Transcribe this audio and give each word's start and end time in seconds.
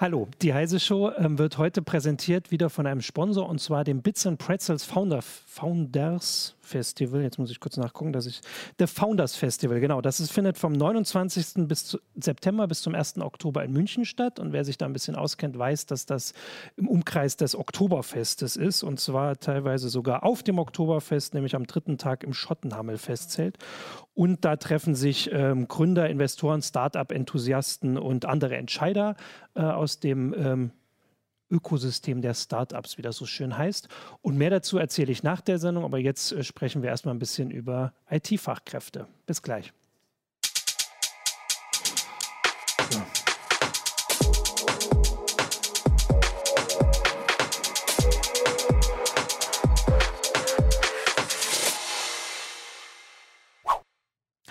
Hallo, 0.00 0.28
die 0.40 0.54
Heise 0.54 0.80
Show 0.80 1.12
ähm, 1.18 1.38
wird 1.38 1.58
heute 1.58 1.82
präsentiert 1.82 2.50
wieder 2.50 2.70
von 2.70 2.86
einem 2.86 3.02
Sponsor 3.02 3.46
und 3.46 3.60
zwar 3.60 3.84
dem 3.84 4.00
Bits 4.00 4.26
and 4.26 4.38
Pretzels 4.38 4.82
Founder, 4.82 5.20
Founders 5.20 6.56
Festival. 6.70 7.22
Jetzt 7.22 7.38
muss 7.38 7.50
ich 7.50 7.60
kurz 7.60 7.76
nachgucken, 7.76 8.12
dass 8.12 8.26
ich. 8.26 8.40
The 8.78 8.86
Founders 8.86 9.36
Festival, 9.36 9.80
genau. 9.80 10.00
Das 10.00 10.20
ist, 10.20 10.32
findet 10.32 10.56
vom 10.56 10.72
29. 10.72 11.66
Bis 11.68 11.86
zu, 11.86 11.98
September 12.14 12.66
bis 12.66 12.82
zum 12.82 12.94
1. 12.94 13.18
Oktober 13.18 13.64
in 13.64 13.72
München 13.72 14.04
statt. 14.04 14.38
Und 14.38 14.52
wer 14.52 14.64
sich 14.64 14.78
da 14.78 14.86
ein 14.86 14.92
bisschen 14.92 15.16
auskennt, 15.16 15.58
weiß, 15.58 15.86
dass 15.86 16.06
das 16.06 16.32
im 16.76 16.88
Umkreis 16.88 17.36
des 17.36 17.56
Oktoberfestes 17.56 18.56
ist. 18.56 18.82
Und 18.82 19.00
zwar 19.00 19.38
teilweise 19.38 19.88
sogar 19.88 20.22
auf 20.22 20.42
dem 20.42 20.58
Oktoberfest, 20.58 21.34
nämlich 21.34 21.54
am 21.54 21.66
dritten 21.66 21.98
Tag 21.98 22.24
im 22.24 22.32
Schottenhammel-Festzelt. 22.32 23.58
Und 24.14 24.44
da 24.44 24.56
treffen 24.56 24.94
sich 24.94 25.30
ähm, 25.32 25.68
Gründer, 25.68 26.08
Investoren, 26.08 26.62
Start-up-Enthusiasten 26.62 27.98
und 27.98 28.26
andere 28.26 28.56
Entscheider 28.56 29.16
äh, 29.54 29.62
aus 29.62 30.00
dem 30.00 30.34
ähm, 30.36 30.70
Ökosystem 31.50 32.22
der 32.22 32.34
Startups, 32.34 32.98
wie 32.98 33.02
das 33.02 33.16
so 33.16 33.26
schön 33.26 33.56
heißt. 33.56 33.88
Und 34.22 34.36
mehr 34.36 34.50
dazu 34.50 34.78
erzähle 34.78 35.12
ich 35.12 35.22
nach 35.22 35.40
der 35.40 35.58
Sendung, 35.58 35.84
aber 35.84 35.98
jetzt 35.98 36.32
äh, 36.32 36.42
sprechen 36.44 36.82
wir 36.82 36.90
erstmal 36.90 37.14
ein 37.14 37.18
bisschen 37.18 37.50
über 37.50 37.92
IT-Fachkräfte. 38.10 39.06
Bis 39.26 39.42
gleich. 39.42 39.72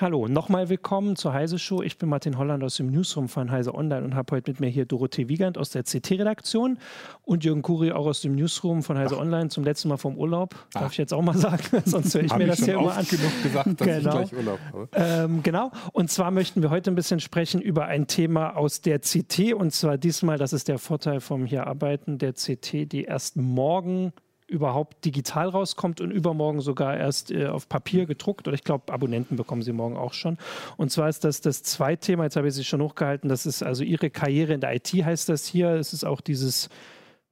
Hallo, 0.01 0.29
nochmal 0.29 0.69
willkommen 0.69 1.17
zur 1.17 1.33
Heise 1.33 1.59
Show. 1.59 1.81
Ich 1.81 1.97
bin 1.97 2.07
Martin 2.07 2.37
Holland 2.37 2.63
aus 2.63 2.77
dem 2.77 2.89
Newsroom 2.89 3.27
von 3.27 3.51
Heise 3.51 3.75
Online 3.75 4.05
und 4.05 4.15
habe 4.15 4.37
heute 4.37 4.49
mit 4.49 4.61
mir 4.61 4.69
hier 4.69 4.85
Dorothee 4.85 5.27
Wiegand 5.27 5.57
aus 5.57 5.71
der 5.71 5.83
CT-Redaktion 5.83 6.79
und 7.23 7.43
Jürgen 7.43 7.63
Kuri 7.63 7.91
auch 7.91 8.05
aus 8.05 8.21
dem 8.21 8.33
Newsroom 8.33 8.81
von 8.81 8.97
Heise 8.97 9.15
Ach. 9.17 9.21
Online 9.21 9.49
zum 9.49 9.65
letzten 9.65 9.89
Mal 9.89 9.97
vom 9.97 10.17
Urlaub. 10.17 10.55
Darf 10.71 10.83
Ach. 10.85 10.91
ich 10.91 10.97
jetzt 10.97 11.13
auch 11.13 11.21
mal 11.21 11.35
sagen, 11.35 11.63
sonst 11.85 12.15
höre 12.15 12.23
ich 12.23 12.33
mir 12.33 12.45
ich 12.45 12.49
das 12.51 12.63
hier 12.63 12.75
immer 12.75 12.95
an. 12.95 13.05
genug 13.05 13.43
gesagt, 13.43 13.81
dass 13.81 13.87
genau. 13.87 14.21
ich 14.21 14.29
gleich 14.29 14.33
Urlaub 14.37 14.59
habe. 14.71 14.89
Ähm, 14.93 15.43
genau, 15.43 15.69
und 15.91 16.09
zwar 16.09 16.31
möchten 16.31 16.61
wir 16.61 16.69
heute 16.69 16.91
ein 16.91 16.95
bisschen 16.95 17.19
sprechen 17.19 17.59
über 17.59 17.87
ein 17.87 18.07
Thema 18.07 18.55
aus 18.55 18.79
der 18.79 18.99
CT 18.99 19.53
und 19.53 19.73
zwar 19.73 19.97
diesmal, 19.97 20.37
das 20.37 20.53
ist 20.53 20.69
der 20.69 20.79
Vorteil 20.79 21.19
vom 21.19 21.45
hier 21.45 21.67
arbeiten, 21.67 22.19
der 22.19 22.31
CT, 22.31 22.89
die 22.89 23.03
erst 23.03 23.35
morgen 23.35 24.13
überhaupt 24.49 25.05
digital 25.05 25.49
rauskommt 25.49 26.01
und 26.01 26.11
übermorgen 26.11 26.61
sogar 26.61 26.97
erst 26.97 27.31
äh, 27.31 27.47
auf 27.47 27.69
Papier 27.69 28.05
gedruckt. 28.05 28.47
Oder 28.47 28.55
ich 28.55 28.63
glaube, 28.63 28.91
Abonnenten 28.91 29.35
bekommen 29.35 29.61
sie 29.61 29.71
morgen 29.71 29.95
auch 29.95 30.13
schon. 30.13 30.37
Und 30.77 30.91
zwar 30.91 31.09
ist 31.09 31.23
das 31.23 31.41
das 31.41 31.63
zweite 31.63 32.07
Thema, 32.07 32.23
jetzt 32.23 32.35
habe 32.35 32.47
ich 32.47 32.53
sie 32.53 32.63
schon 32.63 32.81
hochgehalten, 32.81 33.29
das 33.29 33.45
ist 33.45 33.63
also 33.63 33.83
Ihre 33.83 34.09
Karriere 34.09 34.53
in 34.53 34.61
der 34.61 34.75
IT, 34.75 34.91
heißt 34.91 35.29
das 35.29 35.45
hier. 35.45 35.71
Es 35.71 35.93
ist 35.93 36.03
auch 36.03 36.21
dieses, 36.21 36.69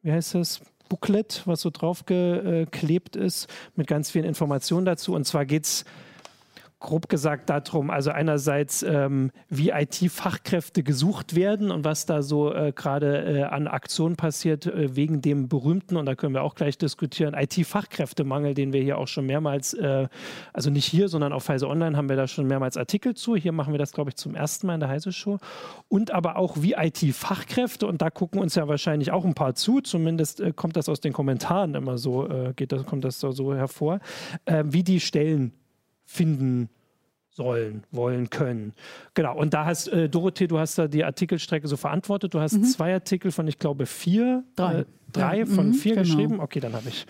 wie 0.01 0.11
heißt 0.11 0.35
das? 0.35 0.61
Booklet, 0.89 1.41
was 1.43 1.59
so 1.61 1.69
draufgeklebt 1.69 3.17
ist, 3.17 3.47
mit 3.75 3.87
ganz 3.87 4.09
vielen 4.09 4.23
Informationen 4.23 4.85
dazu. 4.85 5.13
Und 5.13 5.25
zwar 5.25 5.45
geht 5.45 5.65
es 5.65 5.85
grob 6.79 7.09
gesagt 7.09 7.49
darum, 7.49 7.89
also 7.89 8.11
einerseits, 8.11 8.83
ähm, 8.83 9.31
wie 9.49 9.71
IT-Fachkräfte 9.71 10.83
gesucht 10.83 11.35
werden 11.35 11.71
und 11.71 11.83
was 11.83 12.05
da 12.05 12.21
so 12.21 12.53
äh, 12.53 12.71
gerade 12.71 13.23
äh, 13.23 13.43
an 13.43 13.67
Aktionen 13.67 14.15
passiert 14.15 14.67
äh, 14.67 14.95
wegen 14.95 15.21
dem 15.21 15.49
berühmten, 15.49 15.97
und 15.97 16.05
da 16.05 16.13
können 16.13 16.35
wir 16.35 16.43
auch 16.43 16.53
gleich 16.53 16.77
diskutieren, 16.77 17.33
IT-Fachkräftemangel, 17.33 18.53
den 18.53 18.73
wir 18.73 18.81
hier 18.83 18.99
auch 18.99 19.07
schon 19.07 19.25
mehrmals, 19.25 19.73
äh, 19.73 20.07
also 20.53 20.69
nicht 20.69 20.85
hier, 20.85 21.07
sondern 21.09 21.33
auf 21.33 21.49
Heise 21.49 21.67
Online 21.67 21.97
haben 21.97 22.09
wir 22.09 22.15
da 22.15 22.27
schon 22.27 22.45
mehrmals 22.45 22.77
Artikel 22.77 23.15
zu. 23.15 23.35
Hier 23.35 23.53
machen 23.53 23.73
wir 23.73 23.79
das, 23.79 23.91
glaube 23.91 24.11
ich, 24.11 24.15
zum 24.15 24.35
ersten 24.35 24.67
Mal 24.67 24.75
in 24.75 24.79
der 24.79 24.89
Heise 24.89 25.11
Show. 25.11 25.39
Und 25.87 26.11
aber 26.11 26.35
auch 26.35 26.57
wie 26.61 26.73
IT-Fachkräfte, 26.73 27.87
und 27.87 28.03
da 28.03 28.11
gucken 28.11 28.39
uns 28.39 28.53
ja 28.53 28.67
wahrscheinlich 28.67 29.11
auch 29.11 29.25
ein 29.25 29.33
paar 29.33 29.55
zu, 29.55 29.81
zumindest 29.81 30.41
äh, 30.41 30.53
kommt 30.53 30.75
das 30.75 30.89
aus 30.89 30.99
den 30.99 31.13
Kommentaren 31.13 31.73
immer 31.73 31.97
so, 31.97 32.29
äh, 32.29 32.53
geht 32.55 32.71
das, 32.71 32.85
kommt 32.85 33.03
das 33.03 33.19
so 33.19 33.55
hervor, 33.55 33.99
wie 34.45 34.83
die 34.83 34.99
Stellen 34.99 35.53
finden 36.07 36.69
sollen, 37.29 37.83
wollen, 37.91 38.31
können. 38.31 38.73
Genau, 39.13 39.37
und 39.37 39.53
da 39.53 39.65
hast, 39.65 39.89
äh, 39.89 40.09
Dorothee, 40.09 40.47
du 40.47 40.57
hast 40.57 40.79
da 40.79 40.87
die 40.87 41.03
Artikelstrecke 41.03 41.67
so 41.67 41.77
verantwortet. 41.77 42.33
Du 42.33 42.39
hast 42.39 42.53
mhm. 42.53 42.63
zwei 42.63 42.93
Artikel 42.93 43.31
von, 43.31 43.47
ich 43.47 43.59
glaube, 43.59 43.85
vier, 43.85 44.43
drei, 44.55 44.79
äh, 44.79 44.85
drei 45.13 45.39
ja. 45.39 45.45
von 45.45 45.67
mhm, 45.67 45.73
vier 45.75 45.95
genau. 45.95 46.05
geschrieben. 46.07 46.39
Okay, 46.39 46.59
dann 46.59 46.73
habe 46.73 46.89
ich 46.89 47.05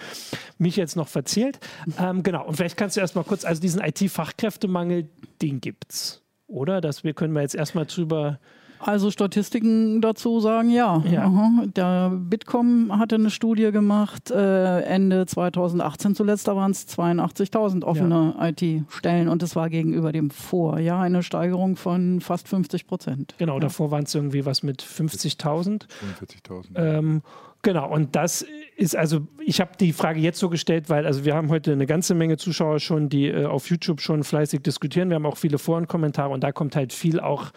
mich 0.57 0.75
jetzt 0.75 0.97
noch 0.97 1.07
verzählt. 1.07 1.59
Ähm, 1.97 2.23
genau, 2.23 2.45
und 2.45 2.57
vielleicht 2.57 2.75
kannst 2.75 2.97
du 2.97 2.99
erstmal 2.99 3.23
kurz, 3.23 3.45
also 3.45 3.61
diesen 3.61 3.81
IT-Fachkräftemangel, 3.81 5.07
den 5.41 5.61
gibt's, 5.61 6.21
oder? 6.47 6.81
Das 6.81 7.05
wir 7.05 7.13
können 7.13 7.33
wir 7.33 7.41
jetzt 7.41 7.55
erstmal 7.55 7.85
drüber 7.85 8.39
also 8.79 9.11
Statistiken 9.11 10.01
dazu 10.01 10.39
sagen 10.39 10.69
ja. 10.69 11.03
ja. 11.09 11.63
Der 11.75 12.09
Bitkom 12.09 12.97
hatte 12.97 13.15
eine 13.15 13.29
Studie 13.29 13.71
gemacht, 13.71 14.31
äh, 14.31 14.81
Ende 14.81 15.25
2018 15.25 16.15
zuletzt, 16.15 16.47
da 16.47 16.55
waren 16.55 16.71
es 16.71 16.87
82.000 16.87 17.83
offene 17.83 18.35
ja. 18.39 18.49
IT-Stellen 18.49 19.29
und 19.29 19.43
es 19.43 19.55
war 19.55 19.69
gegenüber 19.69 20.11
dem 20.11 20.29
Vorjahr 20.29 21.01
eine 21.01 21.23
Steigerung 21.23 21.75
von 21.75 22.21
fast 22.21 22.47
50 22.47 22.87
Prozent. 22.87 23.35
Genau, 23.37 23.55
ja. 23.55 23.59
davor 23.61 23.91
waren 23.91 24.03
es 24.03 24.15
irgendwie 24.15 24.45
was 24.45 24.63
mit 24.63 24.81
50.000. 24.81 25.87
45.000. 26.19 26.65
Ähm, 26.75 27.21
Genau, 27.63 27.91
und 27.91 28.15
das 28.15 28.45
ist 28.75 28.95
also, 28.95 29.27
ich 29.43 29.59
habe 29.59 29.71
die 29.79 29.91
Frage 29.91 30.19
jetzt 30.19 30.39
so 30.39 30.49
gestellt, 30.49 30.89
weil 30.89 31.05
also 31.05 31.25
wir 31.25 31.35
haben 31.35 31.49
heute 31.49 31.71
eine 31.71 31.87
ganze 31.87 32.13
Menge 32.13 32.37
Zuschauer 32.37 32.79
schon, 32.79 33.09
die 33.09 33.27
äh, 33.27 33.45
auf 33.45 33.69
YouTube 33.69 34.01
schon 34.01 34.23
fleißig 34.23 34.61
diskutieren. 34.61 35.09
Wir 35.09 35.15
haben 35.15 35.25
auch 35.25 35.37
viele 35.37 35.57
Forenkommentare 35.57 36.29
und 36.29 36.43
da 36.43 36.51
kommt 36.51 36.75
halt 36.75 36.93
viel 36.93 37.19
auch 37.19 37.51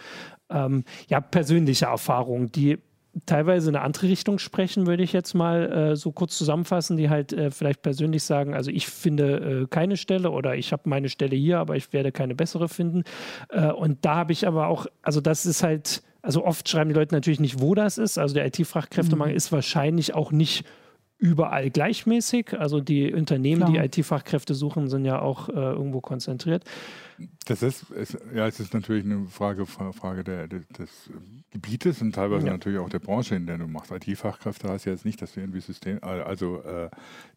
ähm, 0.51 0.85
ja, 1.09 1.21
persönliche 1.21 1.87
Erfahrungen, 1.87 2.51
die 2.51 2.79
teilweise 3.27 3.71
in 3.71 3.77
eine 3.77 3.85
andere 3.85 4.09
Richtung 4.09 4.39
sprechen, 4.39 4.87
würde 4.87 5.03
ich 5.03 5.13
jetzt 5.13 5.35
mal 5.35 5.73
äh, 5.73 5.97
so 5.97 6.13
kurz 6.13 6.39
zusammenfassen, 6.39 6.97
die 6.97 7.11
halt 7.11 7.33
äh, 7.33 7.51
vielleicht 7.51 7.83
persönlich 7.83 8.23
sagen, 8.23 8.55
also 8.55 8.71
ich 8.71 8.87
finde 8.87 9.63
äh, 9.63 9.67
keine 9.69 9.97
Stelle 9.97 10.31
oder 10.31 10.55
ich 10.55 10.73
habe 10.73 10.89
meine 10.89 11.09
Stelle 11.09 11.37
hier, 11.37 11.59
aber 11.59 11.77
ich 11.77 11.93
werde 11.93 12.13
keine 12.13 12.35
bessere 12.35 12.69
finden. 12.69 13.03
Äh, 13.49 13.73
und 13.73 14.05
da 14.05 14.17
habe 14.17 14.33
ich 14.33 14.47
aber 14.47 14.69
auch, 14.69 14.87
also 15.03 15.21
das 15.21 15.45
ist 15.45 15.63
halt, 15.63 16.03
also 16.23 16.45
oft 16.45 16.69
schreiben 16.69 16.91
die 16.91 16.97
Leute 16.97 17.15
natürlich 17.15 17.41
nicht, 17.41 17.61
wo 17.61 17.75
das 17.75 17.99
ist. 17.99 18.19
Also 18.19 18.35
der 18.35 18.47
IT-Fachkräftemangel 18.47 19.33
mhm. 19.33 19.37
ist 19.37 19.53
wahrscheinlich 19.53 20.15
auch 20.15 20.33
nicht 20.33 20.65
überall 21.19 21.71
gleichmäßig. 21.71 22.59
Also 22.59 22.81
die 22.81 23.13
Unternehmen, 23.13 23.63
Klar. 23.63 23.87
die 23.87 24.01
IT-Fachkräfte 24.01 24.55
suchen, 24.55 24.89
sind 24.89 25.05
ja 25.05 25.21
auch 25.21 25.49
äh, 25.49 25.53
irgendwo 25.53 26.01
konzentriert. 26.01 26.65
Das 27.47 27.63
ist, 27.63 27.91
ist, 27.91 28.19
ja, 28.35 28.47
es 28.47 28.61
ist 28.61 28.73
natürlich 28.75 29.05
eine 29.05 29.27
Frage, 29.27 29.67
Frage 29.67 30.25
der, 30.25 30.47
des 30.49 31.11
Gebietes 31.51 32.01
und 32.01 32.15
teilweise 32.15 32.47
ja. 32.47 32.53
natürlich 32.53 32.79
auch 32.79 32.89
der 32.89 33.01
Branche, 33.01 33.35
in 33.35 33.47
der 33.47 33.59
du 33.59 33.67
machst. 33.67 33.91
IT-Fachkräfte 33.91 34.69
heißt 34.69 34.87
ja 34.87 34.93
jetzt 34.93 35.05
nicht, 35.05 35.21
dass 35.21 35.35
du 35.35 35.41
irgendwie 35.41 35.61
System, 35.61 35.99
also 36.03 36.63
äh, 36.63 36.91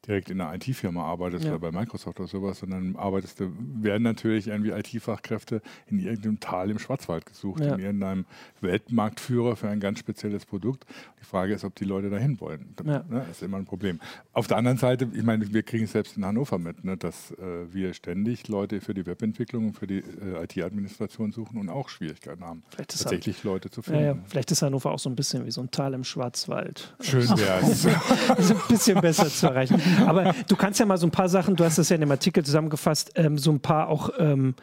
direkt 0.08 0.30
in 0.30 0.40
einer 0.40 0.54
IT-Firma 0.54 1.04
arbeitest 1.04 1.46
ja. 1.46 1.52
oder 1.52 1.60
bei 1.60 1.72
Microsoft 1.72 2.20
oder 2.20 2.30
sowas, 2.30 2.60
sondern 2.60 2.96
arbeitest 2.96 3.40
du, 3.40 3.52
werden 3.82 4.04
natürlich 4.04 4.48
irgendwie 4.48 4.72
IT-Fachkräfte 4.72 5.62
in 5.88 6.00
irgendeinem 6.00 6.40
Tal 6.40 6.70
im 6.70 6.80
Schwarzwald 6.80 7.26
gesucht, 7.26 7.62
ja. 7.62 7.74
in 7.74 7.80
irgendeinem 7.80 8.26
Weltmarktführer 8.62 9.56
für 9.56 9.70
ein 9.70 9.80
ganz 9.80 10.00
spezielles 10.00 10.46
Produkt. 10.46 10.86
Die 11.20 11.26
Frage 11.26 11.54
ist, 11.54 11.64
ob 11.64 11.76
die 11.76 11.86
Leute 11.86 12.10
dahin 12.10 12.40
wollen. 12.40 12.76
Ja. 12.86 13.04
Ne, 13.10 13.26
ist 13.32 13.42
immer 13.42 13.58
ein 13.58 13.66
Problem. 13.66 14.00
Auf 14.34 14.48
der 14.48 14.58
anderen 14.58 14.78
Seite, 14.78 15.10
ich 15.14 15.24
meine, 15.24 15.52
wir 15.54 15.64
kriegen 15.64 15.86
es 15.86 15.94
selbst 15.94 16.18
in 16.18 16.26
Hannover 16.26 16.60
mit, 16.60 16.84
ne, 16.84 16.98
dass 16.98 17.32
äh, 17.32 17.74
wir 17.74 17.94
ständig 17.94 18.48
Leute 18.48 18.82
für 18.82 18.94
die 18.94 19.06
Webentwicklung 19.06 19.73
für 19.74 19.88
die 19.88 20.00
äh, 20.00 20.44
IT-Administration 20.44 21.32
suchen 21.32 21.60
und 21.60 21.70
auch 21.70 21.90
Schwierigkeiten 21.90 22.44
haben, 22.44 22.64
tatsächlich 22.76 23.38
Hannover, 23.38 23.54
Leute 23.54 23.70
zu 23.70 23.82
finden. 23.82 24.04
Ja. 24.04 24.18
Vielleicht 24.26 24.52
ist 24.52 24.62
Hannover 24.62 24.92
auch 24.92 25.00
so 25.00 25.10
ein 25.10 25.16
bisschen 25.16 25.46
wie 25.46 25.52
so 25.52 25.62
ein 25.62 25.72
Tal 25.72 25.94
im 25.94 26.04
Schwarzwald. 26.04 26.96
Schön 27.02 27.28
wäre 27.30 27.60
es. 27.62 27.86
ein 28.52 28.62
bisschen 28.68 29.02
besser 29.02 29.28
zu 29.28 29.48
erreichen. 29.48 29.82
Aber 30.06 30.34
du 30.48 30.56
kannst 30.56 30.80
ja 30.80 30.86
mal 30.86 30.98
so 30.98 31.08
ein 31.08 31.12
paar 31.12 31.30
Sachen, 31.30 31.56
du 31.56 31.64
hast 31.64 31.78
das 31.78 31.90
ja 31.90 31.96
in 31.96 32.02
dem 32.02 32.12
Artikel 32.12 32.44
zusammengefasst, 32.44 33.12
ähm, 33.16 33.38
so 33.38 33.52
ein 33.52 33.60
paar 33.60 33.90
auch 33.90 34.10
ähm, 34.18 34.56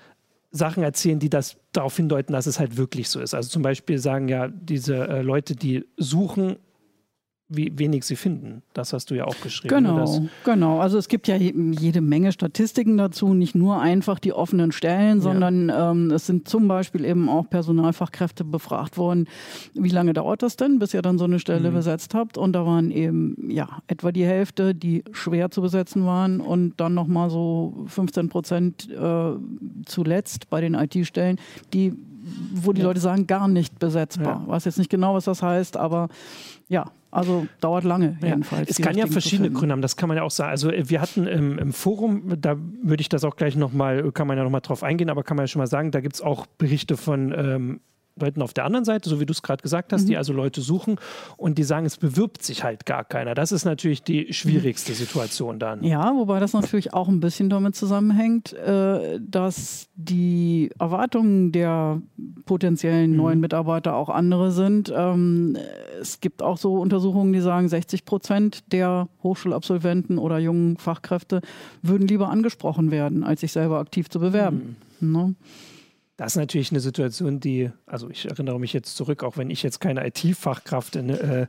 Sachen 0.51 0.83
erzählen, 0.83 1.19
die 1.19 1.31
das 1.31 1.57
darauf 1.73 1.97
hindeuten, 1.97 2.33
dass 2.33 2.47
es 2.47 2.59
halt 2.59 2.77
wirklich 2.77 3.09
so 3.09 3.21
ist. 3.21 3.35
Also 3.35 3.49
zum 3.49 3.63
Beispiel 3.63 3.99
sagen 3.99 4.29
ja 4.29 4.49
diese 4.49 5.09
äh, 5.09 5.23
Leute, 5.23 5.55
die 5.55 5.85
suchen 5.97 6.57
wie 7.51 7.73
wenig 7.77 8.05
sie 8.05 8.15
finden. 8.15 8.63
Das 8.73 8.93
hast 8.93 9.11
du 9.11 9.17
ja 9.17 9.25
auch 9.25 9.39
geschrieben. 9.41 9.75
Genau, 9.75 10.29
genau. 10.45 10.79
Also 10.79 10.99
es 10.99 11.09
gibt 11.09 11.27
ja 11.27 11.37
jede 11.37 12.01
Menge 12.01 12.31
Statistiken 12.31 12.97
dazu, 12.97 13.35
nicht 13.35 13.57
nur 13.57 13.81
einfach 13.81 14.21
die 14.21 14.33
offenen 14.33 14.71
Stellen, 14.71 15.21
sondern 15.21 15.69
ja. 15.69 15.91
ähm, 15.91 16.13
es 16.13 16.27
sind 16.27 16.49
zum 16.49 16.69
Beispiel 16.69 17.05
eben 17.05 17.29
auch 17.29 17.51
Personalfachkräfte 17.51 18.45
befragt 18.45 18.97
worden, 18.97 19.27
wie 19.75 19.89
lange 19.89 20.13
dauert 20.13 20.43
das 20.43 20.57
denn, 20.57 20.79
bis 20.79 20.95
ihr 20.95 21.03
dann 21.03 21.19
so 21.19 21.25
eine 21.25 21.41
Stelle 21.41 21.71
mhm. 21.71 21.75
besetzt 21.75 22.15
habt? 22.15 22.39
Und 22.39 22.53
da 22.53 22.65
waren 22.65 22.93
eben 22.93 23.51
ja 23.51 23.83
etwa 23.89 24.13
die 24.13 24.25
Hälfte, 24.25 24.75
die 24.75 25.03
schwer 25.11 25.51
zu 25.51 25.61
besetzen 25.61 26.07
waren 26.07 26.41
und 26.41 26.81
dann 26.81 26.95
nochmal 26.95 27.31
so 27.31 27.85
15 27.87 28.29
Prozent 28.29 28.89
äh, 28.91 29.33
zuletzt 29.87 30.49
bei 30.51 30.61
den 30.61 30.75
IT-Stellen, 30.75 31.39
die 31.75 31.95
wo 32.53 32.73
die 32.73 32.81
ja. 32.81 32.87
Leute 32.87 33.01
sagen, 33.01 33.27
gar 33.27 33.49
nicht 33.49 33.79
besetzbar. 33.79 34.43
Ja. 34.43 34.49
Weiß 34.49 34.65
jetzt 34.65 34.79
nicht 34.79 34.91
genau, 34.91 35.15
was 35.15 35.25
das 35.25 35.43
heißt, 35.43 35.77
aber 35.77 36.09
ja, 36.69 36.85
also 37.11 37.47
dauert 37.61 37.85
lange 37.85 38.17
jedenfalls. 38.23 38.69
Ja, 38.69 38.71
es 38.71 38.81
kann 38.81 38.97
ja 38.97 39.07
verschiedene 39.07 39.51
Gründe 39.51 39.73
haben, 39.73 39.83
das 39.83 39.97
kann 39.97 40.09
man 40.09 40.17
ja 40.17 40.23
auch 40.23 40.31
sagen. 40.31 40.51
Also 40.51 40.71
äh, 40.71 40.89
wir 40.89 41.01
hatten 41.01 41.27
im, 41.27 41.59
im 41.59 41.73
Forum, 41.73 42.41
da 42.41 42.57
würde 42.83 43.01
ich 43.01 43.09
das 43.09 43.25
auch 43.25 43.37
gleich 43.37 43.57
nochmal, 43.57 44.13
kann 44.13 44.27
man 44.27 44.37
ja 44.37 44.45
nochmal 44.45 44.61
drauf 44.61 44.83
eingehen, 44.83 45.11
aber 45.11 45.23
kann 45.23 45.37
man 45.37 45.45
ja 45.45 45.49
schon 45.49 45.61
mal 45.61 45.67
sagen, 45.67 45.91
da 45.91 46.01
gibt 46.01 46.15
es 46.15 46.21
auch 46.21 46.47
Berichte 46.47 46.97
von 46.97 47.33
ähm, 47.37 47.81
Leuten 48.21 48.43
auf 48.43 48.53
der 48.53 48.65
anderen 48.65 48.85
Seite, 48.85 49.09
so 49.09 49.21
wie 49.21 49.27
du 49.27 49.33
es 49.33 49.43
gerade 49.43 49.63
gesagt 49.63 49.93
hast, 49.93 50.03
mhm. 50.03 50.07
die 50.09 50.17
also 50.17 50.33
Leute 50.33 50.61
suchen 50.61 50.97
und 51.37 51.59
die 51.59 51.63
sagen, 51.63 51.87
es 51.87 51.97
bewirbt 51.97 52.43
sich 52.43 52.65
halt 52.65 52.87
gar 52.87 53.05
keiner. 53.05 53.35
Das 53.35 53.53
ist 53.53 53.65
natürlich 53.65 54.03
die 54.03 54.33
schwierigste 54.33 54.95
Situation 54.95 55.59
dann. 55.59 55.83
Ja, 55.85 56.15
wobei 56.15 56.41
das 56.41 56.53
natürlich 56.53 56.95
auch 56.95 57.09
ein 57.09 57.21
bisschen 57.21 57.51
damit 57.51 57.75
zusammenhängt, 57.75 58.53
äh, 58.53 59.19
dass 59.21 59.89
die 59.95 60.71
Erwartungen 60.79 61.53
der 61.53 62.01
potenziellen 62.47 63.13
mhm. 63.13 63.17
neuen 63.17 63.41
Mitarbeiter 63.41 63.95
auch 63.95 64.09
andere 64.09 64.53
sind. 64.53 64.93
Ähm, 64.95 65.57
es 66.01 66.21
gibt 66.21 66.43
auch 66.43 66.57
so 66.57 66.75
Untersuchungen, 66.77 67.33
die 67.33 67.41
sagen, 67.41 67.69
60 67.69 68.05
Prozent 68.05 68.73
der 68.73 69.09
Hochschulabsolventen 69.23 70.19
oder 70.19 70.39
jungen 70.39 70.77
Fachkräfte 70.77 71.41
würden 71.83 72.09
lieber 72.09 72.31
angesprochen 72.31 72.91
werden, 72.91 73.25
als 73.25 73.41
sich 73.41 73.53
selber 73.53 73.79
aktiv 73.79 74.09
zu 74.09 74.21
bewerben. 74.21 74.77
Mhm. 75.01 75.13
Ne? 75.13 75.35
Das 76.21 76.33
ist 76.33 76.37
natürlich 76.37 76.71
eine 76.71 76.81
Situation, 76.81 77.41
die, 77.41 77.71
also 77.87 78.11
ich 78.11 78.27
erinnere 78.27 78.61
mich 78.61 78.75
jetzt 78.75 78.95
zurück, 78.95 79.25
auch 79.25 79.39
wenn 79.39 79.49
ich 79.49 79.63
jetzt 79.63 79.81
keine 79.81 80.07
IT-Fachkraft 80.07 80.97
äh, 80.97 81.47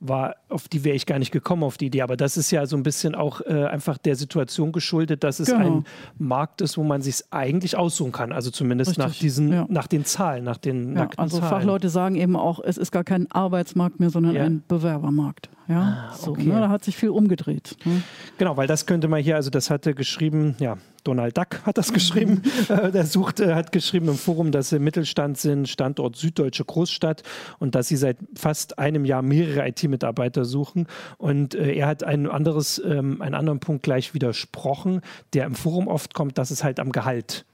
war, 0.00 0.36
auf 0.48 0.66
die 0.66 0.82
wäre 0.82 0.96
ich 0.96 1.04
gar 1.04 1.18
nicht 1.18 1.30
gekommen, 1.30 1.62
auf 1.62 1.76
die 1.76 1.88
Idee. 1.88 2.00
Aber 2.00 2.16
das 2.16 2.38
ist 2.38 2.50
ja 2.50 2.64
so 2.64 2.74
ein 2.74 2.84
bisschen 2.84 3.14
auch 3.14 3.42
äh, 3.42 3.66
einfach 3.66 3.98
der 3.98 4.16
Situation 4.16 4.72
geschuldet, 4.72 5.24
dass 5.24 5.40
es 5.40 5.48
genau. 5.48 5.58
ein 5.58 5.84
Markt 6.16 6.62
ist, 6.62 6.78
wo 6.78 6.84
man 6.84 7.02
sich 7.02 7.22
eigentlich 7.32 7.76
aussuchen 7.76 8.12
kann. 8.12 8.32
Also 8.32 8.50
zumindest 8.50 8.92
Richtig, 8.92 9.04
nach 9.04 9.14
diesen, 9.14 9.52
ja. 9.52 9.66
nach 9.68 9.88
den 9.88 10.06
Zahlen, 10.06 10.42
nach 10.42 10.56
den 10.56 10.96
ja, 10.96 11.10
Also 11.18 11.40
Zahlen. 11.40 11.50
Fachleute 11.50 11.90
sagen 11.90 12.14
eben 12.14 12.34
auch, 12.34 12.60
es 12.64 12.78
ist 12.78 12.92
gar 12.92 13.04
kein 13.04 13.30
Arbeitsmarkt 13.30 14.00
mehr, 14.00 14.08
sondern 14.08 14.34
ja. 14.34 14.44
ein 14.44 14.62
Bewerbermarkt. 14.66 15.50
Ja, 15.68 16.08
ah, 16.10 16.14
so, 16.16 16.30
okay. 16.30 16.44
ne, 16.44 16.60
da 16.60 16.70
hat 16.70 16.82
sich 16.82 16.96
viel 16.96 17.10
umgedreht. 17.10 17.76
Ne? 17.84 18.02
Genau, 18.38 18.56
weil 18.56 18.68
das 18.68 18.86
könnte 18.86 19.06
man 19.06 19.22
hier, 19.22 19.36
also 19.36 19.50
das 19.50 19.68
hatte 19.68 19.94
geschrieben, 19.94 20.56
ja, 20.60 20.78
Donald 21.04 21.36
Duck 21.36 21.60
hat 21.64 21.78
das 21.78 21.92
geschrieben. 21.92 22.42
äh, 22.68 22.90
der 22.90 23.06
sucht, 23.06 23.40
äh, 23.40 23.54
hat 23.54 23.72
geschrieben 23.72 24.08
im 24.08 24.16
Forum, 24.16 24.50
dass 24.50 24.70
sie 24.70 24.78
Mittelstand 24.78 25.38
sind, 25.38 25.68
Standort 25.68 26.16
Süddeutsche 26.16 26.64
Großstadt 26.64 27.22
und 27.58 27.74
dass 27.74 27.88
sie 27.88 27.96
seit 27.96 28.16
fast 28.34 28.78
einem 28.78 29.04
Jahr 29.04 29.22
mehrere 29.22 29.68
IT-Mitarbeiter 29.68 30.44
suchen. 30.44 30.86
Und 31.18 31.54
äh, 31.54 31.74
er 31.74 31.86
hat 31.86 32.02
ein 32.02 32.28
anderes, 32.28 32.82
ähm, 32.84 33.22
einen 33.22 33.34
anderen 33.34 33.60
Punkt 33.60 33.82
gleich 33.82 34.14
widersprochen, 34.14 35.00
der 35.32 35.46
im 35.46 35.54
Forum 35.54 35.86
oft 35.86 36.14
kommt, 36.14 36.38
dass 36.38 36.50
es 36.50 36.64
halt 36.64 36.80
am 36.80 36.90
Gehalt 36.90 37.44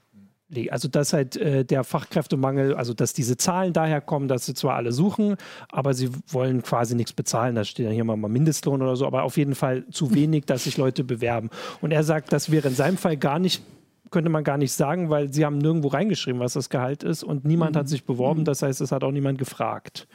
also 0.69 0.87
dass 0.87 1.13
halt 1.13 1.37
äh, 1.37 1.65
der 1.65 1.83
Fachkräftemangel, 1.83 2.75
also 2.75 2.93
dass 2.93 3.13
diese 3.13 3.37
Zahlen 3.37 3.73
daher 3.73 4.01
kommen, 4.01 4.27
dass 4.27 4.45
sie 4.45 4.53
zwar 4.53 4.75
alle 4.75 4.91
suchen, 4.91 5.35
aber 5.69 5.93
sie 5.93 6.09
wollen 6.27 6.61
quasi 6.61 6.95
nichts 6.95 7.13
bezahlen. 7.13 7.55
Da 7.55 7.63
steht 7.63 7.85
dann 7.85 7.93
hier 7.93 8.03
mal 8.03 8.17
Mindestlohn 8.17 8.81
oder 8.81 8.95
so, 8.95 9.05
aber 9.05 9.23
auf 9.23 9.37
jeden 9.37 9.55
Fall 9.55 9.85
zu 9.89 10.13
wenig, 10.13 10.45
dass 10.45 10.65
sich 10.65 10.77
Leute 10.77 11.03
bewerben. 11.03 11.49
Und 11.81 11.91
er 11.91 12.03
sagt, 12.03 12.33
das 12.33 12.51
wäre 12.51 12.67
in 12.67 12.75
seinem 12.75 12.97
Fall 12.97 13.17
gar 13.17 13.39
nicht 13.39 13.63
könnte 14.11 14.29
man 14.29 14.43
gar 14.43 14.57
nicht 14.57 14.73
sagen, 14.73 15.09
weil 15.09 15.31
sie 15.33 15.45
haben 15.45 15.57
nirgendwo 15.57 15.87
reingeschrieben, 15.87 16.41
was 16.41 16.51
das 16.51 16.69
Gehalt 16.69 17.01
ist 17.01 17.23
und 17.23 17.45
niemand 17.45 17.75
mhm. 17.75 17.79
hat 17.79 17.87
sich 17.87 18.03
beworben. 18.03 18.41
Mhm. 18.41 18.45
Das 18.45 18.61
heißt, 18.61 18.81
es 18.81 18.91
hat 18.91 19.05
auch 19.05 19.11
niemand 19.11 19.39
gefragt. 19.39 20.05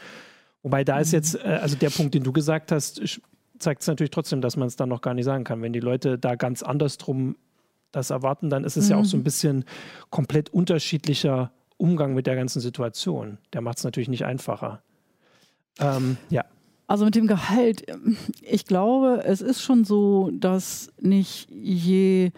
Wobei 0.62 0.84
da 0.84 0.98
ist 1.00 1.12
jetzt, 1.12 1.34
äh, 1.36 1.58
also 1.62 1.76
der 1.76 1.90
Punkt, 1.90 2.14
den 2.14 2.22
du 2.22 2.32
gesagt 2.32 2.72
hast, 2.72 3.00
zeigt 3.58 3.82
es 3.82 3.88
natürlich 3.88 4.10
trotzdem, 4.10 4.40
dass 4.40 4.56
man 4.56 4.68
es 4.68 4.76
dann 4.76 4.90
noch 4.90 5.00
gar 5.00 5.14
nicht 5.14 5.24
sagen 5.24 5.44
kann. 5.44 5.62
Wenn 5.62 5.72
die 5.72 5.80
Leute 5.80 6.18
da 6.18 6.34
ganz 6.34 6.62
andersrum 6.62 7.36
das 7.92 8.10
erwarten, 8.10 8.50
dann 8.50 8.64
ist 8.64 8.76
es 8.76 8.86
mhm. 8.86 8.90
ja 8.90 8.96
auch 8.98 9.04
so 9.04 9.16
ein 9.16 9.20
mhm. 9.20 9.24
bisschen 9.24 9.64
komplett 10.10 10.50
unterschiedlicher 10.50 11.52
Umgang 11.76 12.14
mit 12.14 12.26
der 12.26 12.36
ganzen 12.36 12.60
Situation. 12.60 13.38
Der 13.52 13.60
macht 13.60 13.78
es 13.78 13.84
natürlich 13.84 14.08
nicht 14.08 14.24
einfacher. 14.24 14.82
Ähm, 15.78 16.16
ja. 16.30 16.44
Also 16.86 17.04
mit 17.04 17.16
dem 17.16 17.26
Gehalt, 17.26 17.84
ich 18.42 18.64
glaube, 18.64 19.22
es 19.24 19.40
ist 19.40 19.60
schon 19.60 19.84
so, 19.84 20.30
dass 20.32 20.92
nicht 21.00 21.50
je 21.50 22.30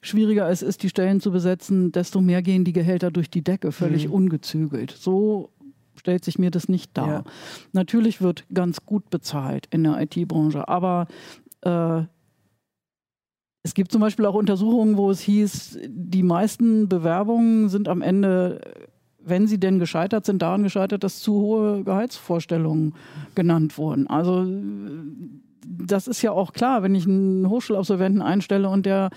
schwieriger 0.00 0.48
es 0.48 0.62
ist, 0.62 0.84
die 0.84 0.88
Stellen 0.88 1.20
zu 1.20 1.32
besetzen, 1.32 1.90
desto 1.90 2.20
mehr 2.20 2.40
gehen 2.40 2.64
die 2.64 2.72
Gehälter 2.72 3.10
durch 3.10 3.28
die 3.28 3.42
Decke, 3.42 3.72
völlig 3.72 4.06
mhm. 4.06 4.14
ungezügelt. 4.14 4.92
So 4.92 5.50
stellt 5.96 6.24
sich 6.24 6.38
mir 6.38 6.50
das 6.50 6.68
nicht 6.68 6.96
dar. 6.96 7.08
Ja. 7.08 7.24
Natürlich 7.72 8.20
wird 8.20 8.44
ganz 8.52 8.86
gut 8.86 9.10
bezahlt 9.10 9.66
in 9.70 9.82
der 9.82 10.00
IT-Branche, 10.00 10.68
aber 10.68 11.08
äh, 11.62 12.02
es 13.66 13.74
gibt 13.74 13.90
zum 13.90 14.00
Beispiel 14.00 14.26
auch 14.26 14.34
Untersuchungen, 14.34 14.96
wo 14.96 15.10
es 15.10 15.18
hieß, 15.20 15.80
die 15.88 16.22
meisten 16.22 16.88
Bewerbungen 16.88 17.68
sind 17.68 17.88
am 17.88 18.00
Ende, 18.00 18.60
wenn 19.24 19.48
sie 19.48 19.58
denn 19.58 19.80
gescheitert 19.80 20.24
sind, 20.24 20.40
daran 20.40 20.62
gescheitert, 20.62 21.02
dass 21.02 21.18
zu 21.18 21.34
hohe 21.34 21.82
Gehaltsvorstellungen 21.82 22.94
genannt 23.34 23.76
wurden. 23.76 24.06
Also 24.06 24.46
das 25.66 26.06
ist 26.06 26.22
ja 26.22 26.30
auch 26.30 26.52
klar, 26.52 26.84
wenn 26.84 26.94
ich 26.94 27.06
einen 27.06 27.48
Hochschulabsolventen 27.48 28.22
einstelle 28.22 28.68
und 28.68 28.86
der 28.86 29.10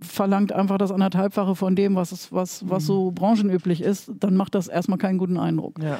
verlangt 0.00 0.50
einfach 0.50 0.78
das 0.78 0.90
anderthalbfache 0.90 1.54
von 1.54 1.76
dem, 1.76 1.94
was, 1.94 2.32
was, 2.32 2.68
was 2.68 2.84
so 2.84 3.10
mhm. 3.10 3.14
branchenüblich 3.14 3.80
ist, 3.80 4.10
dann 4.18 4.34
macht 4.34 4.56
das 4.56 4.66
erstmal 4.66 4.98
keinen 4.98 5.18
guten 5.18 5.38
Eindruck. 5.38 5.80
Ja. 5.80 5.98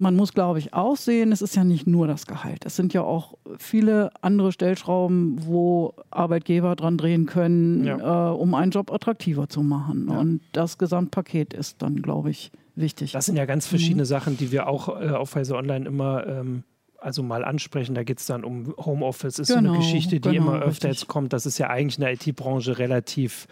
Man 0.00 0.16
muss, 0.16 0.32
glaube 0.32 0.58
ich, 0.58 0.72
auch 0.72 0.96
sehen, 0.96 1.30
es 1.30 1.42
ist 1.42 1.56
ja 1.56 1.62
nicht 1.62 1.86
nur 1.86 2.06
das 2.06 2.26
Gehalt. 2.26 2.64
Es 2.64 2.74
sind 2.74 2.94
ja 2.94 3.02
auch 3.02 3.34
viele 3.58 4.10
andere 4.22 4.50
Stellschrauben, 4.50 5.44
wo 5.44 5.94
Arbeitgeber 6.10 6.74
dran 6.74 6.96
drehen 6.96 7.26
können, 7.26 7.84
ja. 7.84 8.30
äh, 8.30 8.32
um 8.32 8.54
einen 8.54 8.70
Job 8.70 8.90
attraktiver 8.90 9.50
zu 9.50 9.62
machen. 9.62 10.08
Ja. 10.08 10.18
Und 10.18 10.40
das 10.52 10.78
Gesamtpaket 10.78 11.52
ist 11.52 11.82
dann, 11.82 12.00
glaube 12.00 12.30
ich, 12.30 12.50
wichtig. 12.76 13.12
Das 13.12 13.26
sind 13.26 13.36
ja 13.36 13.44
ganz 13.44 13.66
verschiedene 13.66 14.04
mhm. 14.04 14.06
Sachen, 14.06 14.36
die 14.38 14.52
wir 14.52 14.68
auch 14.68 14.88
äh, 14.88 15.10
auf 15.10 15.36
Weise 15.36 15.54
Online 15.54 15.86
immer 15.86 16.26
ähm, 16.26 16.64
also 16.98 17.22
mal 17.22 17.44
ansprechen. 17.44 17.94
Da 17.94 18.02
geht 18.02 18.20
es 18.20 18.26
dann 18.26 18.42
um 18.42 18.74
Homeoffice. 18.78 19.38
Ist 19.38 19.48
genau, 19.48 19.58
so 19.58 19.58
eine 19.58 19.68
genau, 19.68 19.80
Geschichte, 19.80 20.20
die 20.20 20.30
genau, 20.30 20.42
immer 20.42 20.62
öfter 20.62 20.88
richtig. 20.88 21.02
jetzt 21.02 21.08
kommt. 21.08 21.34
Das 21.34 21.44
ist 21.44 21.58
ja 21.58 21.68
eigentlich 21.68 21.98
in 21.98 22.04
der 22.04 22.12
IT-Branche 22.14 22.78
relativ 22.78 23.46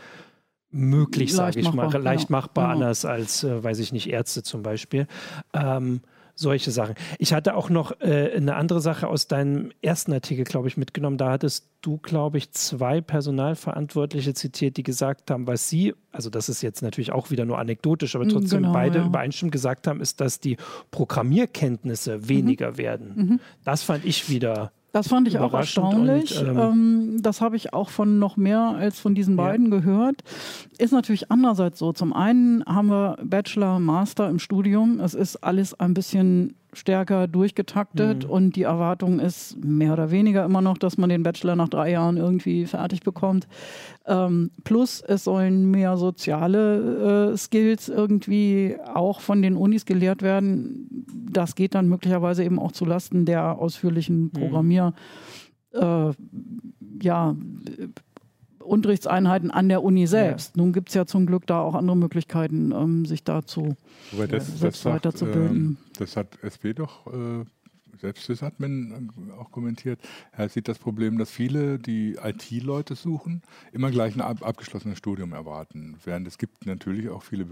möglich, 0.70 1.34
sage 1.34 1.60
ich 1.60 1.72
mal, 1.72 1.90
leicht 2.02 2.30
machbar, 2.30 2.68
genau. 2.68 2.74
anders 2.74 3.04
als, 3.04 3.44
äh, 3.44 3.62
weiß 3.62 3.78
ich 3.80 3.92
nicht, 3.92 4.08
Ärzte 4.08 4.42
zum 4.42 4.62
Beispiel. 4.62 5.06
Ähm, 5.52 6.00
solche 6.38 6.70
Sachen. 6.70 6.94
Ich 7.18 7.32
hatte 7.32 7.56
auch 7.56 7.68
noch 7.68 8.00
äh, 8.00 8.32
eine 8.34 8.54
andere 8.56 8.80
Sache 8.80 9.08
aus 9.08 9.26
deinem 9.26 9.72
ersten 9.82 10.12
Artikel, 10.12 10.44
glaube 10.44 10.68
ich, 10.68 10.76
mitgenommen. 10.76 11.18
Da 11.18 11.32
hattest 11.32 11.68
du, 11.82 11.98
glaube 11.98 12.38
ich, 12.38 12.52
zwei 12.52 13.00
Personalverantwortliche 13.00 14.34
zitiert, 14.34 14.76
die 14.76 14.82
gesagt 14.82 15.30
haben, 15.30 15.46
was 15.46 15.68
sie, 15.68 15.94
also 16.12 16.30
das 16.30 16.48
ist 16.48 16.62
jetzt 16.62 16.82
natürlich 16.82 17.12
auch 17.12 17.30
wieder 17.30 17.44
nur 17.44 17.58
anekdotisch, 17.58 18.14
aber 18.14 18.28
trotzdem 18.28 18.62
genau, 18.62 18.72
beide 18.72 18.98
ja. 18.98 19.06
übereinstimmend 19.06 19.52
gesagt 19.52 19.86
haben, 19.86 20.00
ist, 20.00 20.20
dass 20.20 20.40
die 20.40 20.56
Programmierkenntnisse 20.90 22.28
weniger 22.28 22.72
mhm. 22.72 22.78
werden. 22.78 23.12
Mhm. 23.14 23.40
Das 23.64 23.82
fand 23.82 24.04
ich 24.04 24.30
wieder 24.30 24.72
das 24.92 25.08
fand 25.08 25.28
ich 25.28 25.38
auch 25.38 25.52
erstaunlich. 25.52 26.40
Und, 26.40 26.48
ähm, 26.48 26.58
ähm, 26.58 27.22
das 27.22 27.40
habe 27.40 27.56
ich 27.56 27.74
auch 27.74 27.90
von 27.90 28.18
noch 28.18 28.36
mehr 28.36 28.60
als 28.60 28.98
von 28.98 29.14
diesen 29.14 29.36
beiden 29.36 29.70
ja. 29.70 29.78
gehört. 29.78 30.22
Ist 30.78 30.92
natürlich 30.92 31.30
andererseits 31.30 31.78
so. 31.78 31.92
Zum 31.92 32.12
einen 32.12 32.64
haben 32.64 32.88
wir 32.88 33.16
Bachelor, 33.22 33.80
Master 33.80 34.28
im 34.28 34.38
Studium. 34.38 35.00
Es 35.00 35.14
ist 35.14 35.36
alles 35.36 35.78
ein 35.78 35.94
bisschen 35.94 36.54
stärker 36.72 37.26
durchgetaktet 37.26 38.24
mhm. 38.24 38.30
und 38.30 38.56
die 38.56 38.62
Erwartung 38.62 39.20
ist 39.20 39.62
mehr 39.64 39.92
oder 39.92 40.10
weniger 40.10 40.44
immer 40.44 40.60
noch, 40.60 40.78
dass 40.78 40.98
man 40.98 41.08
den 41.08 41.22
Bachelor 41.22 41.56
nach 41.56 41.68
drei 41.68 41.92
Jahren 41.92 42.16
irgendwie 42.16 42.66
fertig 42.66 43.00
bekommt. 43.00 43.48
Ähm, 44.06 44.50
plus 44.64 45.00
es 45.00 45.24
sollen 45.24 45.70
mehr 45.70 45.96
soziale 45.96 47.32
äh, 47.32 47.36
Skills 47.36 47.88
irgendwie 47.88 48.76
auch 48.92 49.20
von 49.20 49.42
den 49.42 49.56
Unis 49.56 49.86
gelehrt 49.86 50.22
werden. 50.22 51.06
Das 51.30 51.54
geht 51.54 51.74
dann 51.74 51.88
möglicherweise 51.88 52.44
eben 52.44 52.58
auch 52.58 52.72
zulasten 52.72 53.24
der 53.24 53.58
ausführlichen 53.58 54.24
mhm. 54.24 54.30
Programmier. 54.32 54.94
Mhm. 55.72 55.80
Äh, 55.80 56.12
ja, 57.02 57.36
Unterrichtseinheiten 58.68 59.50
an 59.50 59.68
der 59.68 59.82
Uni 59.82 60.06
selbst. 60.06 60.56
Ja. 60.56 60.62
Nun 60.62 60.72
gibt 60.72 60.88
es 60.88 60.94
ja 60.94 61.06
zum 61.06 61.26
Glück 61.26 61.46
da 61.46 61.60
auch 61.60 61.74
andere 61.74 61.96
Möglichkeiten, 61.96 62.72
ähm, 62.72 63.06
sich 63.06 63.24
dazu 63.24 63.76
das, 64.28 64.60
das 64.60 64.84
weiterzubilden. 64.84 65.78
Äh, 65.94 65.98
das 65.98 66.16
hat 66.16 66.38
SB 66.42 66.74
doch 66.74 67.06
äh, 67.06 67.44
selbst 68.00 68.28
das 68.28 68.42
Admin 68.42 69.10
äh, 69.28 69.32
auch 69.32 69.50
kommentiert. 69.50 70.00
Er 70.32 70.48
sieht 70.48 70.68
das 70.68 70.78
Problem, 70.78 71.18
dass 71.18 71.30
viele, 71.30 71.78
die 71.78 72.16
IT-Leute 72.22 72.94
suchen, 72.94 73.42
immer 73.72 73.90
gleich 73.90 74.14
ein 74.14 74.20
ab 74.20 74.42
abgeschlossenes 74.42 74.98
Studium 74.98 75.32
erwarten. 75.32 75.96
Während 76.04 76.26
es 76.26 76.38
gibt 76.38 76.66
natürlich 76.66 77.08
auch 77.08 77.22
viele 77.22 77.50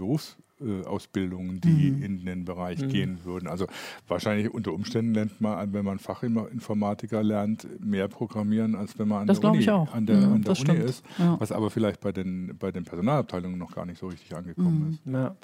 Berufsausbildungen, 0.57 1.61
die 1.61 1.91
mhm. 1.91 2.03
in 2.03 2.25
den 2.25 2.45
Bereich 2.45 2.79
mhm. 2.79 2.89
gehen 2.89 3.19
würden. 3.23 3.47
Also 3.47 3.67
wahrscheinlich 4.07 4.53
unter 4.53 4.73
Umständen 4.73 5.13
lernt 5.13 5.39
man, 5.41 5.73
wenn 5.73 5.85
man 5.85 5.99
Fachinformatiker 5.99 7.23
lernt, 7.23 7.67
mehr 7.79 8.07
Programmieren, 8.07 8.75
als 8.75 8.97
wenn 8.99 9.07
man 9.07 9.21
an 9.21 9.27
das 9.27 9.39
der 9.39 9.51
Uni, 9.51 9.67
an 9.69 10.05
der, 10.05 10.17
mhm, 10.17 10.33
an 10.33 10.41
der 10.43 10.59
Uni 10.59 10.77
ist. 10.77 11.05
Ja. 11.17 11.39
Was 11.39 11.51
aber 11.51 11.69
vielleicht 11.69 12.01
bei 12.01 12.11
den, 12.11 12.57
bei 12.57 12.71
den 12.71 12.83
Personalabteilungen 12.83 13.57
noch 13.57 13.73
gar 13.73 13.85
nicht 13.85 13.99
so 13.99 14.07
richtig 14.07 14.35
angekommen 14.35 14.99
mhm. 15.05 15.13
ist. 15.13 15.13
Ja. 15.13 15.35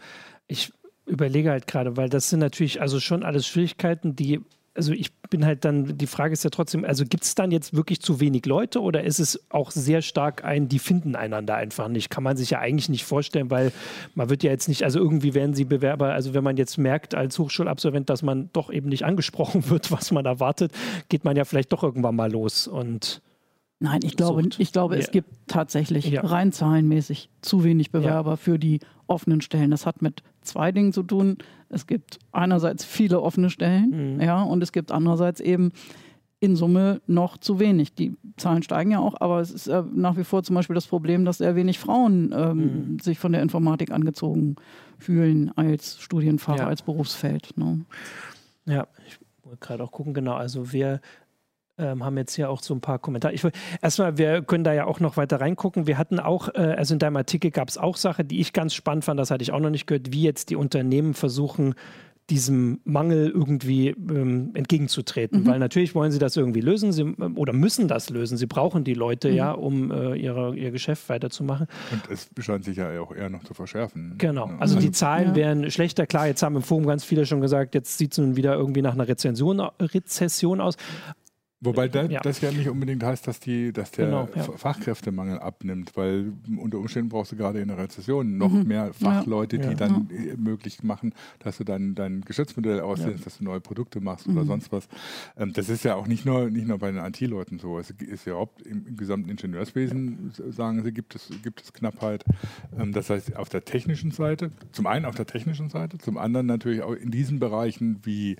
Ich 0.47 0.73
überlege 1.05 1.51
halt 1.51 1.67
gerade, 1.67 1.97
weil 1.97 2.09
das 2.09 2.29
sind 2.29 2.39
natürlich 2.39 2.81
also 2.81 2.99
schon 2.99 3.23
alles 3.23 3.47
Schwierigkeiten, 3.47 4.15
die 4.15 4.41
also 4.75 4.91
ich 4.91 5.13
bin 5.29 5.45
halt 5.45 5.65
dann, 5.65 5.97
die 5.97 6.07
Frage 6.07 6.33
ist 6.33 6.43
ja 6.43 6.49
trotzdem, 6.49 6.83
also 6.83 7.05
gibt 7.05 7.23
es 7.23 7.35
dann 7.35 7.51
jetzt 7.51 7.75
wirklich 7.75 8.01
zu 8.01 8.19
wenig 8.19 8.45
Leute 8.47 8.81
oder 8.81 9.03
ist 9.03 9.19
es 9.19 9.39
auch 9.51 9.69
sehr 9.71 10.01
stark 10.01 10.43
ein, 10.43 10.67
die 10.67 10.79
finden 10.79 11.15
einander 11.15 11.55
einfach 11.55 11.87
nicht? 11.89 12.09
Kann 12.09 12.23
man 12.23 12.37
sich 12.37 12.49
ja 12.51 12.59
eigentlich 12.59 12.89
nicht 12.89 13.03
vorstellen, 13.05 13.51
weil 13.51 13.71
man 14.15 14.29
wird 14.29 14.41
ja 14.43 14.49
jetzt 14.51 14.67
nicht, 14.67 14.83
also 14.83 14.99
irgendwie 14.99 15.33
werden 15.35 15.53
sie 15.53 15.65
Bewerber, 15.65 16.13
also 16.13 16.33
wenn 16.33 16.43
man 16.43 16.57
jetzt 16.57 16.77
merkt 16.77 17.13
als 17.13 17.37
Hochschulabsolvent, 17.37 18.09
dass 18.09 18.23
man 18.23 18.49
doch 18.53 18.71
eben 18.71 18.89
nicht 18.89 19.05
angesprochen 19.05 19.69
wird, 19.69 19.91
was 19.91 20.11
man 20.11 20.25
erwartet, 20.25 20.71
geht 21.09 21.23
man 21.23 21.35
ja 21.35 21.45
vielleicht 21.45 21.71
doch 21.71 21.83
irgendwann 21.83 22.15
mal 22.15 22.31
los 22.31 22.67
und 22.67 23.21
Nein, 23.79 23.99
ich 24.03 24.15
glaube, 24.15 24.43
Sucht. 24.43 24.59
ich 24.59 24.71
glaube 24.71 24.95
Ja. 24.95 25.01
es 25.01 25.11
gibt 25.11 25.29
tatsächlich 25.47 26.05
Ja. 26.07 26.21
rein 26.21 26.51
zahlenmäßig 26.53 27.29
zu 27.41 27.63
wenig 27.65 27.91
Bewerber 27.91 28.37
für 28.37 28.57
die 28.57 28.79
offenen 29.07 29.41
Stellen. 29.41 29.71
Das 29.71 29.85
hat 29.85 30.01
mit 30.01 30.23
zwei 30.41 30.71
Dingen 30.71 30.93
zu 30.93 31.03
tun. 31.03 31.37
Es 31.73 31.87
gibt 31.87 32.19
einerseits 32.31 32.85
viele 32.85 33.21
offene 33.21 33.49
Stellen, 33.49 34.15
Mhm. 34.15 34.21
ja, 34.21 34.41
und 34.41 34.61
es 34.63 34.71
gibt 34.71 34.91
andererseits 34.91 35.39
eben 35.41 35.71
in 36.39 36.55
Summe 36.57 37.01
noch 37.07 37.37
zu 37.37 37.59
wenig. 37.59 37.95
Die 37.95 38.15
Zahlen 38.35 38.63
steigen 38.63 38.91
ja 38.91 38.99
auch, 38.99 39.15
aber 39.21 39.39
es 39.39 39.49
ist 39.51 39.67
äh, 39.67 39.81
nach 39.93 40.17
wie 40.17 40.25
vor 40.25 40.43
zum 40.43 40.55
Beispiel 40.55 40.73
das 40.73 40.87
Problem, 40.87 41.23
dass 41.23 41.37
sehr 41.37 41.55
wenig 41.55 41.79
Frauen 41.79 42.33
ähm, 42.35 42.57
Mhm. 42.57 42.99
sich 42.99 43.17
von 43.17 43.31
der 43.31 43.41
Informatik 43.41 43.91
angezogen 43.91 44.57
fühlen 44.99 45.51
als 45.55 45.99
Studienfach, 46.01 46.57
Ja. 46.57 46.67
als 46.67 46.81
Berufsfeld. 46.81 47.57
Ne? 47.57 47.85
Ja, 48.65 48.87
ich 49.07 49.17
wollte 49.43 49.59
gerade 49.65 49.83
auch 49.83 49.91
gucken, 49.91 50.13
genau. 50.13 50.33
Also 50.33 50.73
wir 50.73 50.99
ähm, 51.77 52.03
haben 52.03 52.17
jetzt 52.17 52.35
hier 52.35 52.49
auch 52.49 52.61
so 52.61 52.73
ein 52.73 52.81
paar 52.81 52.99
Kommentare. 52.99 53.33
Ich 53.33 53.43
erstmal, 53.81 54.17
wir 54.17 54.41
können 54.43 54.63
da 54.63 54.73
ja 54.73 54.85
auch 54.85 54.99
noch 54.99 55.17
weiter 55.17 55.41
reingucken. 55.41 55.87
Wir 55.87 55.97
hatten 55.97 56.19
auch, 56.19 56.49
äh, 56.53 56.59
also 56.59 56.93
in 56.93 56.99
deinem 56.99 57.17
Artikel 57.17 57.51
gab 57.51 57.67
es 57.69 57.77
auch 57.77 57.97
Sachen, 57.97 58.27
die 58.27 58.39
ich 58.39 58.53
ganz 58.53 58.73
spannend 58.73 59.05
fand, 59.05 59.19
das 59.19 59.31
hatte 59.31 59.41
ich 59.43 59.51
auch 59.51 59.59
noch 59.59 59.69
nicht 59.71 59.87
gehört, 59.87 60.11
wie 60.13 60.23
jetzt 60.23 60.49
die 60.49 60.55
Unternehmen 60.55 61.13
versuchen, 61.13 61.75
diesem 62.29 62.79
Mangel 62.85 63.29
irgendwie 63.29 63.89
ähm, 63.89 64.51
entgegenzutreten. 64.53 65.41
Mhm. 65.41 65.45
Weil 65.47 65.59
natürlich 65.59 65.93
wollen 65.93 66.13
sie 66.13 66.19
das 66.19 66.37
irgendwie 66.37 66.61
lösen 66.61 66.93
sie, 66.93 67.01
ähm, 67.01 67.37
oder 67.37 67.51
müssen 67.51 67.89
das 67.89 68.09
lösen. 68.09 68.37
Sie 68.37 68.45
brauchen 68.45 68.85
die 68.85 68.93
Leute 68.93 69.29
Mhm. 69.29 69.35
ja, 69.35 69.51
um 69.51 69.91
äh, 69.91 70.15
ihre, 70.15 70.55
ihr 70.55 70.71
Geschäft 70.71 71.09
weiterzumachen. 71.09 71.67
Und 71.91 72.01
es 72.09 72.29
scheint 72.45 72.63
sich 72.63 72.77
ja 72.77 72.97
auch 73.01 73.13
eher 73.13 73.29
noch 73.29 73.43
zu 73.43 73.53
verschärfen. 73.53 74.15
Genau. 74.19 74.49
Also 74.59 74.79
die 74.79 74.91
Zahlen 74.91 75.29
Ja. 75.29 75.35
wären 75.35 75.69
schlechter. 75.69 76.05
Klar, 76.07 76.27
jetzt 76.27 76.41
haben 76.43 76.55
im 76.55 76.61
Forum 76.61 76.85
ganz 76.85 77.03
viele 77.03 77.25
schon 77.25 77.41
gesagt, 77.41 77.75
jetzt 77.75 77.97
sieht 77.97 78.13
es 78.13 78.17
nun 78.19 78.37
wieder 78.37 78.53
irgendwie 78.55 78.81
nach 78.81 78.93
einer 78.93 79.07
Rezension, 79.07 79.59
Rezession 79.81 80.61
aus. 80.61 80.77
Wobei 81.63 81.87
da, 81.87 82.03
Ja. 82.05 82.19
das 82.19 82.41
ja 82.41 82.51
nicht 82.51 82.67
unbedingt 82.69 83.03
heißt, 83.03 83.25
dass, 83.27 83.39
die, 83.39 83.71
dass 83.71 83.91
der 83.91 84.05
Genau, 84.07 84.29
ja. 84.35 84.43
Fachkräftemangel 84.43 85.39
abnimmt, 85.39 85.95
weil 85.95 86.33
unter 86.57 86.77
Umständen 86.77 87.09
brauchst 87.09 87.31
du 87.31 87.35
gerade 87.35 87.61
in 87.61 87.69
der 87.69 87.77
Rezession 87.77 88.37
noch 88.37 88.51
Mhm. 88.51 88.67
mehr 88.67 88.93
Fachleute, 88.93 89.59
die 89.59 89.67
Ja. 89.69 89.73
dann 89.73 90.09
äh, 90.09 90.35
möglich 90.35 90.83
machen, 90.83 91.13
dass 91.39 91.57
du 91.57 91.63
dann 91.63 91.95
dein 91.95 92.21
Geschäftsmodell 92.21 92.81
ausdehnst, 92.81 93.25
dass 93.25 93.37
du 93.37 93.43
neue 93.45 93.61
Produkte 93.61 94.01
machst 94.01 94.27
oder 94.27 94.43
Mhm. 94.43 94.47
sonst 94.47 94.71
was. 94.71 94.87
Ähm, 95.37 95.53
das 95.53 95.69
ist 95.69 95.83
ja 95.85 95.95
auch 95.95 96.07
nicht 96.07 96.25
nur, 96.25 96.49
nicht 96.49 96.67
nur 96.67 96.77
bei 96.79 96.91
den 96.91 97.03
IT-Leuten 97.03 97.59
so. 97.59 97.79
Es 97.79 97.89
ist 97.91 98.25
ja 98.25 98.33
überhaupt 98.33 98.61
im, 98.63 98.85
im 98.85 98.97
gesamten 98.97 99.29
Ingenieurswesen, 99.29 100.31
sagen 100.49 100.83
sie, 100.83 100.91
gibt 100.91 101.15
es, 101.15 101.29
gibt 101.43 101.61
es 101.61 101.71
Knappheit. 101.73 102.25
Ähm, 102.77 102.91
das 102.91 103.09
heißt, 103.09 103.35
auf 103.37 103.49
der 103.49 103.63
technischen 103.63 104.11
Seite, 104.11 104.51
zum 104.71 104.87
einen 104.87 105.05
auf 105.05 105.15
der 105.15 105.25
technischen 105.27 105.69
Seite, 105.69 105.97
zum 105.97 106.17
anderen 106.17 106.45
natürlich 106.47 106.81
auch 106.81 106.93
in 106.93 107.11
diesen 107.11 107.39
Bereichen 107.39 107.99
wie 108.03 108.35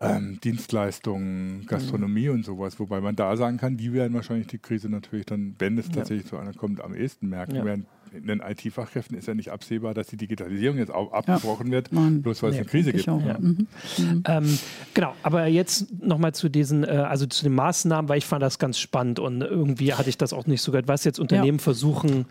ähm, 0.00 0.38
Dienstleistungen, 0.44 1.64
Gastronomie 1.66 2.28
und 2.28 2.44
sowas, 2.44 2.78
wobei 2.78 3.00
man 3.00 3.16
da 3.16 3.36
sagen 3.36 3.56
kann, 3.56 3.76
die 3.76 3.92
werden 3.92 4.12
wahrscheinlich 4.14 4.46
die 4.46 4.58
Krise 4.58 4.88
natürlich 4.90 5.26
dann, 5.26 5.54
wenn 5.58 5.78
es 5.78 5.86
Ja. 5.88 5.94
tatsächlich 5.94 6.26
zu 6.26 6.36
einer 6.36 6.52
kommt, 6.52 6.80
am 6.82 6.94
ehesten 6.94 7.28
merken. 7.28 7.54
Ja. 7.56 7.64
Während 7.64 7.86
in 8.12 8.26
den 8.26 8.40
IT-Fachkräften 8.40 9.16
ist 9.16 9.26
ja 9.26 9.34
nicht 9.34 9.50
absehbar, 9.50 9.92
dass 9.94 10.06
die 10.06 10.16
Digitalisierung 10.16 10.78
jetzt 10.78 10.92
auch 10.92 11.12
abgebrochen 11.12 11.70
wird, 11.70 11.92
Nein. 11.92 12.22
bloß 12.22 12.42
weil 12.42 12.50
es 12.50 12.54
Nee, 12.56 12.60
eine 12.60 12.68
Krise 12.68 12.92
gibt. 12.92 13.08
auch. 13.08 13.24
Ja. 13.24 13.38
Mhm. 13.38 13.66
Mhm. 13.98 14.22
Ähm, 14.26 14.58
genau, 14.94 15.14
aber 15.22 15.46
jetzt 15.46 15.92
nochmal 16.02 16.32
zu 16.34 16.48
diesen, 16.48 16.84
äh, 16.84 16.88
also 16.88 17.26
zu 17.26 17.42
den 17.44 17.54
Maßnahmen, 17.54 18.08
weil 18.08 18.18
ich 18.18 18.26
fand 18.26 18.42
das 18.42 18.58
ganz 18.58 18.78
spannend 18.78 19.18
und 19.18 19.40
irgendwie 19.42 19.94
hatte 19.94 20.08
ich 20.08 20.16
das 20.18 20.32
auch 20.32 20.46
nicht 20.46 20.62
so 20.62 20.72
gehört, 20.72 20.88
was 20.88 21.04
jetzt 21.04 21.18
Unternehmen 21.18 21.58
versuchen, 21.58 22.26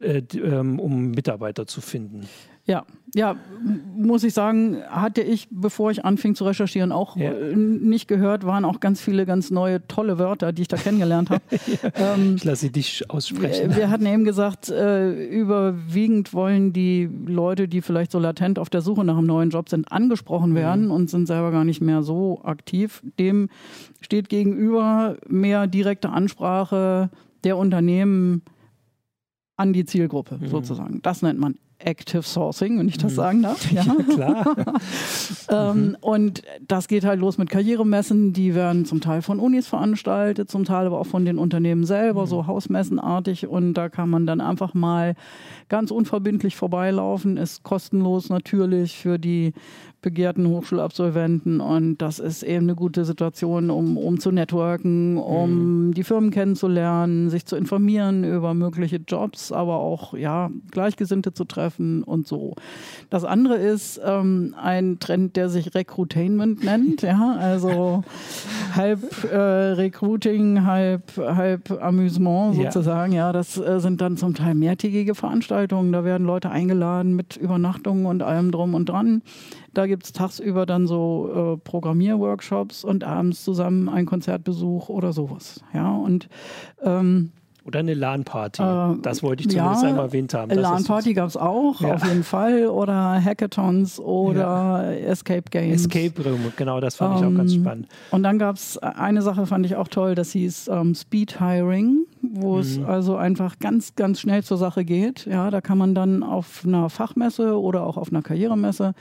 äh, 0.00 0.22
ähm, 0.34 0.78
um 0.78 1.10
Mitarbeiter 1.12 1.66
zu 1.66 1.80
finden. 1.80 2.26
Ja, 2.66 2.86
ja, 3.14 3.36
muss 3.94 4.24
ich 4.24 4.32
sagen, 4.32 4.78
hatte 4.88 5.20
ich, 5.20 5.48
bevor 5.50 5.90
ich 5.90 6.06
anfing 6.06 6.34
zu 6.34 6.44
recherchieren, 6.44 6.92
auch 6.92 7.14
Ja. 7.14 7.30
äh, 7.32 7.54
nicht 7.54 8.08
gehört, 8.08 8.46
waren 8.46 8.64
auch 8.64 8.80
ganz 8.80 9.02
viele 9.02 9.26
ganz 9.26 9.50
neue, 9.50 9.86
tolle 9.86 10.18
Wörter, 10.18 10.50
die 10.54 10.62
ich 10.62 10.68
da 10.68 10.78
kennengelernt 10.78 11.28
habe. 11.28 11.42
ähm, 11.96 12.36
Ich 12.36 12.44
lasse 12.44 12.62
sie 12.62 12.72
dich 12.72 13.10
aussprechen. 13.10 13.68
wir 13.68 13.76
wir 13.76 13.90
hatten 13.90 14.06
eben 14.06 14.24
gesagt, 14.24 14.70
äh, 14.70 15.26
überwiegend 15.28 16.32
wollen 16.32 16.72
die 16.72 17.06
Leute, 17.26 17.68
die 17.68 17.82
vielleicht 17.82 18.10
so 18.10 18.18
latent 18.18 18.58
auf 18.58 18.70
der 18.70 18.80
Suche 18.80 19.04
nach 19.04 19.18
einem 19.18 19.26
neuen 19.26 19.50
Job 19.50 19.68
sind, 19.68 19.92
angesprochen 19.92 20.54
werden 20.54 20.90
und 20.90 21.10
sind 21.10 21.26
selber 21.26 21.50
gar 21.50 21.64
nicht 21.64 21.82
mehr 21.82 22.02
so 22.02 22.40
aktiv. 22.44 23.02
Dem 23.18 23.50
steht 24.00 24.30
gegenüber 24.30 25.18
mehr 25.28 25.66
direkte 25.66 26.08
Ansprache 26.08 27.10
der 27.44 27.58
Unternehmen 27.58 28.40
an 29.56 29.72
die 29.72 29.84
Zielgruppe 29.84 30.38
Mhm. 30.40 30.48
sozusagen. 30.48 31.00
Das 31.02 31.22
nennt 31.22 31.38
man 31.38 31.56
Active 31.78 32.22
Sourcing, 32.22 32.78
wenn 32.78 32.88
ich 32.88 32.98
das 32.98 33.12
Mhm. 33.12 33.16
sagen 33.16 33.42
darf. 33.42 33.70
Ja. 33.72 33.82
Klar. 33.84 34.56
Ähm, 35.50 35.96
und 36.00 36.42
das 36.66 36.88
geht 36.88 37.04
halt 37.04 37.20
los 37.20 37.36
mit 37.38 37.50
Karrieremessen, 37.50 38.32
die 38.32 38.54
werden 38.54 38.84
zum 38.86 39.00
Teil 39.00 39.20
von 39.22 39.38
Unis 39.40 39.66
veranstaltet, 39.66 40.50
zum 40.50 40.64
Teil 40.64 40.86
aber 40.86 40.98
auch 40.98 41.06
von 41.06 41.24
den 41.24 41.38
Unternehmen 41.38 41.84
selber, 41.84 42.26
so 42.26 42.46
hausmessenartig. 42.46 43.46
Und 43.46 43.74
da 43.74 43.88
kann 43.88 44.08
man 44.08 44.26
dann 44.26 44.40
einfach 44.40 44.72
mal 44.74 45.14
ganz 45.68 45.90
unverbindlich 45.90 46.56
vorbeilaufen, 46.56 47.36
ist 47.36 47.62
kostenlos 47.62 48.30
natürlich 48.30 48.96
für 48.96 49.18
die 49.18 49.52
begehrten 50.04 50.46
Hochschulabsolventen 50.46 51.60
und 51.60 51.96
das 51.96 52.18
ist 52.18 52.42
eben 52.42 52.66
eine 52.66 52.74
gute 52.74 53.06
Situation, 53.06 53.70
um, 53.70 53.96
um 53.96 54.20
zu 54.20 54.30
networken, 54.30 55.16
um 55.16 55.94
die 55.94 56.04
Firmen 56.04 56.30
kennenzulernen, 56.30 57.30
sich 57.30 57.46
zu 57.46 57.56
informieren 57.56 58.22
über 58.22 58.52
mögliche 58.52 58.96
Jobs, 58.96 59.50
aber 59.50 59.76
auch 59.78 60.12
ja, 60.12 60.50
Gleichgesinnte 60.70 61.32
zu 61.32 61.44
treffen 61.44 62.02
und 62.02 62.28
so. 62.28 62.54
Das 63.08 63.24
andere 63.24 63.56
ist 63.56 63.98
ähm, 64.04 64.54
ein 64.60 64.98
Trend, 65.00 65.36
der 65.36 65.48
sich 65.48 65.74
Recruitainment 65.74 66.62
nennt, 66.62 67.00
ja, 67.00 67.36
also 67.38 68.04
halb 68.76 69.00
äh, 69.24 69.36
Recruiting, 69.36 70.66
halb, 70.66 71.16
halb 71.16 71.70
Amüsement 71.82 72.56
Ja. 72.56 72.70
sozusagen, 72.70 73.12
ja, 73.12 73.32
das 73.32 73.56
äh, 73.56 73.80
sind 73.80 74.02
dann 74.02 74.18
zum 74.18 74.34
Teil 74.34 74.54
mehrtägige 74.54 75.14
Veranstaltungen, 75.14 75.92
da 75.92 76.04
werden 76.04 76.26
Leute 76.26 76.50
eingeladen 76.50 77.16
mit 77.16 77.38
Übernachtungen 77.38 78.04
und 78.04 78.22
allem 78.22 78.50
drum 78.52 78.74
und 78.74 78.86
dran. 78.90 79.22
Da 79.74 79.86
gibt 79.86 80.04
es 80.04 80.12
tagsüber 80.12 80.66
dann 80.66 80.86
so 80.86 81.54
äh, 81.54 81.68
Programmierworkshops 81.68 82.84
und 82.84 83.04
abends 83.04 83.44
zusammen 83.44 83.88
ein 83.88 84.06
Konzertbesuch 84.06 84.88
oder 84.88 85.12
sowas. 85.12 85.60
Ja, 85.72 85.90
und 85.94 86.28
ähm, 86.82 87.32
Oder 87.66 87.78
eine 87.80 87.94
LAN-Party. 87.94 88.62
Äh, 88.62 88.96
das 89.02 89.22
wollte 89.22 89.42
ich 89.42 89.48
zumindest 89.48 89.82
ja, 89.82 89.88
einmal 89.88 90.04
erwähnt 90.06 90.34
haben. 90.34 90.50
LAN-Party 90.50 91.14
gab 91.14 91.28
es 91.28 91.36
auch, 91.36 91.80
Ja. 91.80 91.94
auf 91.94 92.04
jeden 92.06 92.22
Fall. 92.22 92.66
Oder 92.68 93.20
Hackathons 93.24 93.98
oder 93.98 94.94
Escape 95.00 95.44
Games. 95.50 95.86
Escape 95.86 96.22
Room, 96.28 96.52
genau, 96.56 96.78
das 96.80 96.96
fand 96.96 97.18
ich 97.20 97.26
auch 97.26 97.34
ganz 97.34 97.54
Ähm, 97.54 97.60
spannend. 97.62 97.88
Und 98.10 98.22
dann 98.22 98.38
gab 98.38 98.56
es 98.56 98.76
eine 98.78 99.22
Sache, 99.22 99.46
fand 99.46 99.64
ich 99.66 99.76
auch 99.76 99.88
toll, 99.88 100.14
das 100.14 100.32
hieß 100.32 100.68
ähm, 100.68 100.94
Speed 100.94 101.40
Hiring, 101.40 102.04
wo 102.20 102.58
es 102.58 102.78
Mhm. 102.78 102.84
also 102.86 103.16
einfach 103.16 103.58
ganz, 103.58 103.94
ganz 103.96 104.20
schnell 104.20 104.42
zur 104.44 104.58
Sache 104.58 104.84
geht. 104.84 105.24
Ja, 105.26 105.50
da 105.50 105.60
kann 105.62 105.78
man 105.78 105.94
dann 105.94 106.22
auf 106.22 106.64
einer 106.66 106.90
Fachmesse 106.90 107.58
oder 107.58 107.86
auch 107.86 107.96
auf 107.96 108.10
einer 108.10 108.22
Karrieremesse 108.22 108.92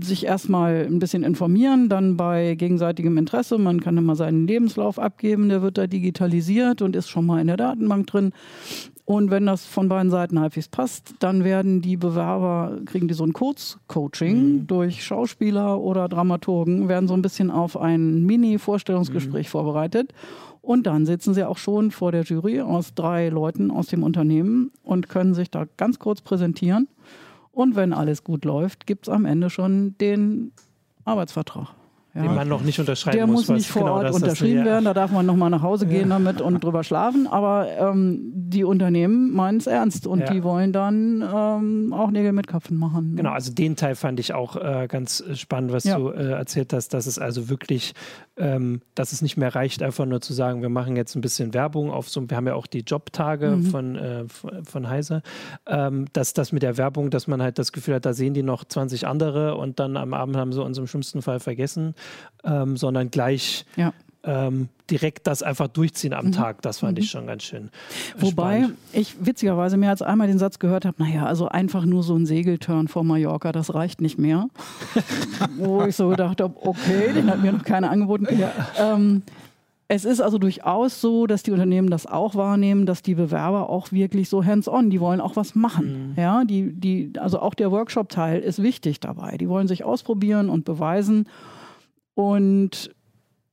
sich 0.00 0.26
erstmal 0.26 0.86
ein 0.86 0.98
bisschen 0.98 1.22
informieren, 1.22 1.88
dann 1.88 2.16
bei 2.16 2.54
gegenseitigem 2.54 3.16
Interesse. 3.18 3.58
Man 3.58 3.80
kann 3.80 3.96
immer 3.96 4.16
seinen 4.16 4.46
Lebenslauf 4.46 4.98
abgeben, 4.98 5.48
der 5.48 5.62
wird 5.62 5.78
da 5.78 5.86
digitalisiert 5.86 6.82
und 6.82 6.96
ist 6.96 7.08
schon 7.08 7.26
mal 7.26 7.40
in 7.40 7.46
der 7.46 7.56
Datenbank 7.56 8.06
drin. 8.06 8.32
Und 9.04 9.30
wenn 9.30 9.46
das 9.46 9.64
von 9.64 9.88
beiden 9.88 10.10
Seiten 10.10 10.40
halbwegs 10.40 10.66
passt, 10.68 11.14
dann 11.20 11.44
werden 11.44 11.80
die 11.80 11.96
Bewerber, 11.96 12.78
kriegen 12.86 13.06
die 13.06 13.14
so 13.14 13.24
ein 13.24 13.32
Kurzcoaching 13.32 14.36
Mhm. 14.36 14.66
durch 14.66 15.04
Schauspieler 15.04 15.80
oder 15.80 16.08
Dramaturgen, 16.08 16.88
werden 16.88 17.06
so 17.06 17.14
ein 17.14 17.22
bisschen 17.22 17.52
auf 17.52 17.76
ein 17.76 18.24
Mini-Vorstellungsgespräch 18.24 19.48
vorbereitet. 19.48 20.12
Und 20.60 20.88
dann 20.88 21.06
sitzen 21.06 21.32
sie 21.32 21.44
auch 21.44 21.58
schon 21.58 21.92
vor 21.92 22.10
der 22.10 22.24
Jury 22.24 22.60
aus 22.60 22.92
drei 22.94 23.28
Leuten 23.28 23.70
aus 23.70 23.86
dem 23.86 24.02
Unternehmen 24.02 24.72
und 24.82 25.08
können 25.08 25.34
sich 25.34 25.48
da 25.48 25.66
ganz 25.76 26.00
kurz 26.00 26.20
präsentieren. 26.22 26.88
Und 27.56 27.74
wenn 27.74 27.94
alles 27.94 28.22
gut 28.22 28.44
läuft, 28.44 28.86
gibt 28.86 29.08
es 29.08 29.14
am 29.14 29.24
Ende 29.24 29.48
schon 29.48 29.96
den 29.96 30.52
Arbeitsvertrag. 31.06 31.68
Ja. 32.16 32.22
Den 32.22 32.34
man 32.34 32.48
noch 32.48 32.62
nicht 32.62 32.80
unterschreiben 32.80 33.16
Der 33.18 33.26
muss. 33.26 33.40
muss 33.42 33.48
was- 33.50 33.56
nicht 33.58 33.68
vor 33.68 33.82
genau, 33.82 33.94
Ort 33.96 34.12
unterschrieben 34.14 34.60
ja. 34.60 34.64
werden, 34.64 34.84
da 34.86 34.94
darf 34.94 35.10
man 35.12 35.26
nochmal 35.26 35.50
nach 35.50 35.62
Hause 35.62 35.86
gehen 35.86 36.08
damit 36.10 36.40
und 36.40 36.64
drüber 36.64 36.82
schlafen. 36.82 37.26
Aber 37.26 37.68
ähm, 37.78 38.32
die 38.34 38.64
Unternehmen 38.64 39.32
meinen 39.34 39.58
es 39.58 39.66
ernst 39.66 40.06
und 40.06 40.20
Ja. 40.20 40.32
die 40.32 40.42
wollen 40.42 40.72
dann 40.72 41.22
ähm, 41.22 41.92
auch 41.92 42.10
Nägel 42.10 42.32
mit 42.32 42.46
Köpfen 42.46 42.76
machen. 42.78 43.10
ne? 43.10 43.16
Genau, 43.16 43.30
also 43.32 43.52
den 43.52 43.76
Teil 43.76 43.94
fand 43.96 44.18
ich 44.18 44.32
auch 44.34 44.56
äh, 44.56 44.86
ganz 44.88 45.22
spannend, 45.34 45.72
was 45.72 45.84
Ja. 45.84 45.98
du 45.98 46.08
äh, 46.10 46.30
erzählt 46.32 46.72
hast, 46.72 46.94
dass 46.94 47.06
es 47.06 47.18
also 47.18 47.48
wirklich, 47.50 47.92
ähm, 48.36 48.80
dass 48.94 49.12
es 49.12 49.20
nicht 49.22 49.36
mehr 49.36 49.54
reicht, 49.54 49.82
einfach 49.82 50.06
nur 50.06 50.20
zu 50.20 50.32
sagen, 50.32 50.62
wir 50.62 50.68
machen 50.70 50.96
jetzt 50.96 51.14
ein 51.16 51.20
bisschen 51.20 51.52
Werbung 51.54 51.90
auf 51.90 52.08
so, 52.08 52.28
wir 52.30 52.36
haben 52.36 52.46
ja 52.46 52.54
auch 52.54 52.66
die 52.66 52.80
Jobtage 52.80 53.48
Mhm. 53.56 53.62
von, 53.66 53.96
äh, 53.96 54.24
von, 54.28 54.64
von 54.64 54.88
Heise, 54.88 55.22
ähm, 55.66 56.06
dass 56.12 56.32
das 56.32 56.52
mit 56.52 56.62
der 56.62 56.76
Werbung, 56.78 57.10
dass 57.10 57.26
man 57.26 57.42
halt 57.42 57.58
das 57.58 57.72
Gefühl 57.72 57.94
hat, 57.96 58.06
da 58.06 58.12
sehen 58.12 58.32
die 58.34 58.42
noch 58.42 58.64
20 58.64 59.06
andere 59.06 59.56
und 59.56 59.78
dann 59.80 59.96
am 59.96 60.14
Abend 60.14 60.36
haben 60.36 60.52
sie 60.52 60.62
uns 60.62 60.78
im 60.78 60.86
schlimmsten 60.86 61.22
Fall 61.22 61.40
vergessen, 61.40 61.94
ähm, 62.44 62.76
sondern 62.76 63.10
gleich 63.10 63.64
Ja. 63.76 63.92
ähm, 64.24 64.68
direkt 64.90 65.26
das 65.26 65.42
einfach 65.42 65.66
durchziehen 65.66 66.12
am 66.12 66.30
Tag, 66.30 66.62
das 66.62 66.78
fand 66.78 66.98
ich 66.98 67.10
schon 67.10 67.26
ganz 67.26 67.42
schön. 67.42 67.64
Mhm. 67.64 67.68
Wobei 68.18 68.58
spannend. 68.58 68.78
ich 68.92 69.16
witzigerweise 69.20 69.76
mehr 69.76 69.90
als 69.90 70.00
einmal 70.02 70.28
den 70.28 70.38
Satz 70.38 70.58
gehört 70.60 70.84
habe, 70.84 71.02
naja, 71.02 71.26
also 71.26 71.48
einfach 71.48 71.84
nur 71.84 72.02
so 72.04 72.14
ein 72.16 72.24
Segelturn 72.24 72.86
vor 72.86 73.02
Mallorca, 73.02 73.50
das 73.50 73.74
reicht 73.74 74.00
nicht 74.00 74.18
mehr. 74.18 74.48
Wo 75.56 75.82
ich 75.84 75.96
so 75.96 76.08
gedacht 76.10 76.40
habe, 76.40 76.54
okay, 76.60 77.12
den 77.14 77.28
hat 77.28 77.42
mir 77.42 77.52
noch 77.52 77.64
keiner 77.64 77.90
angeboten. 77.90 78.28
Ähm, 78.78 79.22
es 79.88 80.04
ist 80.04 80.20
also 80.20 80.38
durchaus 80.38 81.00
so, 81.00 81.26
dass 81.26 81.42
die 81.44 81.52
Unternehmen 81.52 81.90
das 81.90 82.06
auch 82.06 82.34
wahrnehmen, 82.34 82.86
dass 82.86 83.02
die 83.02 83.14
Bewerber 83.14 83.70
auch 83.70 83.92
wirklich 83.92 84.28
so 84.28 84.44
hands-on, 84.44 84.90
die 84.90 85.00
wollen 85.00 85.20
auch 85.20 85.36
was 85.36 85.54
machen. 85.54 86.14
Mhm. 86.16 86.20
Ja, 86.20 86.44
die, 86.44 86.72
die, 86.72 87.12
also 87.18 87.40
auch 87.40 87.54
der 87.54 87.70
Workshop-Teil 87.70 88.40
ist 88.40 88.62
wichtig 88.62 88.98
dabei. 89.00 89.36
Die 89.36 89.48
wollen 89.48 89.68
sich 89.68 89.84
ausprobieren 89.84 90.48
und 90.48 90.64
beweisen. 90.64 91.28
Und 92.16 92.90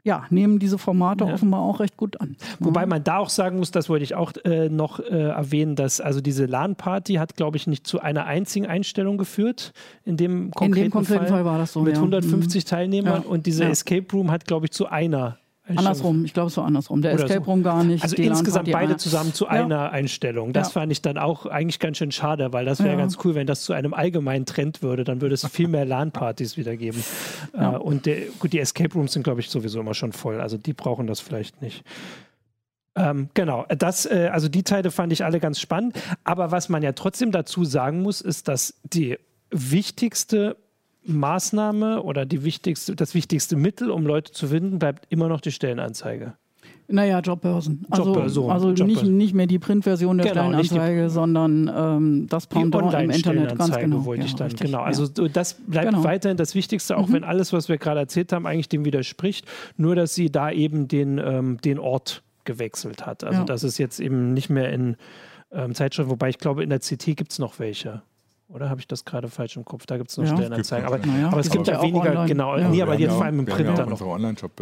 ja, 0.06 0.26
nehmen 0.30 0.60
diese 0.60 0.78
Formate 0.78 1.26
ja. 1.26 1.34
offenbar 1.34 1.62
auch 1.62 1.80
recht 1.80 1.96
gut 1.96 2.20
an. 2.20 2.36
Wobei 2.60 2.86
man 2.86 3.04
da 3.04 3.20
auch 3.20 3.30
sagen 3.30 3.58
muss, 3.58 3.72
das 3.72 3.88
wollte 3.90 4.04
ich 4.04 4.16
auch 4.16 4.34
äh, 4.44 4.68
noch 4.70 5.00
äh, 5.00 5.04
erwähnen, 5.04 5.76
dass 5.76 6.02
also 6.02 6.20
diese 6.20 6.46
LAN-Party 6.46 7.16
hat, 7.16 7.36
glaube 7.36 7.56
ich, 7.56 7.68
nicht 7.68 7.88
zu 7.88 8.02
einer 8.02 8.26
einzigen 8.26 8.66
Einstellung 8.66 9.18
geführt. 9.18 9.72
In 10.04 10.18
dem 10.18 10.52
konkreten, 10.52 10.78
in 10.78 10.84
dem 10.84 10.92
konkreten 10.92 11.20
Fall, 11.20 11.30
Fall, 11.30 11.46
war 11.46 11.58
das 11.58 11.74
so. 11.74 11.82
Mit 11.82 11.94
ja. 11.94 12.00
150 12.00 12.64
mhm. 12.64 12.68
Teilnehmern 12.68 13.24
ja. 13.24 13.30
und 13.30 13.46
diese 13.46 13.66
Escape 13.66 14.06
Room 14.12 14.32
hat, 14.32 14.46
glaube 14.46 14.66
ich, 14.66 14.72
zu 14.72 14.88
einer 14.88 15.38
Andersrum, 15.66 16.26
ich 16.26 16.34
glaube, 16.34 16.48
es 16.48 16.58
war 16.58 16.66
andersrum. 16.66 17.02
Der 17.02 17.14
Oder 17.14 17.24
Escape 17.24 17.46
Room 17.46 17.64
gar 17.64 17.86
nicht. 17.86 18.04
Also 18.04 18.18
insgesamt 18.18 18.70
beide 18.70 18.98
zusammen 18.98 19.34
zu 19.34 19.46
ja. 19.46 19.52
einer 19.52 19.92
Einstellung. 19.92 20.52
Das 20.52 20.68
ja. 20.68 20.82
fand 20.82 20.92
ich 20.92 21.02
dann 21.02 21.18
auch 21.18 21.46
eigentlich 21.46 21.80
ganz 21.80 21.98
schön 21.98 22.12
schade, 22.12 22.52
weil 22.52 22.66
das 22.66 22.80
wäre 22.80 22.92
ja. 22.92 22.98
ganz 22.98 23.18
cool, 23.24 23.34
wenn 23.34 23.48
das 23.48 23.64
zu 23.64 23.72
einem 23.72 23.94
allgemeinen 23.94 24.46
Trend 24.46 24.82
würde. 24.82 25.06
Dann 25.06 25.22
würde 25.22 25.36
es 25.36 25.48
viel 25.48 25.70
mehr 25.70 25.86
LAN-Partys 25.86 26.58
wieder 26.58 26.76
geben. 26.76 27.04
Äh, 27.54 27.68
und 27.68 28.06
der, 28.08 28.22
gut, 28.40 28.54
die 28.54 28.60
Escape 28.60 28.94
Rooms 28.94 29.14
sind, 29.14 29.24
glaube 29.24 29.40
ich, 29.40 29.50
sowieso 29.50 29.80
immer 29.80 29.94
schon 29.94 30.12
voll. 30.12 30.42
Also 30.42 30.58
die 30.58 30.74
brauchen 30.74 31.06
das 31.06 31.20
vielleicht 31.20 31.62
nicht. 31.62 31.84
Ähm, 32.96 33.30
genau, 33.34 33.66
das, 33.78 34.06
äh, 34.06 34.30
also 34.32 34.50
die 34.50 34.64
Teile 34.64 34.90
fand 34.90 35.14
ich 35.14 35.24
alle 35.24 35.40
ganz 35.40 35.60
spannend. 35.60 36.00
Aber 36.24 36.52
was 36.52 36.70
man 36.70 36.82
ja 36.82 36.94
trotzdem 36.94 37.32
dazu 37.32 37.64
sagen 37.64 38.02
muss, 38.02 38.22
ist, 38.22 38.48
dass 38.48 38.76
die 38.84 39.18
wichtigste 39.52 40.58
Maßnahme 41.06 42.04
oder 42.04 42.26
die 42.26 42.44
wichtigste, 42.44 42.96
das 42.96 43.14
wichtigste 43.14 43.56
Mittel, 43.56 43.92
um 43.92 44.06
Leute 44.06 44.32
zu 44.32 44.48
finden, 44.48 44.80
bleibt 44.80 45.06
immer 45.10 45.28
noch 45.28 45.42
die 45.42 45.52
Stellenanzeige. 45.52 46.34
Naja, 46.88 47.20
Jobbörsen. 47.20 47.86
Also, 47.90 48.14
Jobbörsen. 48.14 48.50
also 48.50 48.68
Jobbörsen. 48.70 48.88
Nicht, 48.88 49.04
nicht 49.04 49.34
mehr 49.34 49.48
die 49.48 49.60
Printversion 49.60 50.18
der 50.18 50.28
genau, 50.28 50.44
Stellenanzeige, 50.44 51.04
die, 51.04 51.10
sondern 51.10 51.72
ähm, 51.76 52.28
das 52.30 52.48
Pendant 52.48 52.94
im 52.94 53.10
Internet. 53.10 53.58
Ganz 53.58 53.76
genau. 53.78 54.06
wollte 54.06 54.22
ja, 54.22 54.28
ich 54.28 54.36
dann. 54.36 54.48
Richtig, 54.48 54.68
genau. 54.68 54.82
Also 54.82 55.08
das 55.08 55.56
bleibt 55.56 55.90
genau. 55.90 56.04
weiterhin 56.04 56.38
das 56.38 56.56
Wichtigste, 56.56 56.98
auch 56.98 57.08
mhm. 57.08 57.14
wenn 57.14 57.24
alles, 57.24 57.54
was 57.54 57.70
wir 57.70 57.78
gerade 57.78 58.02
erzählt 58.02 58.34
haben, 58.34 58.46
eigentlich 58.46 58.70
dem 58.70 58.86
widerspricht. 58.86 59.46
Nur, 59.78 59.96
dass 59.96 60.14
sie 60.14 60.30
da 60.30 60.52
eben 60.52 60.88
den, 60.88 61.20
ähm, 61.20 61.58
den 61.64 61.80
Ort 61.80 62.22
gewechselt 62.44 63.06
hat. 63.06 63.24
Also 63.24 63.40
ja. 63.40 63.46
das 63.46 63.64
ist 63.64 63.78
jetzt 63.78 64.00
eben 64.00 64.34
nicht 64.34 64.50
mehr 64.50 64.72
in 64.72 64.98
ähm, 65.52 65.74
Zeitschrift, 65.74 66.10
wobei 66.10 66.30
ich 66.30 66.38
glaube, 66.38 66.64
in 66.64 66.70
der 66.70 66.80
CT 66.80 67.16
gibt 67.16 67.32
es 67.32 67.40
noch 67.40 67.60
welche. 67.60 68.02
Oder 68.50 68.70
habe 68.70 68.80
ich 68.82 68.88
das 68.88 69.06
gerade 69.06 69.30
falsch 69.30 69.56
im 69.56 69.66
Kopf? 69.66 69.86
Da 69.86 69.98
gibt 69.98 70.12
es 70.12 70.18
noch 70.18 70.26
ja. 70.26 70.36
Stellenanzeigen. 70.36 70.86
Aber, 70.86 71.00
ja. 71.00 71.30
aber, 71.30 71.40
es 71.40 71.50
gibt 71.50 71.68
ja 71.68 71.82
weniger, 71.82 72.12
online. 72.12 72.28
genau, 72.28 72.58
ja. 72.58 72.70
nee, 72.70 72.82
aber 72.82 73.00
jetzt 73.00 73.14
vor 73.14 73.26
allem 73.26 73.40
im 73.40 73.46
Print 73.46 73.78
dann 73.78 73.90
noch. 73.90 74.00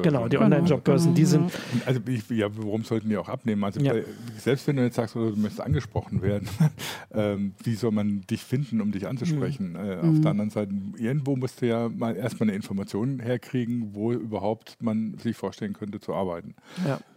Genau, 0.01 0.27
die 0.27 0.37
Online-Jobbörsen, 0.37 1.13
die 1.13 1.25
sind. 1.25 1.51
Also, 1.85 1.99
ich, 2.07 2.29
ja, 2.29 2.47
warum 2.55 2.83
sollten 2.83 3.09
die 3.09 3.17
auch 3.17 3.27
abnehmen? 3.27 3.63
Also, 3.63 3.81
bei, 3.83 4.03
selbst 4.37 4.67
wenn 4.67 4.77
du 4.77 4.83
jetzt 4.83 4.95
sagst, 4.95 5.15
du 5.15 5.33
möchtest 5.35 5.61
angesprochen 5.61 6.21
werden, 6.21 6.47
ähm, 7.13 7.53
wie 7.63 7.75
soll 7.75 7.91
man 7.91 8.21
dich 8.29 8.43
finden, 8.43 8.81
um 8.81 8.91
dich 8.91 9.07
anzusprechen? 9.07 9.71
Mhm. 9.71 9.75
Äh, 9.75 9.95
auf 9.97 10.03
mhm. 10.03 10.21
der 10.21 10.31
anderen 10.31 10.49
Seite, 10.51 10.73
irgendwo 10.97 11.35
musst 11.35 11.61
du 11.61 11.67
ja 11.67 11.89
mal 11.89 12.15
erstmal 12.15 12.49
eine 12.49 12.55
Information 12.55 13.19
herkriegen, 13.19 13.93
wo 13.93 14.13
überhaupt 14.13 14.77
man 14.79 15.17
sich 15.17 15.35
vorstellen 15.35 15.73
könnte 15.73 15.99
zu 15.99 16.13
arbeiten. 16.13 16.55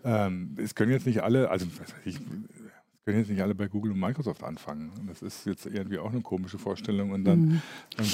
Ähm, 0.05 0.57
es 0.57 0.75
können 0.75 0.93
jetzt 0.93 1.07
nicht 1.07 1.23
alle, 1.23 1.51
also, 1.51 1.67
ich, 2.05 2.19
können 3.05 3.19
jetzt 3.19 3.29
nicht 3.29 3.43
alle 3.43 3.55
bei 3.55 3.69
Google 3.69 3.93
und 3.93 4.01
Microsoft 4.01 4.43
anfangen. 4.43 4.91
Das 5.07 5.21
ist 5.21 5.45
jetzt 5.45 5.67
irgendwie 5.67 5.99
auch 5.99 6.11
eine 6.11 6.23
komische 6.23 6.57
Vorstellung 6.57 7.11
und 7.11 7.25
dann 7.25 7.39
mhm. 7.39 7.61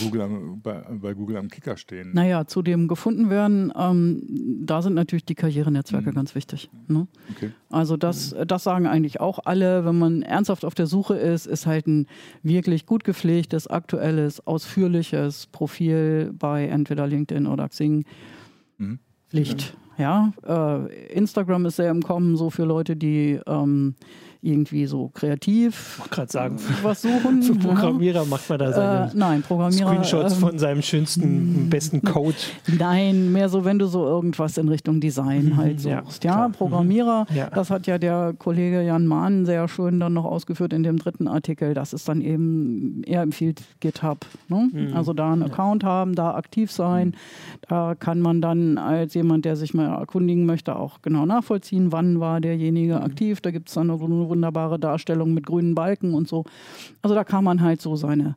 Google 0.03 0.23
am, 0.23 0.61
bei, 0.61 0.81
bei, 1.01 1.15
Google 1.15 1.37
am 1.37 1.49
Kicker 1.49 1.77
stehen. 1.77 2.11
Naja, 2.13 2.47
zu 2.47 2.61
dem 2.61 2.89
gefunden 2.89 3.31
werden, 3.31 3.73
ähm, 3.77 4.23
da 4.65 4.83
sind 4.83 4.95
natürlich 4.95 5.25
die 5.25 5.37
Karrierenetzwerke 5.37 6.11
mhm. 6.11 6.15
ganz 6.15 6.35
wichtig. 6.35 6.71
Ne? 6.89 7.07
Okay. 7.37 7.53
Also 7.69 7.97
das, 7.97 8.35
das 8.47 8.65
sagen 8.65 8.89
eigentlich 8.89 9.21
auch 9.21 9.39
alle, 9.45 9.85
wenn 9.85 9.97
man 9.97 10.23
ernsthaft 10.23 10.65
auf 10.65 10.75
der 10.75 10.87
Suche 10.87 11.15
ist, 11.15 11.47
ist 11.47 11.67
halt 11.67 11.87
ein 11.87 12.09
wirklich 12.43 12.85
gut 12.85 13.05
gepflegtes, 13.05 13.69
aktuelles, 13.69 14.45
ausführliches 14.45 15.47
Profil 15.47 16.33
bei 16.37 16.67
entweder 16.67 17.07
LinkedIn 17.07 17.47
oder 17.47 17.69
Xing. 17.69 18.05
Mhm. 18.79 18.99
Pflicht. 19.29 19.77
Ja, 19.99 20.33
äh, 20.45 21.13
Instagram 21.13 21.67
ist 21.67 21.77
sehr 21.77 21.91
im 21.91 22.03
Kommen, 22.03 22.37
so 22.37 22.49
für 22.51 22.65
Leute, 22.65 22.97
die 22.97 23.39
ähm, 23.47 23.95
irgendwie 24.43 24.87
so 24.87 25.09
kreativ 25.09 26.01
ich 26.05 26.11
gerade 26.11 26.31
sagen, 26.31 26.57
was 26.83 27.03
suchen. 27.03 27.43
Für 27.43 27.55
Programmierer 27.55 28.23
ja. 28.23 28.25
macht 28.25 28.49
man 28.49 28.59
da 28.59 28.73
seine 28.73 29.11
äh, 29.11 29.17
nein, 29.17 29.43
Programmierer, 29.43 29.89
Screenshots 29.89 30.35
ähm, 30.35 30.41
von 30.41 30.59
seinem 30.59 30.83
schönsten, 30.83 31.69
besten 31.71 32.03
Code. 32.03 32.37
Nein, 32.79 33.33
mehr 33.33 33.49
so, 33.49 33.65
wenn 33.65 33.79
du 33.79 33.87
so 33.87 34.05
irgendwas 34.05 34.57
in 34.59 34.69
Richtung 34.69 35.01
Design 35.01 35.47
mhm, 35.47 35.57
halt 35.57 35.81
suchst. 35.81 36.25
Ja, 36.25 36.43
ja 36.45 36.49
Programmierer, 36.49 37.27
mhm. 37.29 37.37
ja. 37.37 37.51
das 37.51 37.71
hat 37.71 37.87
ja 37.87 37.99
der 37.99 38.35
Kollege 38.39 38.83
Jan 38.83 39.07
Mahn 39.07 39.47
sehr 39.47 39.69
schön 39.69 40.01
dann 40.01 40.13
noch 40.13 40.25
ausgeführt 40.25 40.73
in 40.73 40.83
dem 40.83 40.99
dritten 40.99 41.29
Artikel. 41.29 41.75
Das 41.75 41.93
ist 41.93 42.09
dann 42.09 42.21
eben, 42.21 43.03
er 43.07 43.23
empfiehlt 43.23 43.63
GitHub. 43.81 44.27
Ne? 44.49 44.71
Mhm. 44.73 44.97
Also 44.97 45.13
da 45.13 45.33
einen 45.33 45.43
Account 45.43 45.85
haben, 45.85 46.15
da 46.15 46.35
aktiv 46.35 46.71
sein. 46.71 47.09
Mhm. 47.09 47.15
Da 47.69 47.95
kann 47.95 48.21
man 48.21 48.41
dann 48.41 48.79
als 48.79 49.15
jemand, 49.15 49.45
der 49.45 49.57
sich 49.57 49.75
mal 49.75 49.87
erkundigen 49.87 50.47
möchte, 50.47 50.77
auch 50.77 51.03
genau 51.03 51.27
nachvollziehen, 51.27 51.93
wann 51.93 52.21
war 52.21 52.41
derjenige 52.41 52.97
mhm. 52.97 53.03
aktiv. 53.03 53.41
Da 53.41 53.51
gibt 53.51 53.69
es 53.69 53.75
dann 53.75 53.87
so 53.87 54.05
eine 54.05 54.23
wunderbare 54.31 54.79
Darstellung 54.79 55.35
mit 55.35 55.45
grünen 55.45 55.75
Balken 55.75 56.15
und 56.15 56.27
so. 56.27 56.45
Also 57.03 57.15
da 57.15 57.25
kann 57.25 57.45
man 57.45 57.61
halt 57.61 57.83
so 57.83 57.97
seine 57.97 58.37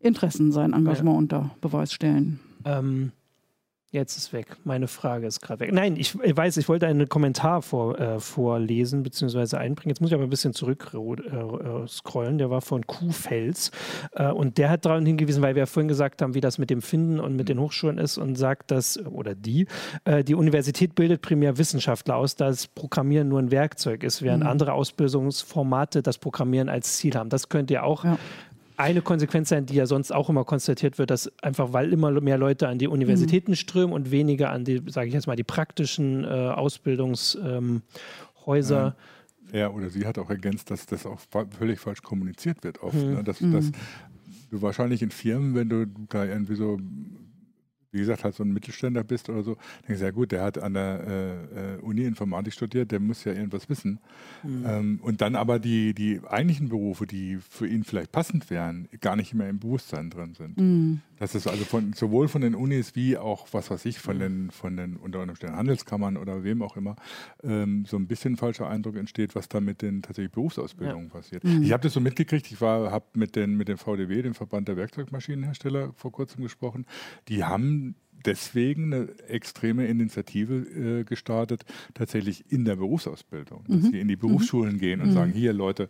Interessen, 0.00 0.50
sein 0.50 0.72
Engagement 0.72 1.14
ja. 1.14 1.18
unter 1.18 1.50
Beweis 1.60 1.92
stellen. 1.92 2.40
Ähm, 2.64 3.12
Jetzt 3.96 4.18
ist 4.18 4.34
weg. 4.34 4.48
Meine 4.64 4.88
Frage 4.88 5.26
ist 5.26 5.40
gerade 5.40 5.60
weg. 5.60 5.72
Nein, 5.72 5.96
ich, 5.96 6.14
ich, 6.22 6.36
weiß, 6.36 6.58
ich 6.58 6.68
wollte 6.68 6.86
einen 6.86 7.08
Kommentar 7.08 7.62
vor, 7.62 7.98
äh, 7.98 8.20
vorlesen 8.20 9.02
bzw. 9.02 9.56
einbringen. 9.56 9.88
Jetzt 9.88 10.02
muss 10.02 10.10
ich 10.10 10.14
aber 10.14 10.24
ein 10.24 10.28
bisschen 10.28 10.52
zurück 10.52 10.92
äh, 10.92 11.88
scrollen. 11.88 12.36
Der 12.36 12.50
war 12.50 12.60
von 12.60 12.86
Kuhfels. 12.86 13.70
Äh, 14.12 14.30
und 14.30 14.58
der 14.58 14.68
hat 14.68 14.84
darauf 14.84 15.02
hingewiesen, 15.02 15.42
weil 15.42 15.54
wir 15.54 15.60
ja 15.60 15.66
vorhin 15.66 15.88
gesagt 15.88 16.20
haben, 16.20 16.34
wie 16.34 16.42
das 16.42 16.58
mit 16.58 16.68
dem 16.68 16.82
Finden 16.82 17.18
und 17.18 17.36
mit 17.36 17.48
den 17.48 17.58
Hochschulen 17.58 17.96
ist 17.96 18.18
und 18.18 18.36
sagt, 18.36 18.70
dass, 18.70 18.98
oder 19.06 19.34
die, 19.34 19.66
äh, 20.04 20.22
die 20.22 20.34
Universität 20.34 20.94
bildet 20.94 21.22
primär 21.22 21.56
Wissenschaftler 21.56 22.16
aus, 22.16 22.36
da 22.36 22.48
das 22.48 22.66
Programmieren 22.66 23.30
nur 23.30 23.38
ein 23.38 23.50
Werkzeug 23.50 24.02
ist, 24.02 24.20
während 24.20 24.42
mhm. 24.42 24.50
andere 24.50 24.74
Ausbildungsformate 24.74 26.02
das 26.02 26.18
Programmieren 26.18 26.68
als 26.68 26.98
Ziel 26.98 27.14
haben. 27.14 27.30
Das 27.30 27.48
könnte 27.48 27.72
ja 27.72 27.82
auch 27.82 28.04
ja 28.04 28.18
eine 28.76 29.02
Konsequenz 29.02 29.48
sein, 29.48 29.66
die 29.66 29.74
ja 29.74 29.86
sonst 29.86 30.12
auch 30.12 30.28
immer 30.28 30.44
konstatiert 30.44 30.98
wird, 30.98 31.10
dass 31.10 31.30
einfach, 31.42 31.72
weil 31.72 31.92
immer 31.92 32.10
mehr 32.20 32.38
Leute 32.38 32.68
an 32.68 32.78
die 32.78 32.88
Universitäten 32.88 33.52
mhm. 33.52 33.56
strömen 33.56 33.92
und 33.92 34.10
weniger 34.10 34.50
an 34.50 34.64
die, 34.64 34.82
sage 34.86 35.08
ich 35.08 35.14
jetzt 35.14 35.26
mal, 35.26 35.36
die 35.36 35.44
praktischen 35.44 36.24
äh, 36.24 36.28
Ausbildungshäuser. 36.28 37.56
Ähm, 37.58 37.82
ja. 39.52 39.58
ja. 39.58 39.70
oder 39.70 39.90
sie 39.90 40.06
hat 40.06 40.18
auch 40.18 40.30
ergänzt, 40.30 40.70
dass 40.70 40.86
das 40.86 41.06
auch 41.06 41.20
völlig 41.58 41.80
falsch 41.80 42.02
kommuniziert 42.02 42.64
wird 42.64 42.82
oft. 42.82 42.96
Mhm. 42.96 43.14
Ne? 43.14 43.24
Dass, 43.24 43.40
mhm. 43.40 43.52
dass 43.52 43.70
du 44.50 44.62
wahrscheinlich 44.62 45.02
in 45.02 45.10
Firmen, 45.10 45.54
wenn 45.54 45.68
du 45.68 45.86
da 46.08 46.24
irgendwie 46.24 46.56
so 46.56 46.78
wie 47.96 48.00
gesagt, 48.00 48.24
halt 48.24 48.34
so 48.34 48.44
ein 48.44 48.52
Mittelständler 48.52 49.04
bist 49.04 49.28
oder 49.30 49.42
so, 49.42 49.56
denkst 49.86 50.00
du, 50.00 50.04
ja 50.04 50.10
gut, 50.10 50.32
der 50.32 50.42
hat 50.42 50.58
an 50.58 50.74
der 50.74 51.04
äh, 51.06 51.74
äh, 51.74 51.78
Uni 51.80 52.04
Informatik 52.04 52.52
studiert, 52.52 52.92
der 52.92 53.00
muss 53.00 53.24
ja 53.24 53.32
irgendwas 53.32 53.68
wissen. 53.68 53.98
Mhm. 54.42 54.64
Ähm, 54.66 55.00
und 55.02 55.22
dann 55.22 55.34
aber 55.34 55.58
die, 55.58 55.94
die 55.94 56.20
eigentlichen 56.28 56.68
Berufe, 56.68 57.06
die 57.06 57.38
für 57.38 57.66
ihn 57.66 57.84
vielleicht 57.84 58.12
passend 58.12 58.50
wären, 58.50 58.88
gar 59.00 59.16
nicht 59.16 59.34
mehr 59.34 59.48
im 59.48 59.58
Bewusstsein 59.58 60.10
drin 60.10 60.34
sind. 60.34 60.58
Mhm. 60.58 61.00
Das 61.18 61.34
ist 61.34 61.46
also 61.46 61.64
von, 61.64 61.92
sowohl 61.92 62.28
von 62.28 62.42
den 62.42 62.54
Unis 62.54 62.94
wie 62.94 63.16
auch, 63.16 63.46
was 63.52 63.70
weiß 63.70 63.84
ich, 63.86 63.98
von 63.98 64.18
den, 64.18 64.50
von 64.50 64.76
den 64.76 64.96
unter 64.96 65.20
anderem 65.20 65.56
Handelskammern 65.56 66.16
oder 66.16 66.44
wem 66.44 66.62
auch 66.62 66.76
immer, 66.76 66.96
ähm, 67.42 67.84
so 67.86 67.96
ein 67.96 68.06
bisschen 68.06 68.36
falscher 68.36 68.68
Eindruck 68.68 68.96
entsteht, 68.96 69.34
was 69.34 69.48
da 69.48 69.60
mit 69.60 69.82
den 69.82 70.02
tatsächlich 70.02 70.32
Berufsausbildungen 70.32 71.08
ja. 71.08 71.12
passiert. 71.12 71.44
Mhm. 71.44 71.62
Ich 71.62 71.72
habe 71.72 71.82
das 71.82 71.92
so 71.92 72.00
mitgekriegt, 72.00 72.50
ich 72.50 72.60
habe 72.60 73.04
mit, 73.14 73.36
den, 73.36 73.56
mit 73.56 73.68
dem 73.68 73.78
VDW, 73.78 74.22
dem 74.22 74.34
Verband 74.34 74.68
der 74.68 74.76
Werkzeugmaschinenhersteller, 74.76 75.92
vor 75.94 76.12
kurzem 76.12 76.42
gesprochen. 76.42 76.86
Die 77.28 77.44
haben 77.44 77.94
deswegen 78.24 78.92
eine 78.92 79.08
extreme 79.28 79.86
Initiative 79.86 80.54
äh, 81.00 81.04
gestartet, 81.04 81.64
tatsächlich 81.94 82.50
in 82.50 82.64
der 82.64 82.76
Berufsausbildung, 82.76 83.64
dass 83.68 83.82
mhm. 83.82 83.90
sie 83.90 84.00
in 84.00 84.08
die 84.08 84.16
Berufsschulen 84.16 84.74
mhm. 84.74 84.78
gehen 84.78 85.00
und 85.00 85.08
mhm. 85.08 85.14
sagen, 85.14 85.32
hier 85.32 85.52
Leute, 85.52 85.88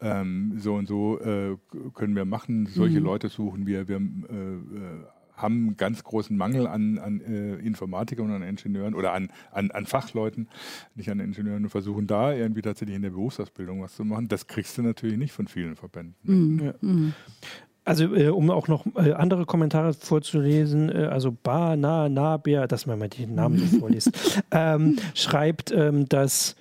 ähm, 0.00 0.54
so 0.56 0.74
und 0.74 0.86
so 0.86 1.18
äh, 1.20 1.56
können 1.94 2.16
wir 2.16 2.24
machen, 2.24 2.66
solche 2.66 3.00
mhm. 3.00 3.06
Leute 3.06 3.28
suchen 3.28 3.66
wir, 3.66 3.88
wir 3.88 3.96
äh, 3.96 4.00
äh, 4.00 5.04
haben 5.36 5.66
einen 5.68 5.76
ganz 5.76 6.02
großen 6.02 6.36
Mangel 6.36 6.66
an, 6.66 6.98
an 6.98 7.20
äh, 7.20 7.56
Informatikern 7.56 8.26
und 8.26 8.32
an 8.32 8.42
Ingenieuren 8.42 8.94
oder 8.94 9.12
an, 9.12 9.30
an, 9.52 9.70
an 9.70 9.86
Fachleuten, 9.86 10.48
nicht 10.94 11.10
an 11.10 11.20
Ingenieuren, 11.20 11.64
und 11.64 11.70
versuchen 11.70 12.06
da 12.06 12.32
irgendwie 12.32 12.62
tatsächlich 12.62 12.96
in 12.96 13.02
der 13.02 13.10
Berufsausbildung 13.10 13.82
was 13.82 13.94
zu 13.94 14.04
machen. 14.04 14.28
Das 14.28 14.46
kriegst 14.46 14.78
du 14.78 14.82
natürlich 14.82 15.18
nicht 15.18 15.32
von 15.32 15.46
vielen 15.46 15.76
Verbänden. 15.76 16.16
Mhm. 16.22 16.60
Ja. 16.64 16.74
Also, 17.86 18.16
äh, 18.16 18.28
um 18.30 18.50
auch 18.50 18.66
noch 18.66 18.84
äh, 18.96 19.12
andere 19.12 19.46
Kommentare 19.46 19.94
vorzulesen, 19.94 20.90
äh, 20.90 21.04
also 21.04 21.30
Ba, 21.30 21.76
Na, 21.76 22.08
Na, 22.08 22.36
Bär, 22.36 22.66
dass 22.66 22.84
man 22.84 22.98
mal 22.98 23.08
die 23.08 23.26
Namen 23.26 23.58
so 23.58 23.78
vorliest, 23.80 24.10
ähm, 24.50 24.98
schreibt, 25.14 25.70
ähm, 25.70 26.08
dass 26.08 26.56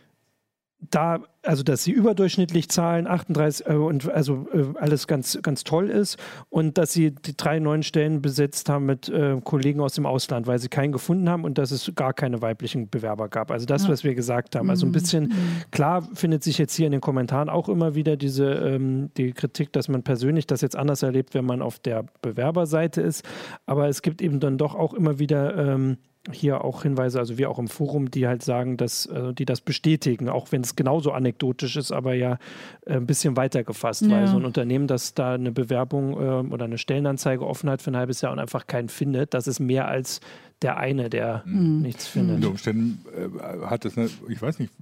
da 0.79 1.23
also 1.45 1.63
dass 1.63 1.83
sie 1.83 1.91
überdurchschnittlich 1.91 2.69
zahlen, 2.69 3.07
38 3.07 3.67
äh, 3.67 3.73
und 3.73 4.09
also 4.09 4.47
äh, 4.53 4.65
alles 4.79 5.07
ganz, 5.07 5.39
ganz 5.41 5.63
toll 5.63 5.89
ist 5.89 6.17
und 6.49 6.77
dass 6.77 6.93
sie 6.93 7.11
die 7.11 7.35
drei 7.35 7.59
neuen 7.59 7.83
Stellen 7.83 8.21
besetzt 8.21 8.69
haben 8.69 8.85
mit 8.85 9.09
äh, 9.09 9.39
Kollegen 9.43 9.79
aus 9.79 9.93
dem 9.93 10.05
Ausland, 10.05 10.47
weil 10.47 10.59
sie 10.59 10.69
keinen 10.69 10.91
gefunden 10.91 11.29
haben 11.29 11.43
und 11.43 11.57
dass 11.57 11.71
es 11.71 11.91
gar 11.95 12.13
keine 12.13 12.41
weiblichen 12.41 12.89
Bewerber 12.89 13.29
gab. 13.29 13.51
Also 13.51 13.65
das, 13.65 13.83
ja. 13.83 13.89
was 13.89 14.03
wir 14.03 14.15
gesagt 14.15 14.55
haben. 14.55 14.69
Also 14.69 14.85
ein 14.85 14.89
mhm. 14.89 14.93
bisschen, 14.93 15.23
mhm. 15.23 15.31
klar 15.71 16.07
findet 16.13 16.43
sich 16.43 16.57
jetzt 16.57 16.75
hier 16.75 16.85
in 16.85 16.91
den 16.91 17.01
Kommentaren 17.01 17.49
auch 17.49 17.69
immer 17.69 17.95
wieder 17.95 18.17
diese 18.17 18.45
ähm, 18.45 19.09
die 19.17 19.33
Kritik, 19.33 19.71
dass 19.73 19.87
man 19.87 20.03
persönlich 20.03 20.47
das 20.47 20.61
jetzt 20.61 20.75
anders 20.75 21.03
erlebt, 21.03 21.33
wenn 21.33 21.45
man 21.45 21.61
auf 21.61 21.79
der 21.79 22.05
Bewerberseite 22.21 23.01
ist. 23.01 23.23
Aber 23.65 23.87
es 23.87 24.01
gibt 24.01 24.21
eben 24.21 24.39
dann 24.39 24.57
doch 24.57 24.75
auch 24.75 24.93
immer 24.93 25.19
wieder 25.19 25.55
ähm, 25.55 25.97
hier 26.31 26.63
auch 26.63 26.83
Hinweise, 26.83 27.19
also 27.19 27.37
wir 27.37 27.49
auch 27.49 27.59
im 27.59 27.67
Forum, 27.67 28.09
die 28.09 28.27
halt 28.27 28.43
sagen, 28.43 28.77
dass 28.77 29.05
äh, 29.05 29.33
die 29.33 29.45
das 29.45 29.61
bestätigen, 29.61 30.29
auch 30.29 30.51
wenn 30.51 30.61
es 30.61 30.75
genauso 30.75 31.11
anekdotisch 31.11 31.34
ist, 31.75 31.91
aber 31.91 32.13
ja 32.13 32.37
äh, 32.85 32.95
ein 32.95 33.05
bisschen 33.05 33.37
weiter 33.37 33.63
gefasst, 33.63 34.03
ja. 34.03 34.11
weil 34.11 34.27
so 34.27 34.37
ein 34.37 34.45
Unternehmen, 34.45 34.87
das 34.87 35.13
da 35.13 35.33
eine 35.33 35.51
Bewerbung 35.51 36.13
äh, 36.13 36.53
oder 36.53 36.65
eine 36.65 36.77
Stellenanzeige 36.77 37.45
offen 37.45 37.69
hat 37.69 37.81
für 37.81 37.91
ein 37.91 37.97
halbes 37.97 38.21
Jahr 38.21 38.31
und 38.31 38.39
einfach 38.39 38.67
keinen 38.67 38.89
findet, 38.89 39.33
das 39.33 39.47
ist 39.47 39.59
mehr 39.59 39.87
als 39.87 40.21
der 40.61 40.77
eine, 40.77 41.09
der 41.09 41.43
mhm. 41.45 41.81
nichts 41.81 42.07
findet. 42.07 42.37
Unter 42.37 42.49
Umständen 42.49 43.05
äh, 43.15 43.65
hat 43.65 43.85
es, 43.85 43.97
eine, 43.97 44.09
ich 44.29 44.41
weiß 44.41 44.59
nicht, 44.59 44.73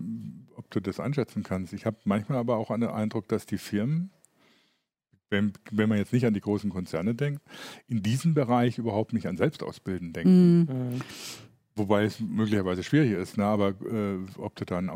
ob 0.56 0.70
du 0.70 0.80
das 0.80 1.00
einschätzen 1.00 1.44
kannst. 1.44 1.74
Ich 1.74 1.86
habe 1.86 1.98
manchmal 2.06 2.38
aber 2.38 2.58
auch 2.58 2.74
den 2.74 2.84
Eindruck, 2.84 3.28
dass 3.28 3.46
die 3.46 3.58
Firmen 3.58 4.12
wenn, 5.34 5.52
wenn 5.72 5.89
man 5.89 5.98
jetzt 5.98 6.13
nicht 6.13 6.26
an 6.26 6.34
die 6.34 6.39
großen 6.42 6.70
Konzerne 6.70 7.16
denkt, 7.16 7.42
in 7.88 8.02
diesem 8.02 8.36
Bereich 8.36 8.78
überhaupt 8.78 9.12
nicht 9.12 9.28
an 9.28 9.36
Selbstausbilden 9.36 10.13
denken. 10.13 10.60
Mhm. 10.60 11.02
Wobei 11.76 12.06
es 12.06 12.20
möglicherweise 12.20 12.84
schwierig 12.84 13.12
ist, 13.12 13.38
ne? 13.38 13.46
aber 13.46 13.70
äh, 13.70 14.20
ob 14.38 14.56
du 14.56 14.63
da 14.63 14.78
eine 14.78 14.92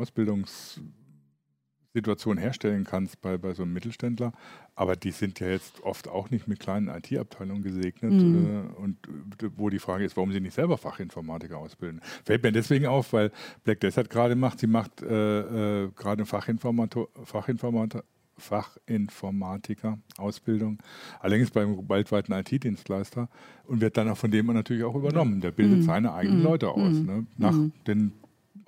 Ausbildungssituation 1.97 2.37
herstellen 2.37 2.83
kannst 2.83 3.21
bei, 3.21 3.37
bei 3.37 3.53
so 3.53 3.63
einem 3.63 3.71
Mittelständler, 3.73 4.33
aber 4.75 4.95
die 4.95 5.11
sind 5.11 5.39
ja 5.39 5.47
jetzt 5.47 5.81
oft 5.83 6.07
auch 6.07 6.29
nicht 6.29 6.47
mit 6.47 6.59
kleinen 6.59 6.89
IT-Abteilungen 6.89 7.63
gesegnet 7.63 8.13
mhm. 8.13 8.45
äh, 8.45 8.59
und 8.79 8.97
äh, 9.41 9.49
wo 9.55 9.69
die 9.69 9.79
Frage 9.79 10.05
ist, 10.05 10.15
warum 10.15 10.31
sie 10.31 10.39
nicht 10.39 10.53
selber 10.53 10.77
Fachinformatiker 10.77 11.57
ausbilden. 11.57 12.01
Fällt 12.23 12.43
mir 12.43 12.51
deswegen 12.51 12.85
auf, 12.85 13.13
weil 13.13 13.31
Black 13.63 13.83
hat 13.83 14.09
gerade 14.09 14.35
gemacht, 14.35 14.59
sie 14.59 14.67
macht 14.67 15.01
äh, 15.01 15.85
äh 15.85 15.89
gerade 15.95 16.25
Fachinformator, 16.25 17.07
Fachinformator 17.23 18.03
Fachinformatiker-Ausbildung, 18.39 20.77
allerdings 21.19 21.49
beim 21.49 21.89
weltweiten 21.89 22.33
IT-Dienstleister 22.33 23.29
und 23.65 23.81
wird 23.81 23.97
dann 23.97 24.09
auch 24.09 24.17
von 24.17 24.29
dem 24.29 24.45
natürlich 24.45 24.83
auch 24.83 24.93
übernommen. 24.93 25.41
Der 25.41 25.49
bildet 25.49 25.79
mhm. 25.79 25.83
seine 25.83 26.13
eigenen 26.13 26.41
mhm. 26.41 26.45
Leute 26.45 26.69
aus, 26.69 26.93
mhm. 26.93 27.05
ne? 27.07 27.25
nach 27.37 27.53
mhm. 27.53 27.71
den 27.87 28.11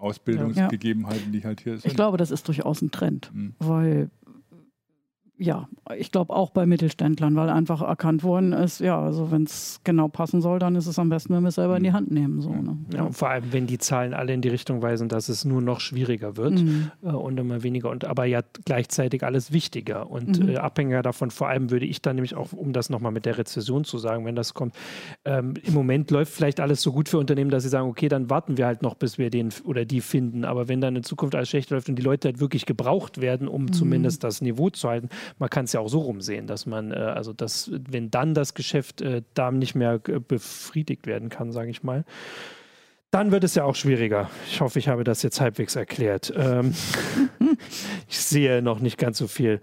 Ausbildungsgegebenheiten, 0.02 1.32
die 1.32 1.44
halt 1.44 1.62
hier 1.62 1.78
sind. 1.78 1.90
Ich 1.90 1.96
glaube, 1.96 2.18
das 2.18 2.32
ist 2.32 2.48
durchaus 2.48 2.82
ein 2.82 2.92
Trend, 2.92 3.32
mhm. 3.34 3.54
weil 3.60 4.10
ja, 5.40 5.70
ich 5.96 6.12
glaube 6.12 6.36
auch 6.36 6.50
bei 6.50 6.66
Mittelständlern, 6.66 7.34
weil 7.36 7.50
einfach 7.50 7.82
erkannt 7.82 8.24
worden 8.24 8.52
ist, 8.52 8.82
ja, 8.82 9.02
also 9.02 9.32
wenn 9.32 9.44
es 9.44 9.80
genau 9.86 10.10
passen 10.10 10.42
soll, 10.42 10.60
dann 10.60 10.76
ist 10.76 10.86
es 10.86 11.00
am 11.00 11.08
besten, 11.08 11.34
wenn 11.34 11.44
wir 11.44 11.48
es 11.48 11.56
selber 11.56 11.78
in 11.78 11.84
die 11.84 11.90
mhm. 11.90 11.94
Hand 11.94 12.12
nehmen. 12.12 12.42
So, 12.42 12.50
ne? 12.50 12.78
ja, 12.94 13.04
und 13.04 13.14
vor 13.14 13.30
allem, 13.30 13.46
wenn 13.52 13.66
die 13.66 13.78
Zahlen 13.78 14.14
alle 14.14 14.34
in 14.34 14.42
die 14.42 14.50
Richtung 14.50 14.82
weisen, 14.82 15.08
dass 15.08 15.30
es 15.30 15.46
nur 15.46 15.62
noch 15.62 15.80
schwieriger 15.80 16.36
wird 16.36 16.62
mhm. 16.62 16.92
äh, 17.04 17.12
und 17.12 17.40
immer 17.40 17.64
weniger 17.64 17.90
und 17.90 18.04
aber 18.04 18.26
ja 18.26 18.42
gleichzeitig 18.66 19.24
alles 19.24 19.54
wichtiger 19.54 20.12
und 20.12 20.44
mhm. 20.44 20.50
äh, 20.50 20.58
abhängiger 20.58 21.02
davon, 21.02 21.32
vor 21.32 21.48
allem 21.48 21.72
würde 21.72 21.86
ich 21.86 22.02
dann 22.02 22.18
nämlich 22.18 22.36
auch, 22.36 22.52
um 22.52 22.74
das 22.74 22.90
nochmal 22.90 23.14
mit 23.14 23.26
der 23.26 23.38
Rezession 23.38 23.86
zu 23.86 23.98
sagen, 23.98 24.26
wenn 24.26 24.36
das 24.36 24.54
kommt, 24.54 24.76
ähm, 25.24 25.54
im 25.64 25.74
Moment 25.74 26.12
läuft 26.12 26.34
vielleicht 26.34 26.60
alles 26.60 26.82
so 26.82 26.92
gut 26.92 27.08
für 27.08 27.18
Unternehmen, 27.18 27.50
dass 27.50 27.64
sie 27.64 27.70
sagen, 27.70 27.88
okay, 27.88 28.10
dann 28.10 28.30
warten 28.30 28.58
wir 28.58 28.66
halt 28.66 28.82
noch, 28.82 28.96
bis 28.96 29.18
wir 29.18 29.30
den 29.30 29.50
oder 29.64 29.86
die 29.86 30.02
finden, 30.02 30.44
aber 30.44 30.68
wenn 30.68 30.82
dann 30.82 30.98
in 30.98 31.04
Zukunft 31.04 31.34
alles 31.34 31.48
schlecht 31.48 31.70
läuft 31.70 31.88
und 31.88 31.96
die 31.96 32.04
Leute 32.04 32.28
halt 32.28 32.42
wirklich 32.42 32.66
gebraucht 32.66 33.22
werden, 33.22 33.48
um 33.48 33.64
mhm. 33.64 33.74
zumindest 33.74 34.26
das 34.26 34.42
Niveau 34.42 34.70
zu 34.70 34.90
halten, 34.90 35.08
man 35.38 35.50
kann 35.50 35.66
es 35.66 35.74
ja 35.74 35.80
auch 35.80 35.90
so 35.90 36.00
rumsehen, 36.00 36.48
dass 36.48 36.66
man, 36.66 36.92
äh, 36.92 36.96
also 36.96 37.34
dass, 37.34 37.72
wenn 37.72 38.12
dann 38.12 38.34
das 38.34 38.54
Geschäft 38.54 39.02
äh, 39.02 39.22
da 39.34 39.52
nicht 39.52 39.76
mehr 39.76 40.00
äh, 40.08 40.20
befriedigt 40.20 41.08
werden 41.08 41.30
kann, 41.30 41.52
sage 41.52 41.70
ich 41.70 41.84
mal, 41.84 42.06
dann 43.12 43.32
wird 43.32 43.44
es 43.44 43.56
ja 43.56 43.64
auch 43.64 43.74
schwieriger. 43.74 44.30
Ich 44.48 44.62
hoffe, 44.62 44.78
ich 44.78 44.88
habe 44.88 45.04
das 45.04 45.24
jetzt 45.24 45.42
halbwegs 45.42 45.76
erklärt. 45.76 46.32
Ähm, 46.36 46.76
ich 48.08 48.20
sehe 48.20 48.62
noch 48.62 48.80
nicht 48.82 49.00
ganz 49.00 49.18
so 49.18 49.28
viel. 49.28 49.62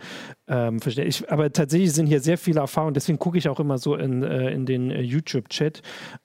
Ähm, 0.49 0.81
ich, 0.85 1.31
aber 1.31 1.53
tatsächlich 1.53 1.93
sind 1.93 2.07
hier 2.07 2.21
sehr 2.21 2.39
viele 2.39 2.61
Erfahrungen, 2.61 2.95
deswegen 2.95 3.21
gucke 3.21 3.39
ich 3.39 3.49
auch 3.49 3.61
immer 3.61 3.79
so 3.79 3.95
in, 3.95 4.25
äh, 4.25 4.51
in 4.51 4.67
den 4.67 4.91
äh, 4.91 5.01
YouTube-Chat. 5.01 5.83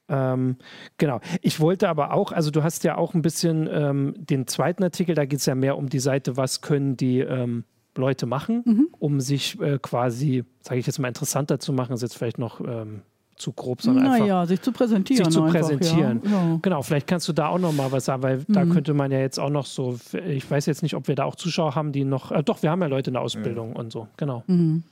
Ähm, 0.09 0.57
genau. 0.97 1.21
Ich 1.41 1.59
wollte 1.59 1.89
aber 1.89 2.13
auch, 2.13 2.31
also 2.31 2.49
du 2.49 2.63
hast 2.63 2.83
ja 2.83 2.97
auch 2.97 3.13
ein 3.13 3.21
bisschen 3.21 3.69
ähm, 3.71 4.15
den 4.17 4.47
zweiten 4.47 4.83
Artikel, 4.83 5.13
da 5.13 5.25
geht 5.25 5.39
es 5.39 5.45
ja 5.45 5.53
mehr 5.53 5.77
um 5.77 5.89
die 5.89 5.99
Seite, 5.99 6.37
was 6.37 6.61
können 6.61 6.97
die 6.97 7.19
ähm, 7.19 7.65
Leute 7.95 8.25
machen, 8.25 8.63
mhm. 8.65 8.87
um 8.99 9.19
sich 9.19 9.59
äh, 9.59 9.79
quasi, 9.81 10.43
sage 10.61 10.79
ich 10.79 10.87
jetzt 10.87 10.99
mal, 10.99 11.07
interessanter 11.07 11.59
zu 11.59 11.73
machen, 11.73 11.93
ist 11.93 12.01
jetzt 12.01 12.17
vielleicht 12.17 12.37
noch 12.37 12.61
ähm, 12.61 13.01
zu 13.41 13.51
grob, 13.51 13.81
sondern 13.81 14.05
naja, 14.05 14.13
einfach 14.15 14.27
ja, 14.27 14.45
sich 14.45 14.61
zu 14.61 14.71
präsentieren. 14.71 15.25
Sich 15.25 15.33
zu 15.33 15.43
einfach, 15.43 15.59
präsentieren. 15.59 16.21
Ja, 16.23 16.31
ja. 16.31 16.59
Genau, 16.61 16.81
vielleicht 16.81 17.07
kannst 17.07 17.27
du 17.27 17.33
da 17.33 17.47
auch 17.47 17.59
noch 17.59 17.73
mal 17.73 17.91
was 17.91 18.05
sagen, 18.05 18.23
weil 18.23 18.37
mhm. 18.37 18.53
da 18.53 18.65
könnte 18.65 18.93
man 18.93 19.11
ja 19.11 19.19
jetzt 19.19 19.39
auch 19.39 19.49
noch 19.49 19.65
so, 19.65 19.97
ich 20.27 20.49
weiß 20.49 20.65
jetzt 20.67 20.83
nicht, 20.83 20.95
ob 20.95 21.07
wir 21.07 21.15
da 21.15 21.25
auch 21.25 21.35
Zuschauer 21.35 21.75
haben, 21.75 21.91
die 21.91 22.05
noch, 22.05 22.31
äh, 22.31 22.43
doch, 22.43 22.61
wir 22.63 22.71
haben 22.71 22.81
ja 22.81 22.87
Leute 22.87 23.09
in 23.09 23.15
der 23.15 23.23
Ausbildung 23.23 23.73
und 23.75 23.91
so, 23.91 24.07
genau. 24.15 24.43
Mhm. 24.47 24.83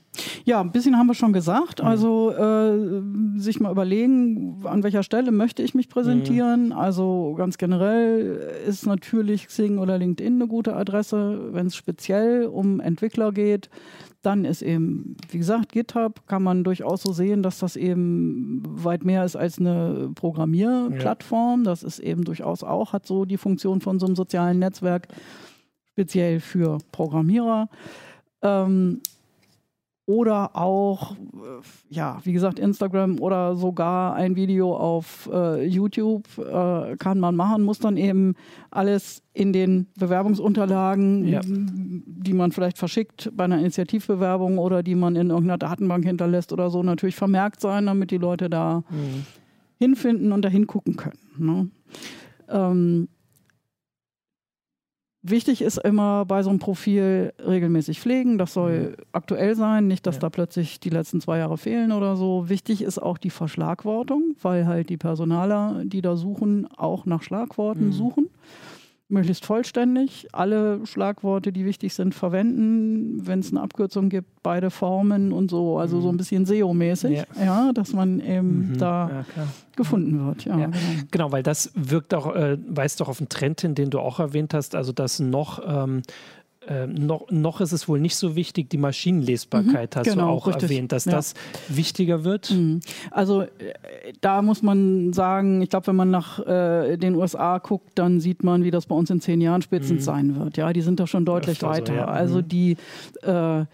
Ja, 0.44 0.60
ein 0.62 0.72
bisschen 0.72 0.98
haben 0.98 1.08
wir 1.08 1.14
schon 1.14 1.34
gesagt. 1.34 1.82
Mhm. 1.82 1.88
Also 1.88 2.32
äh, 2.32 3.40
sich 3.40 3.60
mal 3.60 3.72
überlegen, 3.72 4.62
an 4.66 4.84
welcher 4.84 5.04
Stelle 5.04 5.32
möchte 5.32 5.62
ich 5.62 5.76
mich 5.76 5.90
präsentieren. 5.90 6.68
Mhm. 6.68 6.72
Also 6.74 7.36
ganz 7.38 7.58
generell 7.58 8.52
ist 8.68 8.86
natürlich 8.86 9.48
Xing 9.48 9.78
oder 9.78 9.98
LinkedIn 9.98 10.36
eine 10.36 10.48
gute 10.48 10.76
Adresse, 10.76 11.54
wenn 11.54 11.68
es 11.68 11.76
speziell 11.76 12.46
um 12.46 12.80
Entwickler 12.80 13.32
geht. 13.32 13.70
Dann 14.22 14.44
ist 14.44 14.62
eben, 14.62 15.16
wie 15.30 15.38
gesagt, 15.38 15.72
GitHub 15.72 16.28
kann 16.28 16.44
man 16.44 16.66
durchaus 16.66 17.04
so 17.04 17.14
sehen, 17.14 17.42
dass 17.42 17.60
das 17.60 17.78
eben 17.78 18.62
weit 18.66 19.06
mehr 19.06 19.24
ist 19.24 19.38
als 19.38 19.60
eine 19.60 20.12
Programmierplattform. 20.14 21.64
Ja. 21.64 21.72
Das 21.72 21.84
ist 21.84 22.00
eben 22.00 22.26
durchaus 22.26 22.64
auch, 22.64 22.92
hat 22.92 23.06
so 23.06 23.24
die 23.24 23.38
Funktion 23.38 23.80
von 23.80 23.98
so 23.98 24.08
einem 24.08 24.18
sozialen 24.18 24.60
Netzwerk, 24.60 25.08
speziell 25.92 26.42
für 26.42 26.80
Programmierer. 26.92 27.70
Ähm, 28.42 29.02
oder 30.10 30.56
auch, 30.56 31.12
äh, 31.12 31.16
ja, 31.92 32.18
wie 32.24 32.34
gesagt, 32.34 32.58
Instagram 32.58 33.20
oder 33.20 33.56
sogar 33.56 34.16
ein 34.16 34.36
Video 34.36 34.76
auf 34.76 35.30
äh, 35.32 35.64
YouTube 35.64 36.28
äh, 36.40 36.98
kann 36.98 37.20
man 37.20 37.36
machen, 37.36 37.62
muss 37.62 37.78
dann 37.78 37.96
eben 37.96 38.34
alles 38.72 39.22
in 39.34 39.54
den 39.54 39.86
Bewerbungsunterlagen, 40.00 41.28
ja. 41.28 41.42
die 41.44 42.34
man 42.34 42.52
vielleicht 42.52 42.80
verschickt 42.80 43.30
bei 43.36 43.44
einer 43.44 43.60
Initiativbewerbung 43.60 44.58
oder 44.58 44.82
die 44.82 44.96
man 44.96 45.16
in 45.16 45.30
irgendeiner 45.30 45.60
Datenbank 45.60 46.04
hinterlässt 46.04 46.52
oder 46.54 46.72
so, 46.72 46.82
natürlich 46.82 47.16
vermerkt 47.16 47.62
sein, 47.62 47.86
damit 47.86 48.10
die 48.10 48.18
Leute 48.18 48.50
da 48.50 48.80
mhm. 48.90 49.26
hinfinden 49.78 50.32
und 50.32 50.44
da 50.44 50.50
hingucken 50.50 50.96
können. 50.96 51.20
Ne? 51.38 51.70
Ähm, 52.50 53.10
Wichtig 55.30 55.62
ist 55.62 55.78
immer 55.78 56.26
bei 56.26 56.44
so 56.44 56.50
einem 56.50 56.60
Profil 56.60 57.34
regelmäßig 57.46 58.00
pflegen. 58.00 58.38
Das 58.38 58.54
soll 58.54 58.80
mhm. 58.80 59.04
aktuell 59.12 59.56
sein, 59.56 59.88
nicht, 59.88 60.08
dass 60.08 60.16
ja. 60.16 60.22
da 60.22 60.30
plötzlich 60.30 60.80
die 60.80 60.90
letzten 60.90 61.22
zwei 61.22 61.38
Jahre 61.40 61.58
fehlen 61.58 61.92
oder 61.92 62.16
so. 62.16 62.50
Wichtig 62.50 62.82
ist 62.82 63.00
auch 63.00 63.18
die 63.18 63.30
Verschlagwortung, 63.30 64.36
weil 64.42 64.68
halt 64.68 64.90
die 64.90 64.98
Personaler, 64.98 65.84
die 65.86 66.02
da 66.02 66.16
suchen, 66.16 66.68
auch 66.76 67.06
nach 67.06 67.22
Schlagworten 67.22 67.88
mhm. 67.88 67.94
suchen 67.94 68.30
möglichst 69.10 69.44
vollständig, 69.46 70.28
alle 70.32 70.86
Schlagworte, 70.86 71.52
die 71.52 71.66
wichtig 71.66 71.96
sind, 71.96 72.14
verwenden. 72.14 73.26
Wenn 73.26 73.40
es 73.40 73.52
eine 73.52 73.62
Abkürzung 73.62 74.10
gibt, 74.10 74.44
beide 74.44 74.70
Formen 74.70 75.34
und 75.34 75.50
so, 75.50 75.80
also 75.80 75.98
mhm. 75.98 76.02
so 76.02 76.10
ein 76.10 76.18
bisschen 76.18 76.46
SEO-mäßig, 76.46 77.18
ja. 77.18 77.44
ja. 77.44 77.74
dass 77.74 77.94
man 77.94 78.20
eben 78.20 78.74
mhm. 78.74 78.78
da 78.78 79.26
ja, 79.36 79.48
gefunden 79.76 80.26
wird. 80.26 80.46
Ja, 80.46 80.56
genau. 80.56 80.78
genau. 81.10 81.32
weil 81.32 81.44
das 81.44 81.72
wirkt 81.76 82.14
auch, 82.14 82.36
äh, 82.36 82.58
weist 82.68 83.02
doch 83.02 83.10
auf 83.10 83.20
einen 83.20 83.30
Trend 83.30 83.62
hin, 83.62 83.74
den 83.74 83.90
du 83.90 84.00
auch 84.00 84.20
erwähnt 84.20 84.54
hast, 84.54 84.76
also 84.76 84.92
dass 84.92 85.20
noch 85.20 85.60
ähm, 85.66 86.04
äh, 86.68 86.88
noch, 86.88 87.32
noch 87.32 87.62
ist 87.62 87.72
es 87.72 87.88
wohl 87.88 88.00
nicht 88.00 88.16
so 88.16 88.36
wichtig, 88.36 88.70
die 88.70 88.78
Maschinenlesbarkeit 88.78 89.96
mhm, 89.96 90.00
hast 90.00 90.10
genau, 90.10 90.28
du 90.28 90.32
auch 90.32 90.48
richtig. 90.48 90.64
erwähnt, 90.64 90.92
dass 90.92 91.06
ja. 91.06 91.14
das 91.14 91.34
wichtiger 91.68 92.24
wird. 92.24 92.52
Mhm. 92.52 92.82
Also 93.12 93.44
äh, 93.44 93.48
da 94.20 94.42
muss 94.42 94.62
man 94.62 95.14
sagen, 95.14 95.62
ich 95.62 95.70
glaube, 95.70 95.88
wenn 95.88 95.96
man 95.96 96.12
nach 96.12 96.46
äh, 96.46 96.98
den 96.98 97.16
USA 97.16 97.60
guckt, 97.60 97.92
dann 97.96 98.20
sieht 98.20 98.44
man, 98.44 98.64
wie 98.64 98.72
das 98.72 98.88
bei 98.88 98.96
uns 98.96 99.10
in 99.10 99.22
zehn 99.22 99.40
Jahren 99.40 99.62
spätestens 99.62 100.02
mhm. 100.02 100.06
sein 100.06 100.36
wird. 100.36 100.58
Ja, 100.58 100.74
die 100.74 100.82
sind 100.82 101.00
da 101.00 101.08
schon 101.08 101.26
deutlich 101.26 101.58
Öfter 101.58 101.70
weiter. 101.70 101.94
So, 101.94 102.00
ja. 102.00 102.06
Also 102.06 102.40
mhm. 102.40 102.48
die 102.50 102.78
äh, 103.22 103.66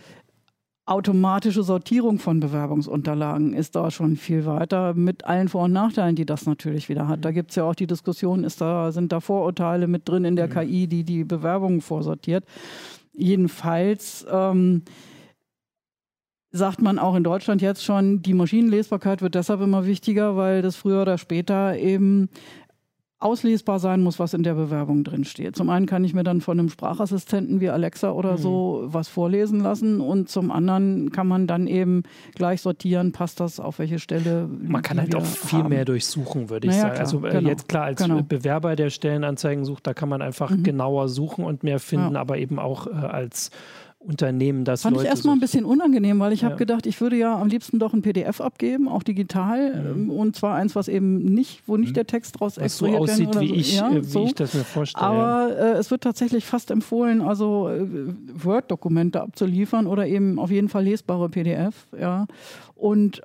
automatische 0.86 1.64
Sortierung 1.64 2.20
von 2.20 2.40
Bewerbungsunterlagen 2.40 3.54
ist 3.54 3.76
da 3.76 3.90
schon 3.90 4.18
viel 4.18 4.46
weiter, 4.46 4.94
mit 4.94 5.26
allen 5.26 5.50
Vor- 5.50 5.64
und 5.64 5.74
Nachteilen, 5.74 6.16
die 6.16 6.26
das 6.26 6.46
natürlich 6.46 6.90
wieder 6.90 7.08
hat. 7.08 7.26
Da 7.26 7.32
gibt 7.32 7.50
es 7.50 7.56
ja 7.56 7.64
auch 7.64 7.74
die 7.74 7.88
Diskussion, 7.88 8.44
ist 8.44 8.62
da, 8.62 8.92
sind 8.92 9.12
da 9.12 9.20
Vorurteile 9.20 9.88
mit 9.88 10.08
drin 10.08 10.26
in 10.26 10.36
der 10.36 10.48
mhm. 10.48 10.52
KI, 10.52 10.88
die 10.88 11.04
die 11.04 11.24
Bewerbungen 11.24 11.82
vorsortiert. 11.82 12.46
Jedenfalls 13.14 14.26
ähm, 14.30 14.84
sagt 16.52 16.82
man 16.82 17.00
auch 17.00 17.16
in 17.16 17.24
Deutschland 17.24 17.64
jetzt 17.64 17.84
schon, 17.84 18.22
die 18.22 18.36
Maschinenlesbarkeit 18.36 19.24
wird 19.24 19.34
deshalb 19.34 19.62
immer 19.62 19.88
wichtiger, 19.88 20.38
weil 20.38 20.62
das 20.62 20.76
früher 20.76 21.02
oder 21.02 21.18
später 21.18 21.78
eben 21.78 22.30
auslesbar 23.20 23.80
sein 23.80 24.02
muss, 24.02 24.20
was 24.20 24.34
in 24.34 24.44
der 24.44 24.56
Bewerbung 24.56 25.04
drin 25.04 25.24
steht. 25.24 25.56
Zum 25.56 25.70
einen 25.70 25.86
kann 25.86 26.04
ich 26.04 26.14
mir 26.14 26.24
dann 26.24 26.42
von 26.42 26.60
einem 26.60 26.70
Sprachassistenten 26.70 27.62
wie 27.62 27.70
Alexa 27.70 28.12
oder 28.12 28.34
mhm. 28.34 28.38
so 28.38 28.84
was 28.88 29.08
vorlesen 29.08 29.62
lassen 29.62 30.02
und 30.02 30.30
zum 30.30 30.52
anderen 30.52 31.12
kann 31.12 31.28
man 31.28 31.48
dann 31.48 31.68
eben 31.68 32.04
gleich 32.36 32.62
sortieren, 32.62 33.14
passt 33.14 33.40
das 33.40 33.60
auf 33.60 33.80
welche 33.80 34.00
Stelle. 34.00 34.48
Man 34.48 34.82
kann 34.82 35.00
halt 35.00 35.16
auch 35.16 35.26
viel 35.26 35.60
haben. 35.60 35.70
mehr 35.70 35.86
durchsuchen, 35.86 36.50
würde 36.50 36.68
ich 36.68 36.74
naja, 36.74 36.94
sagen. 36.94 36.94
Klar, 36.96 37.06
also 37.06 37.26
äh, 37.26 37.32
genau, 37.32 37.50
jetzt 37.50 37.68
klar, 37.70 37.84
als 37.86 38.02
genau. 38.02 38.22
Bewerber, 38.22 38.76
der 38.76 38.90
Stellenanzeigen 38.90 39.64
sucht, 39.64 39.88
da 39.88 39.94
kann 39.94 40.10
man 40.10 40.22
einfach 40.22 40.50
mhm. 40.50 40.64
genauer 40.64 41.08
suchen 41.08 41.46
und 41.46 41.64
mehr 41.64 41.80
finden, 41.80 42.16
ja. 42.16 42.20
aber 42.20 42.38
eben 42.38 42.60
auch 42.60 42.88
äh, 42.88 42.92
als 42.92 43.50
Unternehmen 44.06 44.66
das 44.66 44.84
Fand 44.84 44.96
Leute 44.96 45.08
ich 45.08 45.10
erstmal 45.10 45.36
ein 45.36 45.40
bisschen 45.40 45.66
unangenehm, 45.66 46.20
weil 46.20 46.32
ich 46.32 46.42
ja. 46.42 46.50
habe 46.50 46.58
gedacht, 46.58 46.86
ich 46.86 47.02
würde 47.02 47.18
ja 47.18 47.40
am 47.40 47.48
liebsten 47.48 47.80
doch 47.80 47.94
ein 47.94 48.02
PDF 48.02 48.40
abgeben, 48.40 48.88
auch 48.88 49.04
digital. 49.04 49.96
Mhm. 49.96 50.10
Und 50.10 50.36
zwar 50.36 50.56
eins, 50.56 50.76
was 50.76 50.88
eben 50.88 51.18
nicht, 51.18 51.64
wo 51.66 51.78
nicht 51.78 51.90
mhm. 51.90 51.96
der 51.96 52.08
Text 52.08 52.40
draus 52.40 52.58
was 52.58 52.78
so 52.78 52.88
aussieht, 52.88 53.40
wie, 53.40 53.48
so. 53.48 53.54
ich, 53.54 53.78
ja, 53.78 53.94
wie 53.94 54.04
so. 54.04 54.26
ich 54.26 54.36
das 54.36 54.54
mir 54.54 54.64
vorstelle. 54.64 55.04
Aber 55.04 55.58
äh, 55.58 55.72
es 55.78 55.92
wird 55.92 56.02
tatsächlich 56.02 56.46
fast 56.46 56.72
empfohlen, 56.72 57.22
also 57.22 57.70
äh, 57.70 57.88
Word-Dokumente 58.34 59.22
abzuliefern 59.22 59.88
oder 59.88 60.08
eben 60.08 60.40
auf 60.40 60.52
jeden 60.52 60.70
Fall 60.70 60.84
lesbare 60.84 61.30
PDF. 61.30 61.88
Ja. 62.00 62.28
Und 62.76 63.22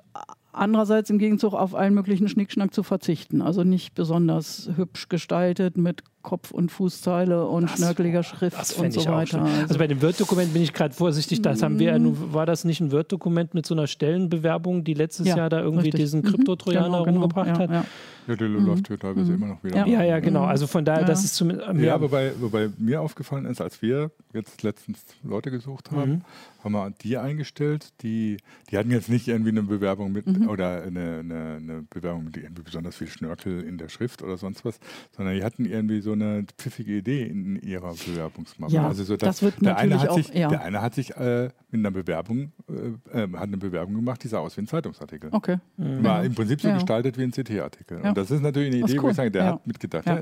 andererseits 0.53 1.09
im 1.09 1.17
Gegenzug 1.17 1.53
auf 1.53 1.75
allen 1.75 1.93
möglichen 1.93 2.27
Schnickschnack 2.27 2.73
zu 2.73 2.83
verzichten. 2.83 3.41
Also 3.41 3.63
nicht 3.63 3.93
besonders 3.95 4.69
hübsch 4.75 5.09
gestaltet 5.09 5.77
mit 5.77 6.03
Kopf- 6.21 6.51
und 6.51 6.71
Fußzeile 6.71 7.45
und 7.45 7.63
das, 7.63 7.77
schnörkeliger 7.77 8.23
Schrift 8.23 8.77
und 8.77 8.93
so 8.93 9.05
weiter. 9.05 9.41
Also, 9.41 9.61
also, 9.61 9.77
bei 9.79 9.87
dem 9.87 10.01
Word-Dokument 10.01 10.53
bin 10.53 10.61
ich 10.61 10.73
gerade 10.73 10.93
vorsichtig. 10.93 11.41
Das 11.41 11.61
haben 11.63 11.79
wir 11.79 11.91
ja 11.91 11.99
nun, 11.99 12.33
war 12.33 12.45
das 12.45 12.63
nicht 12.63 12.81
ein 12.81 12.91
Word-Dokument 12.91 13.53
mit 13.53 13.65
so 13.65 13.73
einer 13.73 13.87
Stellenbewerbung, 13.87 14.83
die 14.83 14.93
letztes 14.93 15.27
ja, 15.27 15.37
Jahr 15.37 15.49
da 15.49 15.61
irgendwie 15.61 15.85
richtig. 15.85 16.01
diesen 16.01 16.23
Kryptotrojaner 16.23 16.87
mhm, 16.87 16.91
genau, 16.91 17.03
genau, 17.05 17.19
rumgebracht 17.21 17.47
ja, 17.47 17.59
hat? 17.59 17.69
Ja. 17.69 17.85
Ja, 18.27 18.35
der 18.35 18.49
mhm. 18.49 18.65
läuft 18.65 18.87
hier 18.87 18.99
teilweise 18.99 19.31
mhm. 19.31 19.37
immer 19.37 19.47
noch 19.47 19.63
wieder. 19.63 19.77
Ja, 19.77 19.85
ja, 19.85 20.03
ja 20.03 20.19
genau. 20.19 20.43
Also 20.43 20.67
von 20.67 20.85
daher, 20.85 21.05
das 21.05 21.23
ist 21.23 21.35
zumindest. 21.35 21.67
Ja, 21.79 21.99
wobei, 21.99 22.31
wobei 22.39 22.69
mir 22.77 23.01
aufgefallen 23.01 23.45
ist, 23.45 23.61
als 23.61 23.81
wir 23.81 24.11
jetzt 24.33 24.63
letztens 24.63 25.03
Leute 25.23 25.51
gesucht 25.51 25.91
haben, 25.91 26.11
mhm. 26.11 26.21
haben 26.63 26.71
wir 26.73 26.91
die 27.03 27.17
eingestellt, 27.17 27.93
die, 28.03 28.37
die 28.69 28.77
hatten 28.77 28.91
jetzt 28.91 29.09
nicht 29.09 29.27
irgendwie 29.27 29.49
eine 29.49 29.63
Bewerbung 29.63 30.11
mit 30.11 30.27
mhm. 30.27 30.49
oder 30.49 30.83
eine, 30.83 31.19
eine, 31.19 31.55
eine, 31.55 31.85
Bewerbung 31.89 32.25
mit 32.25 32.37
irgendwie 32.37 32.61
besonders 32.61 32.95
viel 32.95 33.07
Schnörkel 33.07 33.63
in 33.63 33.77
der 33.77 33.89
Schrift 33.89 34.21
oder 34.21 34.37
sonst 34.37 34.63
was, 34.65 34.79
sondern 35.15 35.35
die 35.35 35.43
hatten 35.43 35.65
irgendwie 35.65 36.01
so 36.01 36.10
eine 36.11 36.45
pfiffige 36.57 36.97
Idee 36.97 37.23
in 37.23 37.55
ihrer 37.61 37.93
Bewerbungsmappe. 37.93 38.73
Ja, 38.73 38.87
also 38.87 39.03
so, 39.03 39.17
dass, 39.17 39.39
das 39.39 39.43
wird 39.43 39.65
der 39.65 39.77
eine 39.77 39.99
hat 39.99 40.09
auch, 40.09 40.17
sich, 40.17 40.33
ja. 40.33 40.49
Der 40.49 40.61
eine 40.61 40.81
hat 40.81 40.95
sich 40.95 41.15
äh, 41.15 41.49
mit 41.71 41.79
einer 41.79 41.91
Bewerbung, 41.91 42.51
äh, 42.69 43.23
äh, 43.23 43.31
hat 43.33 43.43
eine 43.43 43.57
Bewerbung 43.57 43.95
gemacht, 43.95 44.23
die 44.23 44.27
sah 44.27 44.39
aus 44.39 44.57
wie 44.57 44.61
ein 44.61 44.67
Zeitungsartikel. 44.67 45.29
Okay. 45.31 45.57
War 45.77 46.23
im 46.23 46.35
Prinzip 46.35 46.61
so 46.61 46.71
gestaltet 46.71 47.17
wie 47.17 47.23
ein 47.23 47.31
CT-Artikel. 47.31 48.01
Und 48.01 48.17
das 48.17 48.31
ist 48.31 48.41
natürlich 48.41 48.73
eine 48.73 48.83
Idee, 48.83 48.97
cool. 48.97 49.03
wo 49.03 49.09
ich 49.09 49.15
sage, 49.15 49.31
der 49.31 49.43
ja. 49.43 49.51
hat 49.53 49.67
mitgedacht. 49.67 50.05
Ja. 50.05 50.19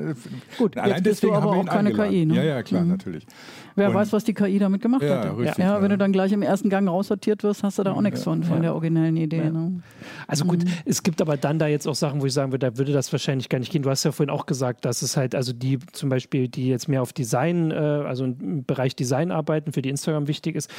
Gut, 0.57 0.77
Allein 0.77 0.97
jetzt 0.97 1.03
bist 1.03 1.23
du 1.23 1.33
aber 1.33 1.51
auch 1.51 1.65
keine 1.65 1.89
eingeladen. 1.89 2.11
KI. 2.11 2.25
Ne? 2.25 2.35
Ja, 2.35 2.43
ja, 2.43 2.63
klar, 2.63 2.83
mhm. 2.83 2.89
natürlich. 2.89 3.25
Wer 3.75 3.89
und 3.89 3.95
weiß, 3.95 4.13
was 4.13 4.23
die 4.23 4.33
KI 4.33 4.59
damit 4.59 4.81
gemacht 4.81 5.01
ja, 5.01 5.23
hat. 5.23 5.37
Richtig, 5.37 5.57
ja, 5.57 5.81
wenn 5.81 5.89
du 5.89 5.97
dann 5.97 6.11
gleich 6.11 6.31
im 6.31 6.41
ersten 6.41 6.69
Gang 6.69 6.87
raussortiert 6.87 7.43
wirst, 7.43 7.63
hast 7.63 7.79
du 7.79 7.83
da 7.83 7.93
auch 7.93 8.01
nichts 8.01 8.23
von, 8.23 8.43
von 8.43 8.61
der 8.61 8.73
originellen 8.73 9.17
Idee. 9.17 9.49
Ne? 9.49 9.81
Also 10.27 10.45
gut, 10.45 10.63
mhm. 10.63 10.71
es 10.85 11.03
gibt 11.03 11.21
aber 11.21 11.37
dann 11.37 11.59
da 11.59 11.67
jetzt 11.67 11.87
auch 11.87 11.95
Sachen, 11.95 12.21
wo 12.21 12.25
ich 12.25 12.33
sagen 12.33 12.51
würde, 12.51 12.71
da 12.71 12.77
würde 12.77 12.93
das 12.93 13.11
wahrscheinlich 13.11 13.49
gar 13.49 13.59
nicht 13.59 13.71
gehen. 13.71 13.81
Du 13.81 13.89
hast 13.89 14.03
ja 14.03 14.11
vorhin 14.11 14.29
auch 14.29 14.45
gesagt, 14.45 14.85
dass 14.85 15.01
es 15.01 15.17
halt, 15.17 15.33
also 15.35 15.53
die 15.53 15.78
zum 15.91 16.09
Beispiel, 16.09 16.47
die 16.47 16.67
jetzt 16.67 16.87
mehr 16.87 17.01
auf 17.01 17.13
Design, 17.13 17.71
äh, 17.71 17.75
also 17.75 18.25
im 18.25 18.65
Bereich 18.65 18.95
Design 18.95 19.31
arbeiten, 19.31 19.73
für 19.73 19.81
die 19.81 19.89
Instagram 19.89 20.27
wichtig 20.27 20.55
ist, 20.55 20.69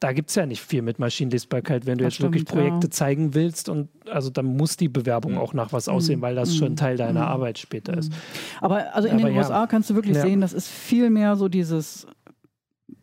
da 0.00 0.12
gibt 0.12 0.28
es 0.28 0.34
ja 0.34 0.44
nicht 0.44 0.60
viel 0.60 0.82
mit 0.82 0.98
Maschinenlesbarkeit, 0.98 1.86
wenn 1.86 1.98
du 1.98 2.04
das 2.04 2.12
jetzt 2.12 2.16
stimmt, 2.16 2.34
wirklich 2.34 2.44
Projekte 2.44 2.86
ja. 2.88 2.90
zeigen 2.90 3.34
willst 3.34 3.68
und 3.68 3.88
also 4.10 4.28
dann 4.30 4.44
muss 4.44 4.76
die 4.76 4.88
Bewerbung 4.88 5.32
mhm. 5.32 5.38
auch 5.38 5.54
nach 5.54 5.72
was 5.72 5.88
aussehen, 5.88 6.20
weil 6.20 6.34
das 6.34 6.50
mhm. 6.50 6.58
schon 6.58 6.76
Teil 6.76 6.96
deiner 6.96 7.22
mhm. 7.22 7.28
Arbeit 7.28 7.58
später 7.58 7.96
ist. 7.96 8.12
Aber 8.60 8.94
also 8.94 9.08
in 9.08 9.14
Aber 9.14 9.24
den 9.24 9.34
ja. 9.34 9.40
USA 9.40 9.66
kannst 9.66 9.88
du 9.90 9.94
wirklich 9.94 10.16
ja. 10.16 10.22
sehen, 10.22 10.40
das 10.40 10.52
ist 10.52 10.68
viel 10.68 11.08
mehr 11.08 11.36
so 11.36 11.48
dieses 11.48 12.06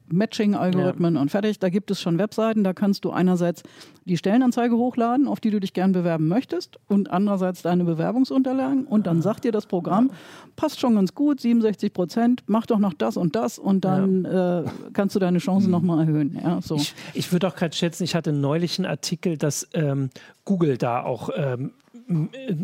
Matching-Algorithmen 0.07 1.15
ja. 1.15 1.21
und 1.21 1.31
fertig. 1.31 1.59
Da 1.59 1.69
gibt 1.69 1.91
es 1.91 2.01
schon 2.01 2.17
Webseiten, 2.17 2.63
da 2.63 2.73
kannst 2.73 3.05
du 3.05 3.11
einerseits 3.11 3.63
die 4.05 4.17
Stellenanzeige 4.17 4.75
hochladen, 4.75 5.27
auf 5.27 5.39
die 5.39 5.49
du 5.49 5.59
dich 5.59 5.73
gern 5.73 5.91
bewerben 5.91 6.27
möchtest 6.27 6.77
und 6.87 7.09
andererseits 7.11 7.61
deine 7.61 7.83
Bewerbungsunterlagen 7.83 8.85
und 8.85 9.07
dann 9.07 9.21
sagt 9.21 9.45
dir 9.45 9.51
das 9.51 9.65
Programm, 9.65 10.11
passt 10.55 10.79
schon 10.79 10.95
ganz 10.95 11.15
gut, 11.15 11.39
67 11.39 11.93
Prozent, 11.93 12.43
mach 12.47 12.65
doch 12.65 12.79
noch 12.79 12.93
das 12.93 13.17
und 13.17 13.35
das 13.35 13.57
und 13.57 13.85
dann 13.85 14.25
ja. 14.25 14.61
äh, 14.61 14.65
kannst 14.93 15.15
du 15.15 15.19
deine 15.19 15.39
Chancen 15.39 15.67
mhm. 15.67 15.71
nochmal 15.71 15.99
erhöhen. 16.07 16.39
Ja, 16.41 16.61
so. 16.61 16.75
Ich, 16.75 16.93
ich 17.13 17.31
würde 17.31 17.47
auch 17.47 17.55
gerade 17.55 17.75
schätzen, 17.75 18.03
ich 18.03 18.15
hatte 18.15 18.33
neulich 18.33 18.79
einen 18.79 18.87
Artikel, 18.87 19.37
dass 19.37 19.67
ähm, 19.73 20.09
Google 20.45 20.77
da 20.77 21.03
auch 21.03 21.29
ähm, 21.35 21.71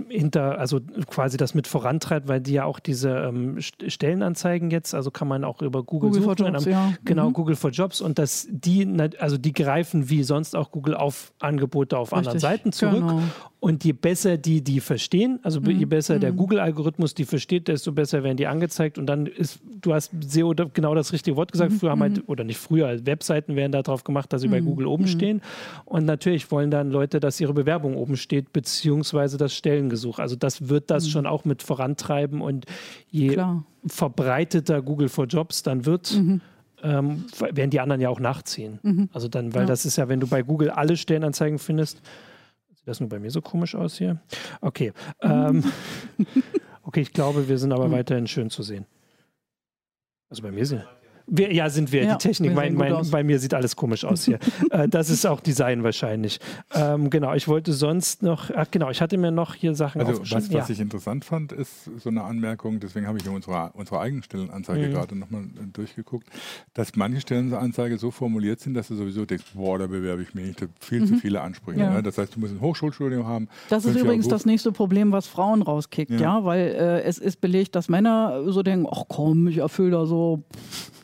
hinter, 0.09 0.59
also 0.59 0.79
quasi 1.07 1.37
das 1.37 1.53
mit 1.53 1.67
vorantreibt, 1.67 2.27
weil 2.27 2.41
die 2.41 2.53
ja 2.53 2.65
auch 2.65 2.79
diese 2.79 3.09
ähm, 3.09 3.57
Stellenanzeigen 3.59 4.69
jetzt, 4.69 4.93
also 4.93 5.11
kann 5.11 5.27
man 5.27 5.43
auch 5.43 5.61
über 5.61 5.83
Google, 5.83 6.09
Google 6.09 6.23
suchen. 6.23 6.53
Jobs, 6.53 6.65
ja. 6.65 6.93
Genau, 7.05 7.29
mhm. 7.29 7.33
Google 7.33 7.55
for 7.55 7.71
Jobs 7.71 8.01
und 8.01 8.19
dass 8.19 8.47
die, 8.49 8.87
also 9.19 9.37
die 9.37 9.53
greifen 9.53 10.09
wie 10.09 10.23
sonst 10.23 10.55
auch 10.55 10.71
Google 10.71 10.95
auf 10.95 11.33
Angebote 11.39 11.97
auf 11.97 12.11
Richtig, 12.11 12.17
anderen 12.17 12.39
Seiten 12.39 12.71
zurück 12.71 13.07
genau. 13.07 13.21
Und 13.61 13.83
je 13.83 13.91
besser 13.91 14.37
die 14.37 14.63
die 14.63 14.79
verstehen, 14.79 15.39
also 15.43 15.59
mhm. 15.59 15.71
je 15.71 15.85
besser 15.85 16.17
der 16.17 16.31
mhm. 16.31 16.37
Google-Algorithmus 16.37 17.13
die 17.13 17.25
versteht, 17.25 17.67
desto 17.67 17.91
besser 17.91 18.23
werden 18.23 18.37
die 18.37 18.47
angezeigt. 18.47 18.97
Und 18.97 19.05
dann 19.07 19.25
ist, 19.25 19.59
du 19.81 19.93
hast 19.93 20.11
SEO 20.21 20.53
genau 20.73 20.95
das 20.95 21.11
richtige 21.11 21.35
Wort 21.35 21.51
gesagt. 21.51 21.73
Mhm. 21.73 21.79
Früher 21.79 21.91
haben 21.91 22.01
halt, 22.01 22.17
mhm. 22.17 22.23
oder 22.27 22.45
nicht 22.45 22.57
früher, 22.57 23.05
Webseiten 23.05 23.57
werden 23.57 23.73
darauf 23.73 24.05
gemacht, 24.05 24.31
dass 24.31 24.41
sie 24.41 24.47
bei 24.47 24.61
Google 24.61 24.87
oben 24.87 25.07
stehen. 25.07 25.41
Und 25.83 26.05
natürlich 26.05 26.49
wollen 26.51 26.71
dann 26.71 26.89
Leute, 26.89 27.19
dass 27.19 27.41
ihre 27.41 27.53
Bewerbung 27.53 27.97
oben 27.97 28.15
steht, 28.15 28.53
beziehungsweise 28.53 29.28
das 29.37 29.53
Stellengesuch. 29.53 30.19
Also 30.19 30.35
das 30.35 30.69
wird 30.69 30.89
das 30.89 31.09
schon 31.09 31.25
auch 31.25 31.45
mit 31.45 31.63
vorantreiben. 31.63 32.41
Und 32.41 32.65
je 33.09 33.29
Klar. 33.29 33.63
verbreiteter 33.85 34.81
Google 34.81 35.09
for 35.09 35.25
Jobs 35.25 35.63
dann 35.63 35.85
wird, 35.85 36.19
ähm, 36.81 37.25
werden 37.39 37.69
die 37.69 37.79
anderen 37.79 38.01
ja 38.01 38.09
auch 38.09 38.19
nachziehen. 38.19 38.79
Mhm. 38.83 39.09
Also 39.13 39.27
dann, 39.27 39.53
weil 39.53 39.61
ja. 39.61 39.67
das 39.67 39.85
ist 39.85 39.97
ja, 39.97 40.07
wenn 40.09 40.19
du 40.19 40.27
bei 40.27 40.41
Google 40.41 40.69
alle 40.69 40.97
Stellenanzeigen 40.97 41.59
findest, 41.59 42.01
das 42.89 42.99
nur 42.99 43.09
bei 43.09 43.19
mir 43.19 43.31
so 43.31 43.41
komisch 43.41 43.75
aus 43.75 43.97
hier? 43.97 44.19
Okay. 44.61 44.91
Ähm, 45.21 45.63
okay, 46.83 47.01
ich 47.01 47.13
glaube, 47.13 47.47
wir 47.47 47.57
sind 47.57 47.71
aber 47.71 47.85
hm. 47.85 47.91
weiterhin 47.91 48.27
schön 48.27 48.49
zu 48.49 48.63
sehen. 48.63 48.85
Also 50.29 50.41
bei 50.41 50.51
mir 50.51 50.65
sind. 50.65 50.83
Wir, 51.29 51.53
ja, 51.53 51.69
sind 51.69 51.91
wir. 51.91 52.03
Ja, 52.03 52.15
die 52.15 52.27
Technik, 52.27 52.53
mein, 52.53 52.73
mein, 52.73 53.09
bei 53.09 53.23
mir 53.23 53.39
sieht 53.39 53.53
alles 53.53 53.75
komisch 53.75 54.05
aus 54.05 54.25
hier. 54.25 54.39
äh, 54.71 54.87
das 54.87 55.09
ist 55.09 55.25
auch 55.25 55.39
Design 55.39 55.83
wahrscheinlich. 55.83 56.39
Ähm, 56.73 57.09
genau, 57.09 57.33
ich 57.33 57.47
wollte 57.47 57.73
sonst 57.73 58.23
noch, 58.23 58.49
ach 58.55 58.67
genau, 58.71 58.89
ich 58.89 59.01
hatte 59.01 59.17
mir 59.17 59.31
noch 59.31 59.55
hier 59.55 59.75
Sachen 59.75 60.01
Also 60.01 60.21
was, 60.21 60.31
was 60.31 60.49
ja. 60.49 60.65
ich 60.69 60.79
interessant 60.79 61.25
fand, 61.25 61.51
ist 61.51 61.89
so 61.99 62.09
eine 62.09 62.23
Anmerkung, 62.23 62.79
deswegen 62.79 63.07
habe 63.07 63.17
ich 63.17 63.25
in 63.25 63.33
unserer, 63.33 63.71
unserer 63.75 64.01
eigenen 64.01 64.23
Stellenanzeige 64.23 64.87
mhm. 64.87 64.91
gerade 64.91 65.15
nochmal 65.17 65.43
äh, 65.43 65.67
durchgeguckt, 65.71 66.27
dass 66.73 66.95
manche 66.95 67.21
Stellenanzeige 67.21 67.97
so 67.97 68.11
formuliert 68.11 68.59
sind, 68.59 68.73
dass 68.73 68.87
du 68.87 68.95
sowieso 68.95 69.25
denkst, 69.25 69.45
boah, 69.53 69.77
da 69.77 69.87
bewerbe 69.87 70.21
ich 70.21 70.33
mich 70.33 70.45
nicht, 70.47 70.67
viel 70.79 71.01
mhm. 71.01 71.07
zu 71.07 71.15
viele 71.15 71.41
Ansprüche. 71.41 71.79
Ja. 71.79 71.93
Ne? 71.93 72.03
Das 72.03 72.17
heißt, 72.17 72.35
du 72.35 72.39
musst 72.39 72.53
ein 72.53 72.61
Hochschulstudium 72.61 73.25
haben. 73.25 73.47
Das 73.69 73.85
ist 73.85 73.95
übrigens 73.95 74.27
das 74.27 74.45
nächste 74.45 74.71
Problem, 74.71 75.11
was 75.11 75.27
Frauen 75.27 75.61
rauskickt, 75.61 76.19
ja, 76.19 76.43
weil 76.43 76.67
äh, 76.67 77.01
es 77.03 77.17
ist 77.17 77.41
belegt, 77.41 77.75
dass 77.75 77.89
Männer 77.89 78.43
so 78.47 78.63
denken, 78.63 78.87
ach 78.91 79.03
komm, 79.07 79.47
ich 79.47 79.57
erfülle 79.57 79.91
da 79.91 80.05
so 80.05 80.43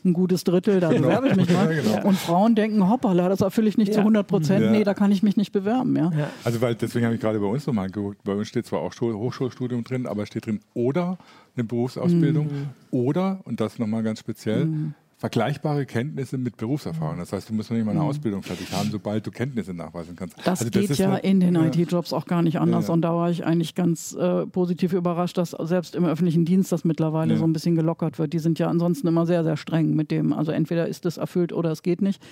ein 0.04 0.12
gutes 0.16 0.42
Drittel, 0.44 0.80
da 0.80 0.88
genau. 0.88 1.02
bewerbe 1.02 1.28
ich 1.28 1.36
mich 1.36 1.50
mal. 1.52 1.74
Ja, 1.74 1.82
genau. 1.82 2.08
Und 2.08 2.18
Frauen 2.18 2.54
denken, 2.54 2.88
hoppala, 2.88 3.28
das 3.28 3.40
erfülle 3.40 3.68
ich 3.68 3.78
nicht 3.78 3.88
ja. 3.88 3.94
zu 3.94 4.00
100 4.00 4.26
Prozent, 4.26 4.64
ja. 4.64 4.70
nee, 4.72 4.82
da 4.82 4.94
kann 4.94 5.12
ich 5.12 5.22
mich 5.22 5.36
nicht 5.36 5.52
bewerben. 5.52 5.94
Ja. 5.96 6.10
Also 6.42 6.60
weil 6.60 6.74
deswegen 6.74 7.04
habe 7.04 7.14
ich 7.14 7.20
gerade 7.20 7.38
bei 7.38 7.46
uns 7.46 7.66
nochmal 7.66 7.90
geguckt, 7.90 8.24
bei 8.24 8.32
uns 8.32 8.48
steht 8.48 8.66
zwar 8.66 8.80
auch 8.80 8.92
Hochschulstudium 9.00 9.84
drin, 9.84 10.06
aber 10.06 10.26
steht 10.26 10.46
drin 10.46 10.60
oder 10.74 11.18
eine 11.54 11.64
Berufsausbildung 11.64 12.46
mhm. 12.46 12.68
oder, 12.90 13.40
und 13.44 13.60
das 13.60 13.78
nochmal 13.78 14.02
ganz 14.02 14.20
speziell, 14.20 14.66
mhm 14.66 14.94
vergleichbare 15.18 15.86
Kenntnisse 15.86 16.36
mit 16.36 16.58
Berufserfahrung. 16.58 17.18
Das 17.18 17.32
heißt, 17.32 17.48
du 17.48 17.54
musst 17.54 17.70
noch 17.70 17.76
nicht 17.76 17.86
mal 17.86 17.92
eine 17.92 18.00
mhm. 18.00 18.08
Ausbildung 18.08 18.42
fertig 18.42 18.70
haben, 18.72 18.90
sobald 18.90 19.26
du 19.26 19.30
Kenntnisse 19.30 19.72
nachweisen 19.72 20.14
kannst. 20.14 20.36
Das 20.38 20.60
also 20.60 20.70
geht 20.70 20.90
das 20.90 20.98
ja 20.98 21.08
eine, 21.08 21.20
in 21.20 21.40
den 21.40 21.54
ja. 21.54 21.66
IT-Jobs 21.66 22.12
auch 22.12 22.26
gar 22.26 22.42
nicht 22.42 22.58
anders. 22.58 22.84
Ja, 22.84 22.88
ja. 22.88 22.94
Und 22.94 23.02
da 23.02 23.14
war 23.14 23.30
ich 23.30 23.44
eigentlich 23.44 23.74
ganz 23.74 24.12
äh, 24.14 24.46
positiv 24.46 24.92
überrascht, 24.92 25.38
dass 25.38 25.50
selbst 25.50 25.94
im 25.94 26.04
öffentlichen 26.04 26.44
Dienst 26.44 26.70
das 26.70 26.84
mittlerweile 26.84 27.38
so 27.38 27.44
ein 27.44 27.54
bisschen 27.54 27.76
gelockert 27.76 28.18
wird. 28.18 28.34
Die 28.34 28.38
sind 28.38 28.58
ja 28.58 28.68
ansonsten 28.68 29.08
immer 29.08 29.24
sehr, 29.24 29.42
sehr 29.42 29.56
streng 29.56 29.94
mit 29.94 30.10
dem. 30.10 30.34
Also 30.34 30.52
entweder 30.52 30.86
ist 30.86 31.06
es 31.06 31.16
erfüllt 31.16 31.52
oder 31.52 31.70
es 31.70 31.82
geht 31.82 32.02
nicht. 32.02 32.22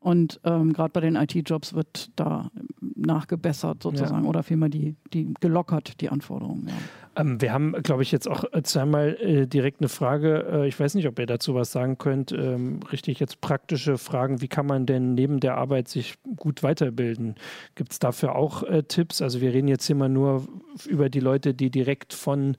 Und 0.00 0.38
ähm, 0.44 0.74
gerade 0.74 0.90
bei 0.90 1.00
den 1.00 1.16
IT-Jobs 1.16 1.72
wird 1.72 2.10
da 2.16 2.50
nachgebessert 2.94 3.82
sozusagen 3.82 4.26
oder 4.26 4.42
vielmehr 4.42 4.68
die, 4.68 4.96
die 5.14 5.32
gelockert, 5.40 6.00
die 6.02 6.10
Anforderungen. 6.10 6.68
Ähm, 7.16 7.40
wir 7.40 7.52
haben, 7.52 7.72
glaube 7.82 8.02
ich, 8.02 8.12
jetzt 8.12 8.28
auch 8.28 8.44
zweimal 8.62 9.16
äh, 9.20 9.46
direkt 9.46 9.80
eine 9.80 9.88
Frage. 9.88 10.46
Äh, 10.50 10.68
ich 10.68 10.78
weiß 10.78 10.94
nicht, 10.94 11.06
ob 11.06 11.18
ihr 11.18 11.26
dazu 11.26 11.54
was 11.54 11.72
sagen 11.72 11.98
könnt. 11.98 12.32
Ähm, 12.32 12.80
richtig 12.90 13.20
jetzt 13.20 13.40
praktische 13.40 13.98
Fragen. 13.98 14.40
Wie 14.40 14.48
kann 14.48 14.66
man 14.66 14.86
denn 14.86 15.14
neben 15.14 15.40
der 15.40 15.56
Arbeit 15.56 15.88
sich 15.88 16.14
gut 16.36 16.62
weiterbilden? 16.62 17.36
Gibt 17.74 17.92
es 17.92 17.98
dafür 17.98 18.34
auch 18.34 18.62
äh, 18.62 18.82
Tipps? 18.82 19.22
Also 19.22 19.40
wir 19.40 19.52
reden 19.52 19.68
jetzt 19.68 19.88
immer 19.90 20.08
nur 20.08 20.46
über 20.86 21.08
die 21.08 21.20
Leute, 21.20 21.54
die 21.54 21.70
direkt 21.70 22.12
von 22.12 22.56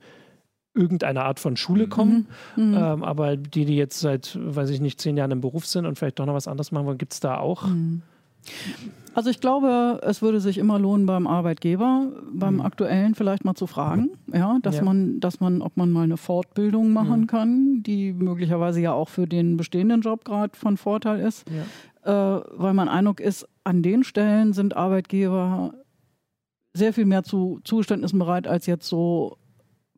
irgendeiner 0.74 1.24
Art 1.24 1.40
von 1.40 1.56
Schule 1.56 1.86
mhm. 1.86 1.90
kommen. 1.90 2.26
Mhm. 2.56 2.74
Ähm, 2.74 3.04
aber 3.04 3.36
die, 3.36 3.64
die 3.64 3.76
jetzt 3.76 4.00
seit, 4.00 4.38
weiß 4.40 4.70
ich 4.70 4.80
nicht, 4.80 5.00
zehn 5.00 5.16
Jahren 5.16 5.30
im 5.30 5.40
Beruf 5.40 5.66
sind 5.66 5.86
und 5.86 5.98
vielleicht 5.98 6.18
doch 6.18 6.26
noch 6.26 6.34
was 6.34 6.48
anderes 6.48 6.70
machen 6.70 6.86
wollen, 6.86 6.98
gibt 6.98 7.14
es 7.14 7.20
da 7.20 7.38
auch? 7.38 7.66
Mhm. 7.66 8.02
Also 9.16 9.30
ich 9.30 9.40
glaube, 9.40 9.98
es 10.02 10.20
würde 10.20 10.40
sich 10.40 10.58
immer 10.58 10.78
lohnen 10.78 11.06
beim 11.06 11.26
Arbeitgeber, 11.26 12.12
beim 12.34 12.56
mhm. 12.56 12.60
aktuellen 12.60 13.14
vielleicht 13.14 13.46
mal 13.46 13.54
zu 13.54 13.66
fragen, 13.66 14.10
ja, 14.30 14.58
dass 14.60 14.76
ja. 14.76 14.82
man, 14.82 15.20
dass 15.20 15.40
man, 15.40 15.62
ob 15.62 15.78
man 15.78 15.90
mal 15.90 16.02
eine 16.02 16.18
Fortbildung 16.18 16.92
machen 16.92 17.22
mhm. 17.22 17.26
kann, 17.26 17.82
die 17.82 18.12
möglicherweise 18.12 18.82
ja 18.82 18.92
auch 18.92 19.08
für 19.08 19.26
den 19.26 19.56
bestehenden 19.56 20.02
Job 20.02 20.26
gerade 20.26 20.54
von 20.54 20.76
Vorteil 20.76 21.20
ist, 21.20 21.46
ja. 22.04 22.36
äh, 22.36 22.42
weil 22.58 22.74
mein 22.74 22.90
Eindruck 22.90 23.20
ist, 23.20 23.48
an 23.64 23.82
den 23.82 24.04
Stellen 24.04 24.52
sind 24.52 24.76
Arbeitgeber 24.76 25.72
sehr 26.74 26.92
viel 26.92 27.06
mehr 27.06 27.22
zu 27.22 27.60
Zuständnissen 27.64 28.18
bereit 28.18 28.46
als 28.46 28.66
jetzt 28.66 28.86
so 28.86 29.38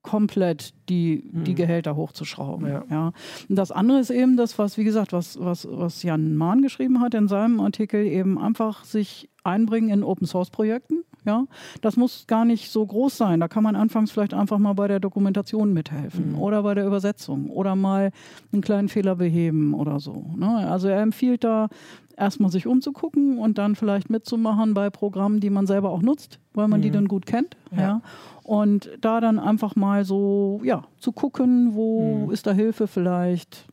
komplett 0.03 0.75
die, 0.89 1.23
die 1.33 1.53
mhm. 1.53 1.57
Gehälter 1.57 1.97
hochzuschrauben. 1.97 2.69
Ja. 2.69 2.85
ja. 2.91 3.13
Und 3.49 3.57
das 3.57 3.73
andere 3.73 3.99
ist 3.99 4.11
eben 4.11 4.37
das, 4.37 4.59
was, 4.59 4.79
wie 4.79 4.85
gesagt, 4.85 5.13
was, 5.13 5.39
was, 5.41 5.67
was 5.71 6.03
Jan 6.03 6.37
Mahn 6.37 6.63
geschrieben 6.63 7.01
hat 7.01 7.15
in 7.15 7.29
seinem 7.29 7.61
Artikel, 7.61 8.07
eben 8.07 8.39
einfach 8.39 8.85
sich 8.85 9.29
einbringen 9.45 9.91
in 9.91 10.05
Open 10.05 10.27
Source 10.27 10.51
Projekten. 10.51 11.05
Ja, 11.25 11.45
das 11.83 11.97
muss 11.97 12.27
gar 12.27 12.45
nicht 12.45 12.71
so 12.71 12.87
groß 12.87 13.19
sein. 13.19 13.41
Da 13.41 13.49
kann 13.49 13.63
man 13.63 13.77
anfangs 13.77 14.11
vielleicht 14.11 14.33
einfach 14.33 14.59
mal 14.59 14.73
bei 14.73 14.89
der 14.89 15.01
Dokumentation 15.01 15.75
mithelfen 15.75 16.33
mhm. 16.33 16.39
oder 16.39 16.63
bei 16.63 16.75
der 16.75 16.87
Übersetzung 16.87 17.51
oder 17.51 17.75
mal 17.77 18.13
einen 18.53 18.63
kleinen 18.63 18.89
Fehler 18.89 19.17
beheben 19.17 19.75
oder 19.75 20.01
so. 20.01 20.25
Ne? 20.37 20.49
Also 20.49 20.89
er 20.89 21.03
empfiehlt 21.03 21.45
da 21.45 21.69
erstmal 22.17 22.51
sich 22.51 22.67
umzugucken 22.67 23.39
und 23.39 23.59
dann 23.59 23.77
vielleicht 23.77 24.11
mitzumachen 24.11 24.75
bei 24.75 24.91
Programmen, 24.91 25.41
die 25.41 25.51
man 25.51 25.67
selber 25.67 25.91
auch 25.91 26.03
nutzt, 26.03 26.39
weil 26.55 26.69
man 26.69 26.81
mhm. 26.81 26.83
die 26.83 26.91
dann 26.91 27.09
gut 27.09 27.27
kennt. 27.27 27.57
Ja. 27.73 27.81
ja. 27.81 28.03
Und 28.49 28.89
da 29.03 29.21
dann 29.21 29.39
einfach 29.39 29.77
mal 29.77 30.07
so, 30.07 30.63
ja, 30.65 30.85
zu 30.97 31.13
gucken, 31.13 31.75
wo 31.75 32.25
mhm. 32.25 32.33
ist 32.33 32.47
da 32.47 32.53
Hilfe 32.53 32.87
vielleicht. 32.87 33.67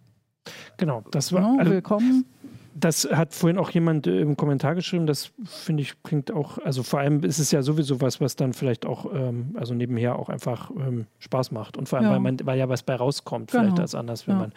Genau, 0.75 1.01
das 1.11 1.31
war 1.31 1.43
ja, 1.43 1.59
also, 1.59 1.71
willkommen. 1.71 2.25
Das 2.73 3.07
hat 3.09 3.33
vorhin 3.33 3.57
auch 3.57 3.69
jemand 3.69 4.05
äh, 4.05 4.19
im 4.19 4.35
Kommentar 4.35 4.75
geschrieben, 4.75 5.07
das 5.07 5.31
finde 5.45 5.83
ich 5.83 6.03
klingt 6.03 6.29
auch, 6.29 6.57
also 6.57 6.83
vor 6.83 6.99
allem 6.99 7.23
ist 7.23 7.39
es 7.39 7.51
ja 7.51 7.61
sowieso 7.61 8.01
was, 8.01 8.19
was 8.19 8.35
dann 8.35 8.51
vielleicht 8.51 8.85
auch, 8.85 9.05
ähm, 9.13 9.55
also 9.57 9.73
nebenher 9.73 10.19
auch 10.19 10.27
einfach 10.27 10.71
ähm, 10.71 11.05
Spaß 11.19 11.51
macht. 11.51 11.77
Und 11.77 11.87
vor 11.87 11.99
allem, 11.99 12.07
ja. 12.07 12.11
weil, 12.11 12.19
man, 12.19 12.37
weil 12.43 12.59
ja 12.59 12.67
was 12.67 12.83
bei 12.83 12.95
rauskommt, 12.95 13.51
genau. 13.51 13.63
vielleicht 13.63 13.79
als 13.79 13.95
anders, 13.95 14.27
wenn 14.27 14.35
ja. 14.35 14.41
man 14.41 14.53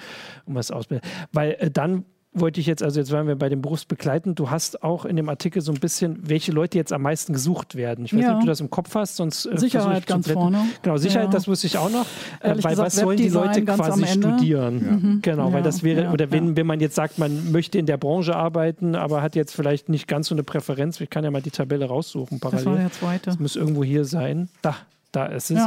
um 0.46 0.56
was 0.56 0.72
ausbildet. 0.72 1.08
Weil 1.30 1.52
äh, 1.60 1.70
dann 1.70 2.04
wollte 2.40 2.60
ich 2.60 2.66
jetzt, 2.66 2.82
also 2.82 3.00
jetzt 3.00 3.12
waren 3.12 3.26
wir 3.26 3.36
bei 3.36 3.48
dem 3.48 3.62
Berufsbegleiten, 3.62 4.34
du 4.34 4.50
hast 4.50 4.82
auch 4.82 5.04
in 5.04 5.16
dem 5.16 5.28
Artikel 5.28 5.62
so 5.62 5.72
ein 5.72 5.80
bisschen, 5.80 6.18
welche 6.28 6.52
Leute 6.52 6.78
jetzt 6.78 6.92
am 6.92 7.02
meisten 7.02 7.32
gesucht 7.32 7.74
werden. 7.74 8.04
Ich 8.04 8.14
weiß 8.14 8.20
ja. 8.20 8.28
nicht, 8.28 8.36
ob 8.36 8.40
du 8.42 8.46
das 8.46 8.60
im 8.60 8.70
Kopf 8.70 8.94
hast, 8.94 9.16
sonst 9.16 9.46
äh, 9.46 9.58
Sicherheit 9.58 10.06
ganz 10.06 10.30
vorne. 10.30 10.64
Genau, 10.82 10.96
Sicherheit, 10.96 11.28
ja. 11.28 11.32
das 11.32 11.48
wusste 11.48 11.66
ich 11.66 11.78
auch 11.78 11.90
noch. 11.90 12.06
Äh, 12.40 12.50
weil 12.50 12.56
gesagt, 12.56 12.78
was 12.78 12.96
sollen 12.96 13.16
die 13.16 13.28
Leute 13.28 13.64
quasi 13.64 14.06
studieren? 14.06 14.82
Ja. 14.84 14.92
Mhm. 14.92 15.22
Genau, 15.22 15.52
weil 15.52 15.62
das 15.62 15.82
wäre, 15.82 16.10
oder 16.10 16.30
wenn, 16.30 16.56
wenn 16.56 16.66
man 16.66 16.80
jetzt 16.80 16.94
sagt, 16.94 17.18
man 17.18 17.52
möchte 17.52 17.78
in 17.78 17.86
der 17.86 17.96
Branche 17.96 18.34
arbeiten, 18.36 18.94
aber 18.94 19.22
hat 19.22 19.36
jetzt 19.36 19.54
vielleicht 19.54 19.88
nicht 19.88 20.08
ganz 20.08 20.28
so 20.28 20.34
eine 20.34 20.42
Präferenz, 20.42 21.00
ich 21.00 21.10
kann 21.10 21.24
ja 21.24 21.30
mal 21.30 21.42
die 21.42 21.50
Tabelle 21.50 21.86
raussuchen 21.86 22.40
parallel. 22.40 22.64
Das 22.64 22.72
war 22.72 22.78
der 22.78 22.92
zweite. 22.92 23.24
Das 23.26 23.38
muss 23.38 23.56
irgendwo 23.56 23.84
hier 23.84 24.04
sein. 24.04 24.48
Da, 24.62 24.76
da 25.12 25.26
ist 25.26 25.50
es. 25.50 25.60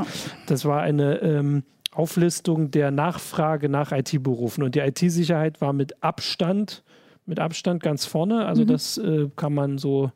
Das 0.45 0.65
war 0.65 0.81
eine 0.81 1.15
ähm, 1.21 1.63
Auflistung 1.91 2.71
der 2.71 2.91
Nachfrage 2.91 3.69
nach 3.69 3.91
IT-Berufen. 3.91 4.63
Und 4.63 4.75
die 4.75 4.79
IT-Sicherheit 4.79 5.61
war 5.61 5.73
mit 5.73 6.01
Abstand, 6.03 6.83
mit 7.25 7.39
Abstand 7.39 7.83
ganz 7.83 8.05
vorne. 8.05 8.45
Also 8.45 8.63
mhm. 8.63 8.67
das 8.67 8.97
äh, 8.97 9.29
kann 9.35 9.53
man 9.53 9.77
so. 9.77 10.11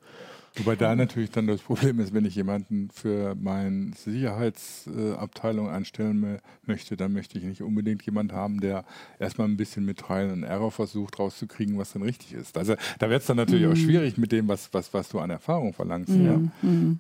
Wobei 0.58 0.78
da 0.78 0.96
natürlich 0.96 1.32
dann 1.32 1.48
das 1.48 1.60
Problem 1.60 2.00
ist, 2.00 2.14
wenn 2.14 2.24
ich 2.24 2.36
jemanden 2.36 2.90
für 2.90 3.36
meine 3.36 3.92
Sicherheitsabteilung 3.94 5.70
einstellen 5.70 6.40
möchte, 6.66 6.96
dann 6.96 7.12
möchte 7.12 7.38
ich 7.38 7.44
nicht 7.44 7.62
unbedingt 7.62 8.04
jemanden 8.04 8.34
haben, 8.34 8.62
der 8.62 8.86
erstmal 9.20 9.50
ein 9.50 9.58
bisschen 9.58 9.84
mit 9.84 10.00
Trial 10.00 10.30
and 10.30 10.46
Error 10.46 10.72
versucht 10.72 11.20
rauszukriegen, 11.20 11.78
was 11.78 11.92
dann 11.92 12.04
richtig 12.04 12.34
ist. 12.34 12.58
Also 12.58 12.76
da 13.00 13.10
wird 13.10 13.20
es 13.20 13.28
dann 13.28 13.36
natürlich 13.36 13.66
mhm. 13.66 13.74
auch 13.74 13.76
schwierig 13.76 14.18
mit 14.18 14.32
dem, 14.32 14.48
was, 14.48 14.74
was, 14.74 14.94
was 14.94 15.10
du 15.10 15.20
an 15.20 15.30
Erfahrung 15.30 15.74
verlangst. 15.74 16.12
Mhm. 16.14 16.26
Ja. 16.26 16.38
Mhm. 16.62 17.00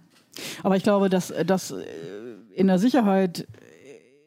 Aber 0.63 0.75
ich 0.75 0.83
glaube, 0.83 1.09
dass, 1.09 1.33
dass 1.45 1.73
in 2.53 2.67
der 2.67 2.77
Sicherheit 2.77 3.47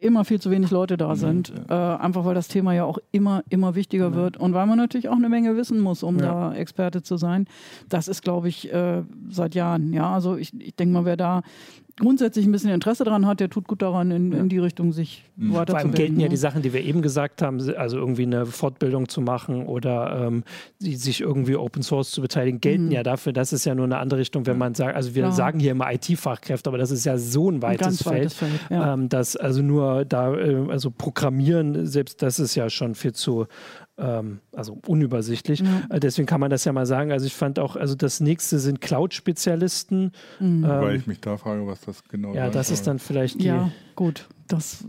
immer 0.00 0.24
viel 0.24 0.40
zu 0.40 0.50
wenig 0.50 0.70
Leute 0.70 0.96
da 0.96 1.10
mhm, 1.10 1.16
sind. 1.16 1.52
Ja. 1.68 1.94
Äh, 1.94 1.98
einfach 1.98 2.24
weil 2.24 2.34
das 2.34 2.48
Thema 2.48 2.72
ja 2.72 2.84
auch 2.84 2.98
immer, 3.12 3.42
immer 3.48 3.74
wichtiger 3.74 4.10
ja. 4.10 4.14
wird 4.14 4.36
und 4.36 4.54
weil 4.54 4.66
man 4.66 4.78
natürlich 4.78 5.08
auch 5.08 5.16
eine 5.16 5.28
Menge 5.28 5.56
wissen 5.56 5.80
muss, 5.80 6.02
um 6.02 6.18
ja. 6.18 6.50
da 6.50 6.54
Experte 6.54 7.02
zu 7.02 7.16
sein. 7.16 7.46
Das 7.88 8.08
ist, 8.08 8.22
glaube 8.22 8.48
ich, 8.48 8.72
äh, 8.72 9.02
seit 9.28 9.54
Jahren. 9.54 9.92
Ja, 9.92 10.14
also 10.14 10.36
ich, 10.36 10.58
ich 10.60 10.74
denke 10.74 10.94
mal, 10.94 11.04
wer 11.04 11.16
da 11.16 11.42
grundsätzlich 11.98 12.46
ein 12.46 12.52
bisschen 12.52 12.70
Interesse 12.70 13.04
daran 13.04 13.26
hat, 13.26 13.40
der 13.40 13.50
tut 13.50 13.66
gut 13.68 13.82
daran, 13.82 14.10
in, 14.10 14.32
in 14.32 14.48
die 14.48 14.58
Richtung 14.58 14.92
sich 14.92 15.24
mhm. 15.36 15.54
weiterzubilden. 15.54 15.66
Vor 15.66 15.78
allem 15.78 15.94
gelten 15.94 16.20
ja 16.20 16.28
die 16.28 16.36
Sachen, 16.36 16.62
die 16.62 16.72
wir 16.72 16.82
eben 16.82 17.02
gesagt 17.02 17.42
haben, 17.42 17.60
also 17.76 17.98
irgendwie 17.98 18.22
eine 18.22 18.46
Fortbildung 18.46 19.08
zu 19.08 19.20
machen 19.20 19.66
oder 19.66 20.26
ähm, 20.26 20.44
sich 20.78 21.20
irgendwie 21.20 21.56
Open 21.56 21.82
Source 21.82 22.10
zu 22.10 22.20
beteiligen, 22.20 22.60
gelten 22.60 22.86
mhm. 22.86 22.92
ja 22.92 23.02
dafür. 23.02 23.32
Das 23.32 23.52
ist 23.52 23.64
ja 23.64 23.74
nur 23.74 23.84
eine 23.84 23.98
andere 23.98 24.20
Richtung, 24.20 24.46
wenn 24.46 24.58
man 24.58 24.74
sagt, 24.74 24.96
also 24.96 25.14
wir 25.14 25.24
ja. 25.24 25.32
sagen 25.32 25.60
hier 25.60 25.72
immer 25.72 25.92
IT-Fachkräfte, 25.92 26.70
aber 26.70 26.78
das 26.78 26.90
ist 26.90 27.04
ja 27.04 27.18
so 27.18 27.50
ein 27.50 27.62
weites 27.62 28.06
ein 28.06 28.12
Feld, 28.12 28.32
Feld 28.32 28.52
ja. 28.70 28.94
ähm, 28.94 29.08
dass 29.08 29.36
also 29.36 29.62
nur 29.62 30.04
da, 30.04 30.34
äh, 30.34 30.66
also 30.68 30.90
Programmieren, 30.90 31.86
selbst 31.86 32.22
das 32.22 32.38
ist 32.38 32.54
ja 32.54 32.70
schon 32.70 32.94
viel 32.94 33.12
zu 33.12 33.46
ähm, 33.98 34.40
also 34.52 34.78
unübersichtlich. 34.86 35.60
Ja. 35.60 35.82
Äh, 35.90 36.00
deswegen 36.00 36.26
kann 36.26 36.40
man 36.40 36.50
das 36.50 36.64
ja 36.64 36.72
mal 36.72 36.86
sagen. 36.86 37.12
Also 37.12 37.26
ich 37.26 37.34
fand 37.34 37.58
auch, 37.58 37.76
also 37.76 37.94
das 37.94 38.20
nächste 38.20 38.58
sind 38.58 38.80
Cloud-Spezialisten. 38.80 40.12
Mhm. 40.40 40.64
Ähm, 40.64 40.64
Weil 40.64 40.96
ich 40.96 41.06
mich 41.06 41.20
da 41.20 41.36
frage, 41.36 41.66
was 41.66 41.80
das 41.80 42.04
genau 42.04 42.30
ist. 42.30 42.36
Ja, 42.36 42.50
das 42.50 42.70
ist 42.70 42.86
dann 42.86 42.98
vielleicht 42.98 43.40
die. 43.40 43.46
Ja, 43.46 43.70
gut. 43.96 44.28
Das. 44.46 44.84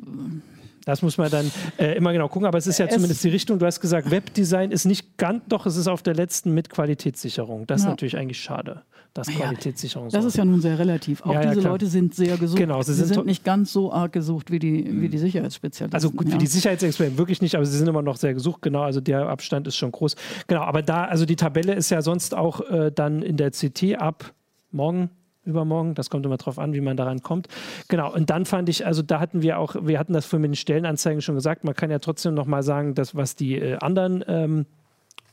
Das 0.86 1.02
muss 1.02 1.18
man 1.18 1.30
dann 1.30 1.52
äh, 1.78 1.96
immer 1.98 2.14
genau 2.14 2.28
gucken, 2.28 2.48
aber 2.48 2.58
es 2.58 2.68
ist 2.68 2.78
ja 2.78 2.86
es 2.86 2.94
zumindest 2.94 3.24
die 3.24 3.30
Richtung. 3.30 3.60
Du 3.60 3.66
hast 3.66 3.80
gesagt, 3.80 4.12
Webdesign 4.12 4.72
ist 4.72 4.86
nicht 4.86 5.18
ganz, 5.18 5.44
doch, 5.48 5.66
es 5.66 5.76
ist 5.76 5.88
auf 5.88 6.02
der 6.02 6.16
letzten 6.16 6.54
mit 6.54 6.70
Qualitätssicherung. 6.70 7.68
Das 7.68 7.82
ja. 7.82 7.88
ist 7.88 7.90
natürlich 7.92 8.18
eigentlich 8.18 8.40
schade 8.40 8.84
dass 9.14 9.28
ja, 9.28 9.46
Qualitätssicherung 9.46 10.10
Das 10.10 10.26
ist 10.26 10.38
ja 10.38 10.46
nun 10.46 10.62
sehr 10.62 10.78
relativ. 10.78 11.26
Auch 11.26 11.40
diese 11.40 11.62
Leute 11.62 11.88
sind 11.88 12.14
sehr 12.14 12.38
gesucht. 12.38 12.58
Genau, 12.58 12.82
sie, 12.82 12.94
sie 12.94 13.06
sind, 13.06 13.16
sind, 13.16 13.26
nicht 13.26 13.44
ganz 13.44 13.74
so 13.74 13.92
arg 13.92 14.12
gesucht 14.14 14.52
wie 14.52 14.60
die, 14.60 15.02
wie 15.02 15.10
die 15.10 15.18
Sicherheitsspezialisten. 15.18 15.94
Also 15.94 16.12
gut, 16.12 16.32
wie 16.32 16.38
die 16.38 16.48
Sicherheitsexperten 16.48 17.18
wirklich 17.18 17.42
nicht, 17.42 17.56
aber 17.56 17.66
sie 17.66 17.78
sind 17.78 17.88
immer 17.88 18.02
noch 18.02 18.18
sehr 18.18 18.34
gesucht. 18.34 18.62
Genau, 18.62 18.82
also 18.82 19.02
der 19.02 19.28
Abstand 19.28 19.68
ist 19.68 19.78
schon 19.78 19.92
groß. 19.92 20.16
Genau, 20.48 20.62
aber 20.62 20.82
da, 20.82 21.06
also 21.06 21.26
die 21.26 21.36
Tabelle 21.36 21.74
ist 21.74 21.90
ja 21.90 22.02
sonst 22.02 22.36
auch 22.36 22.62
äh, 22.70 22.92
dann 22.94 23.22
in 23.22 23.38
der 23.38 23.52
CT 23.52 23.96
ab 23.98 24.34
morgen 24.72 25.10
übermorgen. 25.46 25.96
Das 25.96 26.10
kommt 26.10 26.26
immer 26.26 26.38
drauf 26.38 26.60
an, 26.60 26.74
wie 26.74 26.82
man 26.82 26.98
daran 26.98 27.22
kommt. 27.22 27.48
Genau. 27.88 28.14
Und 28.14 28.30
dann 28.30 28.46
fand 28.46 28.70
ich, 28.70 28.86
also 28.86 29.02
da 29.02 29.20
hatten 29.20 29.42
wir 29.42 29.60
auch, 29.60 29.76
wir 29.82 30.00
hatten 30.00 30.14
das 30.14 30.26
vorhin 30.26 30.42
mit 30.42 30.52
den 30.52 30.56
Stellenanzeigen 30.56 31.22
schon 31.22 31.36
gesagt. 31.36 31.64
Man 31.64 31.76
kann 31.76 31.92
ja 31.92 32.00
trotzdem 32.00 32.34
noch 32.34 32.46
mal 32.46 32.64
sagen, 32.64 32.96
dass 32.96 33.16
was 33.16 33.36
die 33.36 33.56
äh, 33.56 33.78
anderen 33.78 34.24
ähm, 34.28 34.66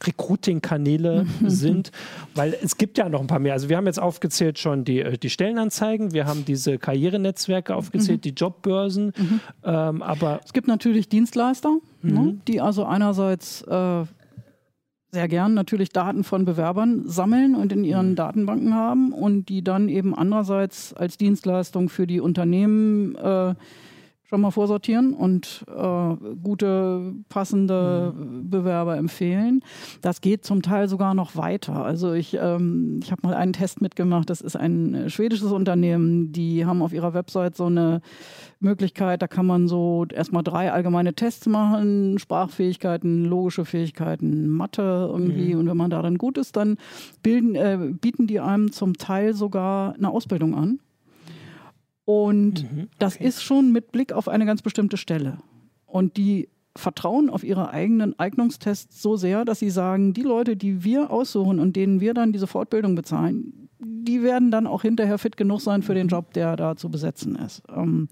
Recruiting-Kanäle 0.05 1.27
sind, 1.47 1.91
weil 2.35 2.57
es 2.63 2.77
gibt 2.77 2.99
ja 2.99 3.09
noch 3.09 3.21
ein 3.21 3.27
paar 3.27 3.39
mehr. 3.39 3.55
Also 3.55 3.69
wir 3.69 3.77
haben 3.77 3.87
jetzt 3.87 4.01
aufgezählt 4.01 4.59
schon 4.59 4.85
die, 4.85 5.01
äh, 5.01 5.19
die 5.19 5.31
Stellenanzeigen, 5.31 6.13
wir 6.13 6.27
haben 6.27 6.45
diese 6.45 6.79
Karrierenetzwerke 6.79 7.75
aufgezählt, 7.75 8.19
mhm. 8.19 8.23
die 8.23 8.31
Jobbörsen, 8.31 9.13
mhm. 9.17 9.41
ähm, 9.65 10.03
aber 10.03 10.41
es 10.45 10.53
gibt 10.53 10.69
natürlich 10.69 11.09
Dienstleister, 11.09 11.79
ne, 12.03 12.21
mhm. 12.21 12.41
die 12.47 12.61
also 12.61 12.85
einerseits 12.85 13.63
äh, 13.63 14.05
sehr 15.13 15.29
gern 15.29 15.55
natürlich 15.55 15.91
Daten 15.91 16.25
von 16.25 16.45
Bewerbern 16.45 17.03
sammeln 17.07 17.55
und 17.55 17.73
in 17.73 17.85
ihren 17.85 18.11
mhm. 18.11 18.17
Datenbanken 18.17 18.75
haben 18.75 19.13
und 19.13 19.49
die 19.49 19.63
dann 19.63 19.89
eben 19.89 20.15
andererseits 20.15 20.93
als 20.93 21.17
Dienstleistung 21.17 21.89
für 21.89 22.07
die 22.07 22.21
Unternehmen 22.21 23.15
äh, 23.17 23.55
schon 24.29 24.41
mal 24.41 24.51
vorsortieren 24.51 25.15
und 25.15 25.65
äh, 25.69 26.17
gute, 26.43 27.15
passende 27.29 28.13
mhm. 28.17 28.51
Bewerber 28.51 28.97
empfehlen. 28.97 29.61
Das 30.03 30.21
geht 30.21 30.45
zum 30.45 30.63
Teil 30.63 30.89
sogar 30.89 31.15
noch 31.15 31.37
weiter. 31.37 31.85
Also 31.85 32.13
ich, 32.13 32.37
ähm, 32.41 33.01
ich 33.03 33.13
habe 33.13 33.23
mal 33.25 33.35
einen 33.35 33.53
Test 33.53 33.81
mitgemacht. 33.81 34.29
Das 34.29 34.41
ist 34.41 34.57
ein 34.57 35.09
schwedisches 35.09 35.53
Unternehmen. 35.53 36.33
Die 36.33 36.67
haben 36.67 36.83
auf 36.83 36.93
ihrer 36.93 37.15
Website 37.15 37.57
so 37.57 37.67
eine 37.67 38.01
Möglichkeit, 38.59 39.23
da 39.23 39.29
kann 39.29 39.47
man 39.47 39.69
so 39.69 40.07
erstmal 40.13 40.43
drei 40.43 40.73
allgemeine 40.73 41.15
Tests 41.15 41.47
machen, 41.47 42.19
Sprachfähigkeiten, 42.19 43.25
logische 43.25 43.65
Fähigkeiten, 43.65 44.49
Mathe 44.49 45.09
irgendwie. 45.11 45.55
Mhm. 45.55 45.61
Und 45.61 45.69
wenn 45.69 45.77
man 45.77 45.91
da 45.91 46.03
dann 46.03 46.19
gut 46.19 46.39
ist, 46.39 46.57
dann 46.57 46.79
bilden, 47.23 47.55
äh, 47.55 47.79
bieten 47.93 48.27
die 48.27 48.41
einem 48.41 48.73
zum 48.73 48.95
Teil 48.95 49.35
sogar 49.35 49.95
eine 49.95 50.11
Ausbildung 50.11 50.55
an. 50.55 50.81
Und 52.07 52.63
mhm, 52.63 52.79
okay. 52.85 52.89
das 52.99 53.17
ist 53.17 53.43
schon 53.43 53.73
mit 53.73 53.93
Blick 53.93 54.13
auf 54.13 54.29
eine 54.29 54.47
ganz 54.47 54.63
bestimmte 54.63 54.97
Stelle. 54.97 55.39
Und 55.87 56.17
die 56.17 56.49
vertrauen 56.77 57.29
auf 57.29 57.43
ihre 57.43 57.71
eigenen 57.71 58.19
Eignungstests 58.19 59.03
so 59.03 59.17
sehr, 59.17 59.45
dass 59.45 59.59
sie 59.59 59.71
sagen, 59.71 60.15
die 60.15 60.23
Leute, 60.23 60.57
die 60.57 60.85
wir 60.85 61.11
aussuchen 61.11 61.59
und 61.59 61.75
denen 61.75 62.01
wir 62.01 62.15
dann 62.15 62.33
diese 62.33 62.47
Fortbildung 62.47 62.95
bezahlen, 62.95 63.69
die 63.79 64.23
werden 64.23 64.51
dann 64.51 64.67
auch 64.67 64.83
hinterher 64.83 65.19
fit 65.19 65.37
genug 65.37 65.61
sein 65.61 65.83
für 65.83 65.95
den 65.95 66.07
mhm. 66.07 66.11
Job, 66.11 66.33
der 66.33 66.57
da 66.57 66.77
zu 66.77 66.91
besetzen 66.91 67.37
ist. 67.37 67.63
Ähm, 67.75 68.09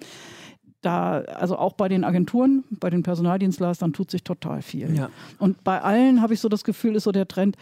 da, 0.83 1.21
also 1.21 1.57
auch 1.57 1.75
bei 1.75 1.89
den 1.89 2.05
Agenturen, 2.05 2.65
bei 2.71 2.91
den 2.91 3.03
Personaldienstleistern 3.03 3.93
tut 3.93 4.11
sich 4.11 4.23
total 4.23 4.61
viel. 4.61 4.95
Ja. 4.95 5.09
Und 5.39 5.65
bei 5.65 5.81
allen 5.81 6.21
habe 6.21 6.35
ich 6.35 6.41
so 6.41 6.49
das 6.49 6.65
Gefühl, 6.65 6.97
ist 6.97 7.05
so 7.05 7.13
der 7.13 7.29
Trend 7.29 7.57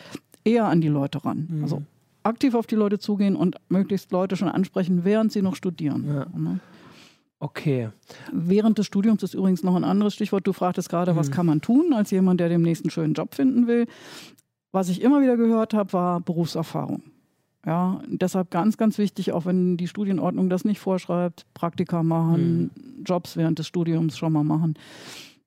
eher 0.45 0.64
an 0.64 0.81
die 0.81 0.88
Leute 0.88 1.25
ran. 1.25 1.47
Mhm. 1.49 1.62
Also 1.62 1.83
aktiv 2.23 2.55
auf 2.55 2.67
die 2.67 2.75
Leute 2.75 2.99
zugehen 2.99 3.37
und 3.37 3.57
möglichst 3.69 4.13
Leute 4.13 4.37
schon 4.37 4.49
ansprechen, 4.49 5.05
während 5.05 5.33
sie 5.33 5.43
noch 5.43 5.57
studieren. 5.57 6.07
Ja. 6.07 6.27
Ne? 6.39 6.61
Okay. 7.39 7.91
Während 8.33 8.79
des 8.79 8.87
Studiums 8.87 9.23
ist 9.25 9.35
übrigens 9.35 9.64
noch 9.64 9.75
ein 9.75 9.83
anderes 9.83 10.14
Stichwort. 10.14 10.47
Du 10.47 10.53
fragtest 10.53 10.89
gerade, 10.89 11.12
mhm. 11.12 11.16
was 11.16 11.31
kann 11.31 11.47
man 11.47 11.61
tun 11.61 11.93
als 11.93 12.12
jemand, 12.12 12.39
der 12.39 12.49
demnächst 12.49 12.85
einen 12.85 12.91
schönen 12.91 13.14
Job 13.14 13.35
finden 13.35 13.66
will. 13.66 13.87
Was 14.70 14.89
ich 14.89 15.03
immer 15.03 15.20
wieder 15.20 15.37
gehört 15.37 15.75
habe, 15.75 15.93
war 15.93 16.20
Berufserfahrung. 16.20 17.03
Ja, 17.66 18.01
deshalb 18.07 18.51
ganz, 18.51 18.77
ganz 18.77 18.99
wichtig, 18.99 19.33
auch 19.33 19.45
wenn 19.45 19.77
die 19.77 19.87
Studienordnung 19.87 20.51
das 20.51 20.64
nicht 20.64 20.81
vorschreibt, 20.81 21.47
Praktika 21.55 22.03
machen, 22.03 22.70
mhm. 22.75 23.05
Jobs 23.05 23.37
während 23.37 23.59
des 23.59 23.66
Studiums 23.66 24.16
schon 24.16 24.33
mal 24.33 24.45
machen. 24.45 24.75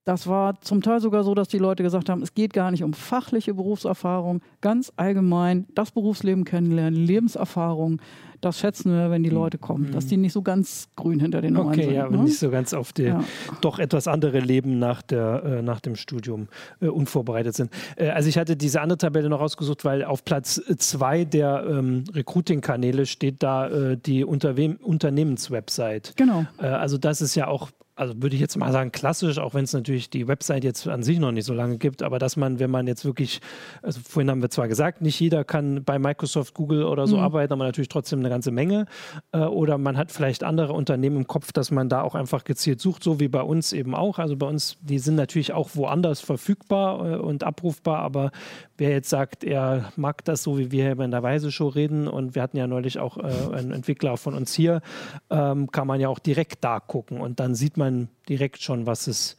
Das 0.05 0.27
war 0.27 0.61
zum 0.61 0.83
Teil 0.83 1.01
sogar 1.01 1.23
so, 1.23 1.33
dass 1.33 1.47
die 1.47 1.57
Leute 1.57 1.81
gesagt 1.81 2.09
haben, 2.09 2.21
es 2.21 2.35
geht 2.35 2.53
gar 2.53 2.69
nicht 2.69 2.83
um 2.83 2.93
fachliche 2.93 3.55
Berufserfahrung, 3.55 4.41
ganz 4.61 4.93
allgemein 4.97 5.65
das 5.73 5.89
Berufsleben 5.89 6.43
kennenlernen, 6.43 6.93
Lebenserfahrung. 6.93 7.99
Das 8.39 8.59
schätzen 8.59 8.91
wir, 8.91 9.09
wenn 9.09 9.23
die 9.23 9.31
hm. 9.31 9.37
Leute 9.37 9.57
kommen, 9.57 9.91
dass 9.91 10.05
die 10.05 10.17
nicht 10.17 10.33
so 10.33 10.43
ganz 10.43 10.89
grün 10.95 11.19
hinter 11.19 11.41
den 11.41 11.57
Ohren 11.57 11.69
okay, 11.69 11.81
sind. 11.81 11.85
Okay, 11.85 11.95
ja, 11.95 12.09
ne? 12.09 12.23
nicht 12.23 12.37
so 12.37 12.51
ganz 12.51 12.75
auf 12.75 12.93
die 12.93 13.05
ja. 13.05 13.23
doch 13.61 13.79
etwas 13.79 14.07
andere 14.07 14.39
Leben 14.41 14.77
nach, 14.77 15.01
der, 15.01 15.43
äh, 15.43 15.61
nach 15.63 15.79
dem 15.79 15.95
Studium 15.95 16.49
äh, 16.81 16.87
unvorbereitet 16.87 17.55
sind. 17.55 17.71
Äh, 17.95 18.09
also 18.09 18.29
ich 18.29 18.37
hatte 18.37 18.55
diese 18.55 18.81
andere 18.81 18.99
Tabelle 18.99 19.27
noch 19.27 19.39
rausgesucht, 19.39 19.85
weil 19.85 20.03
auf 20.03 20.23
Platz 20.23 20.61
zwei 20.77 21.25
der 21.25 21.65
ähm, 21.67 22.03
Recruiting-Kanäle 22.13 23.07
steht 23.07 23.41
da 23.41 23.67
äh, 23.69 23.97
die 23.97 24.23
Unterwe 24.23 24.77
Unternehmenswebsite. 24.83 26.13
Genau. 26.15 26.45
Äh, 26.59 26.67
also 26.67 26.99
das 26.99 27.21
ist 27.21 27.33
ja 27.33 27.47
auch 27.47 27.71
also 27.95 28.13
würde 28.21 28.35
ich 28.35 28.41
jetzt 28.41 28.57
mal 28.57 28.73
sagen, 28.73 28.91
klassisch, 28.91 29.37
auch 29.39 29.53
wenn 29.53 29.63
es 29.63 29.71
natürlich 29.71 30.09
die 30.09 30.27
Website 30.27 30.65
jetzt 30.65 30.85
an 30.87 31.01
sich 31.01 31.17
noch 31.17 31.31
nicht 31.31 31.45
so 31.45 31.53
lange 31.53 31.77
gibt, 31.77 32.03
aber 32.03 32.19
dass 32.19 32.35
man, 32.35 32.59
wenn 32.59 32.69
man 32.69 32.87
jetzt 32.87 33.05
wirklich, 33.05 33.39
also 33.81 34.01
vorhin 34.07 34.29
haben 34.29 34.41
wir 34.41 34.49
zwar 34.49 34.67
gesagt, 34.67 35.01
nicht 35.01 35.17
jeder 35.17 35.45
kann 35.45 35.83
bei 35.85 35.97
Microsoft, 35.97 36.53
Google 36.53 36.83
oder 36.83 37.07
so 37.07 37.15
mhm. 37.15 37.23
arbeiten, 37.23 37.53
aber 37.53 37.63
natürlich 37.63 37.87
trotzdem 37.87 38.19
eine 38.19 38.27
ganze 38.27 38.51
Menge. 38.51 38.85
Äh, 39.31 39.39
oder 39.39 39.77
man 39.77 39.95
hat 39.95 40.11
vielleicht 40.11 40.43
andere 40.43 40.73
Unternehmen 40.73 41.17
im 41.17 41.27
Kopf, 41.27 41.53
dass 41.53 41.71
man 41.71 41.87
da 41.87 42.01
auch 42.01 42.15
einfach 42.15 42.43
gezielt 42.43 42.81
sucht, 42.81 43.01
so 43.01 43.21
wie 43.21 43.29
bei 43.29 43.41
uns 43.41 43.71
eben 43.71 43.95
auch. 43.95 44.19
Also 44.19 44.35
bei 44.35 44.47
uns, 44.47 44.77
die 44.81 44.99
sind 44.99 45.15
natürlich 45.15 45.53
auch 45.53 45.69
woanders 45.75 46.19
verfügbar 46.19 47.13
äh, 47.13 47.15
und 47.15 47.43
abrufbar, 47.43 47.99
aber 47.99 48.31
wer 48.77 48.89
jetzt 48.89 49.09
sagt, 49.09 49.45
er 49.45 49.93
mag 49.95 50.25
das 50.25 50.43
so, 50.43 50.57
wie 50.57 50.71
wir 50.71 50.83
hier 50.83 50.99
in 50.99 51.11
der 51.11 51.23
Weise-Show 51.23 51.69
reden 51.69 52.09
und 52.09 52.35
wir 52.35 52.41
hatten 52.41 52.57
ja 52.57 52.67
neulich 52.67 52.99
auch 52.99 53.17
äh, 53.17 53.55
einen 53.55 53.71
Entwickler 53.71 54.17
von 54.17 54.33
uns 54.33 54.53
hier, 54.53 54.81
ähm, 55.29 55.71
kann 55.71 55.87
man 55.87 56.01
ja 56.01 56.09
auch 56.09 56.19
direkt 56.19 56.61
da 56.61 56.81
gucken 56.81 57.21
und 57.21 57.39
dann 57.39 57.55
sieht 57.55 57.77
man, 57.77 57.84
man 57.85 58.09
direkt 58.27 58.61
schon, 58.61 58.85
was 58.85 59.07
es 59.07 59.37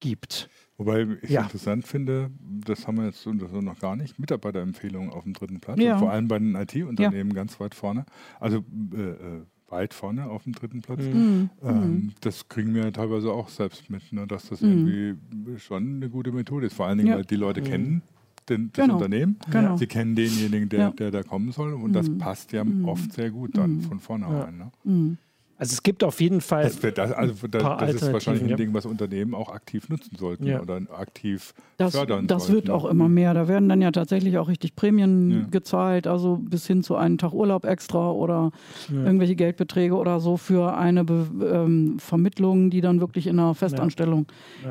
gibt. 0.00 0.48
Wobei 0.78 1.06
ich 1.22 1.30
ja. 1.30 1.42
interessant 1.42 1.86
finde, 1.86 2.30
das 2.40 2.86
haben 2.86 2.98
wir 2.98 3.06
jetzt 3.06 3.22
so 3.22 3.32
noch 3.32 3.78
gar 3.78 3.96
nicht, 3.96 4.18
Mitarbeiterempfehlungen 4.18 5.10
auf 5.10 5.24
dem 5.24 5.32
dritten 5.32 5.60
Platz, 5.60 5.80
ja. 5.80 5.98
vor 5.98 6.10
allem 6.10 6.28
bei 6.28 6.38
den 6.38 6.54
IT-Unternehmen 6.54 7.30
ja. 7.30 7.34
ganz 7.34 7.58
weit 7.60 7.74
vorne, 7.74 8.04
also 8.40 8.58
äh, 8.94 9.00
äh, 9.00 9.42
weit 9.68 9.94
vorne 9.94 10.26
auf 10.26 10.44
dem 10.44 10.52
dritten 10.52 10.82
Platz. 10.82 11.02
Mhm. 11.02 11.50
Ähm, 11.62 11.80
mhm. 11.80 12.12
das 12.20 12.48
kriegen 12.48 12.74
wir 12.74 12.92
teilweise 12.92 13.32
auch 13.32 13.48
selbst 13.48 13.88
mit, 13.88 14.12
ne, 14.12 14.26
dass 14.26 14.50
das 14.50 14.60
mhm. 14.60 14.86
irgendwie 14.86 15.58
schon 15.58 15.96
eine 15.96 16.10
gute 16.10 16.30
Methode 16.30 16.66
ist, 16.66 16.74
vor 16.74 16.86
allen 16.86 16.98
Dingen, 16.98 17.14
weil 17.14 17.24
die 17.24 17.36
Leute 17.36 17.62
mhm. 17.62 17.64
kennen 17.64 18.02
den, 18.48 18.70
das 18.72 18.84
genau. 18.84 18.96
Unternehmen, 18.96 19.38
genau. 19.50 19.76
sie 19.76 19.86
kennen 19.86 20.14
denjenigen, 20.14 20.68
der, 20.68 20.90
der 20.90 21.10
da 21.10 21.22
kommen 21.22 21.52
soll 21.52 21.72
und 21.72 21.94
das 21.94 22.08
mhm. 22.08 22.18
passt 22.18 22.52
ja 22.52 22.62
mhm. 22.64 22.84
oft 22.84 23.12
sehr 23.12 23.30
gut 23.30 23.56
dann 23.56 23.80
von 23.80 23.98
vornherein. 23.98 24.58
Ne? 24.84 25.16
Also 25.58 25.72
es 25.72 25.82
gibt 25.82 26.04
auf 26.04 26.20
jeden 26.20 26.42
Fall. 26.42 26.64
Das, 26.64 26.78
das, 26.80 27.12
also 27.12 27.46
das, 27.48 27.62
das 27.62 27.94
ist 27.94 28.12
wahrscheinlich 28.12 28.44
ein 28.44 28.50
ja. 28.50 28.56
Ding, 28.56 28.74
was 28.74 28.84
Unternehmen 28.84 29.34
auch 29.34 29.48
aktiv 29.48 29.88
nutzen 29.88 30.14
sollten 30.16 30.46
ja. 30.46 30.60
oder 30.60 30.82
aktiv 30.98 31.54
das, 31.78 31.94
fördern 31.94 32.26
Das 32.26 32.46
sollten. 32.46 32.54
wird 32.54 32.70
auch 32.70 32.84
immer 32.84 33.08
mehr. 33.08 33.32
Da 33.32 33.48
werden 33.48 33.68
dann 33.68 33.80
ja 33.80 33.90
tatsächlich 33.90 34.36
auch 34.36 34.48
richtig 34.48 34.76
Prämien 34.76 35.30
ja. 35.30 35.46
gezahlt, 35.50 36.06
also 36.06 36.36
bis 36.36 36.66
hin 36.66 36.82
zu 36.82 36.96
einem 36.96 37.16
Tag 37.16 37.32
Urlaub 37.32 37.64
extra 37.64 38.10
oder 38.10 38.50
irgendwelche 38.90 39.34
Geldbeträge 39.34 39.94
oder 39.94 40.20
so 40.20 40.36
für 40.36 40.76
eine 40.76 41.04
Be 41.04 41.26
ähm, 41.50 41.98
Vermittlung, 41.98 42.68
die 42.68 42.82
dann 42.82 43.00
wirklich 43.00 43.26
in 43.26 43.38
einer 43.38 43.54
Festanstellung 43.54 44.26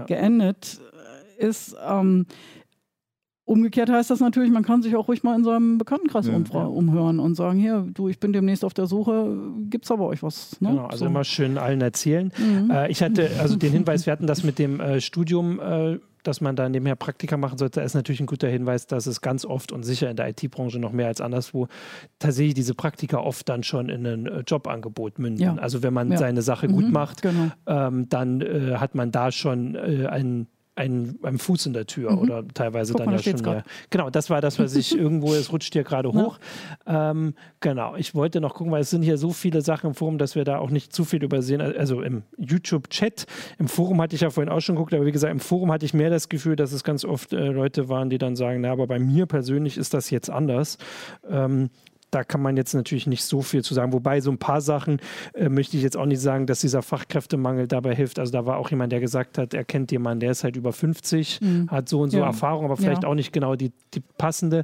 geendet 0.07 0.79
ist. 1.37 1.75
Ähm, 1.85 2.25
Umgekehrt 3.45 3.91
heißt 3.91 4.09
das 4.09 4.19
natürlich, 4.19 4.51
man 4.51 4.63
kann 4.63 4.81
sich 4.81 4.95
auch 4.95 5.07
ruhig 5.07 5.21
mal 5.21 5.35
in 5.35 5.43
seinem 5.43 5.77
Bekanntenkreis 5.77 6.25
ja, 6.25 6.33
ja. 6.33 6.65
umhören 6.65 7.19
und 7.19 7.35
sagen, 7.35 7.59
hier, 7.59 7.85
du, 7.93 8.09
ich 8.09 8.19
bin 8.19 8.33
demnächst 8.33 8.65
auf 8.65 8.73
der 8.73 8.87
Suche, 8.87 9.37
gibt 9.69 9.85
es 9.85 9.91
aber 9.91 10.07
euch 10.07 10.23
was? 10.23 10.59
Ne? 10.61 10.69
Genau, 10.69 10.85
also 10.85 10.97
so. 10.97 11.05
immer 11.05 11.23
schön 11.23 11.59
allen 11.59 11.79
erzählen. 11.79 12.31
Mhm. 12.37 12.71
Äh, 12.71 12.89
ich 12.89 13.03
hatte 13.03 13.29
also 13.39 13.55
den 13.55 13.71
Hinweis, 13.71 14.07
wir 14.07 14.13
hatten 14.13 14.25
das 14.25 14.43
mit 14.43 14.57
dem 14.57 14.79
äh, 14.79 14.99
Studium, 14.99 15.59
äh, 15.59 15.99
dass 16.23 16.41
man 16.41 16.55
da 16.55 16.67
nebenher 16.69 16.95
Praktika 16.95 17.37
machen 17.37 17.59
sollte, 17.59 17.81
ist 17.81 17.93
natürlich 17.93 18.19
ein 18.19 18.25
guter 18.25 18.47
Hinweis, 18.47 18.87
dass 18.87 19.05
es 19.05 19.21
ganz 19.21 19.45
oft 19.45 19.71
und 19.71 19.83
sicher 19.83 20.09
in 20.09 20.15
der 20.15 20.29
IT-Branche 20.29 20.79
noch 20.79 20.91
mehr 20.91 21.07
als 21.07 21.21
anderswo 21.21 21.67
tatsächlich 22.17 22.55
diese 22.55 22.73
Praktika 22.73 23.19
oft 23.19 23.47
dann 23.47 23.61
schon 23.61 23.89
in 23.89 24.07
ein 24.07 24.25
äh, 24.25 24.43
Jobangebot 24.47 25.19
münden. 25.19 25.43
Ja. 25.43 25.55
Also 25.55 25.83
wenn 25.83 25.93
man 25.93 26.17
seine 26.17 26.41
Sache 26.41 26.67
mhm, 26.67 26.73
gut 26.73 26.91
macht, 26.91 27.21
genau. 27.21 27.51
ähm, 27.67 28.09
dann 28.09 28.41
äh, 28.41 28.77
hat 28.77 28.95
man 28.95 29.11
da 29.11 29.31
schon 29.31 29.75
äh, 29.75 30.07
einen 30.07 30.47
ein, 30.75 31.17
ein 31.23 31.37
Fuß 31.37 31.67
in 31.67 31.73
der 31.73 31.87
Tür 31.87 32.11
mhm. 32.11 32.17
oder 32.19 32.47
teilweise 32.47 32.93
Guck 32.93 32.99
dann 32.99 33.13
mal, 33.13 33.19
ja 33.19 33.37
schon 33.37 33.41
mehr. 33.41 33.63
Genau, 33.89 34.09
das 34.09 34.29
war 34.29 34.41
das, 34.41 34.59
was 34.59 34.75
ich 34.75 34.95
irgendwo, 34.97 35.33
es 35.33 35.51
rutscht 35.51 35.73
hier 35.73 35.83
gerade 35.83 36.11
hoch. 36.11 36.37
Ja. 36.85 37.11
Ähm, 37.11 37.33
genau, 37.61 37.95
ich 37.95 38.13
wollte 38.13 38.41
noch 38.41 38.53
gucken, 38.55 38.71
weil 38.73 38.81
es 38.81 38.89
sind 38.89 39.01
hier 39.01 39.17
so 39.17 39.31
viele 39.31 39.61
Sachen 39.61 39.87
im 39.87 39.95
Forum, 39.95 40.17
dass 40.17 40.35
wir 40.35 40.43
da 40.43 40.57
auch 40.57 40.69
nicht 40.69 40.93
zu 40.93 41.05
viel 41.05 41.23
übersehen. 41.23 41.61
Also 41.61 42.01
im 42.01 42.23
YouTube-Chat, 42.37 43.25
im 43.57 43.67
Forum 43.67 44.01
hatte 44.01 44.15
ich 44.15 44.21
ja 44.21 44.29
vorhin 44.29 44.51
auch 44.51 44.59
schon 44.59 44.75
geguckt, 44.75 44.93
aber 44.93 45.05
wie 45.05 45.11
gesagt, 45.11 45.31
im 45.31 45.39
Forum 45.39 45.71
hatte 45.71 45.85
ich 45.85 45.93
mehr 45.93 46.09
das 46.09 46.27
Gefühl, 46.27 46.55
dass 46.57 46.73
es 46.73 46.83
ganz 46.83 47.05
oft 47.05 47.31
äh, 47.31 47.47
Leute 47.47 47.87
waren, 47.87 48.09
die 48.09 48.17
dann 48.17 48.35
sagen, 48.35 48.61
na, 48.61 48.71
aber 48.71 48.87
bei 48.87 48.99
mir 48.99 49.25
persönlich 49.25 49.77
ist 49.77 49.93
das 49.93 50.09
jetzt 50.09 50.29
anders. 50.29 50.77
Ähm, 51.29 51.69
da 52.11 52.23
kann 52.23 52.41
man 52.41 52.55
jetzt 52.57 52.73
natürlich 52.73 53.07
nicht 53.07 53.23
so 53.23 53.41
viel 53.41 53.63
zu 53.63 53.73
sagen. 53.73 53.93
Wobei 53.93 54.21
so 54.21 54.31
ein 54.31 54.37
paar 54.37 54.61
Sachen 54.61 54.99
äh, 55.33 55.49
möchte 55.49 55.77
ich 55.77 55.83
jetzt 55.83 55.97
auch 55.97 56.05
nicht 56.05 56.21
sagen, 56.21 56.45
dass 56.47 56.61
dieser 56.61 56.81
Fachkräftemangel 56.81 57.67
dabei 57.67 57.95
hilft. 57.95 58.19
Also 58.19 58.31
da 58.31 58.45
war 58.45 58.57
auch 58.57 58.69
jemand, 58.69 58.91
der 58.91 58.99
gesagt 58.99 59.37
hat, 59.37 59.53
er 59.53 59.65
kennt 59.65 59.91
jemanden, 59.91 60.21
der 60.21 60.31
ist 60.31 60.43
halt 60.43 60.55
über 60.55 60.71
50, 60.71 61.41
mhm. 61.41 61.69
hat 61.69 61.89
so 61.89 62.01
und 62.01 62.11
so 62.11 62.19
ja. 62.19 62.25
Erfahrung, 62.25 62.65
aber 62.65 62.77
vielleicht 62.77 63.03
ja. 63.03 63.09
auch 63.09 63.15
nicht 63.15 63.33
genau 63.33 63.55
die, 63.55 63.71
die 63.93 64.01
passende. 64.17 64.63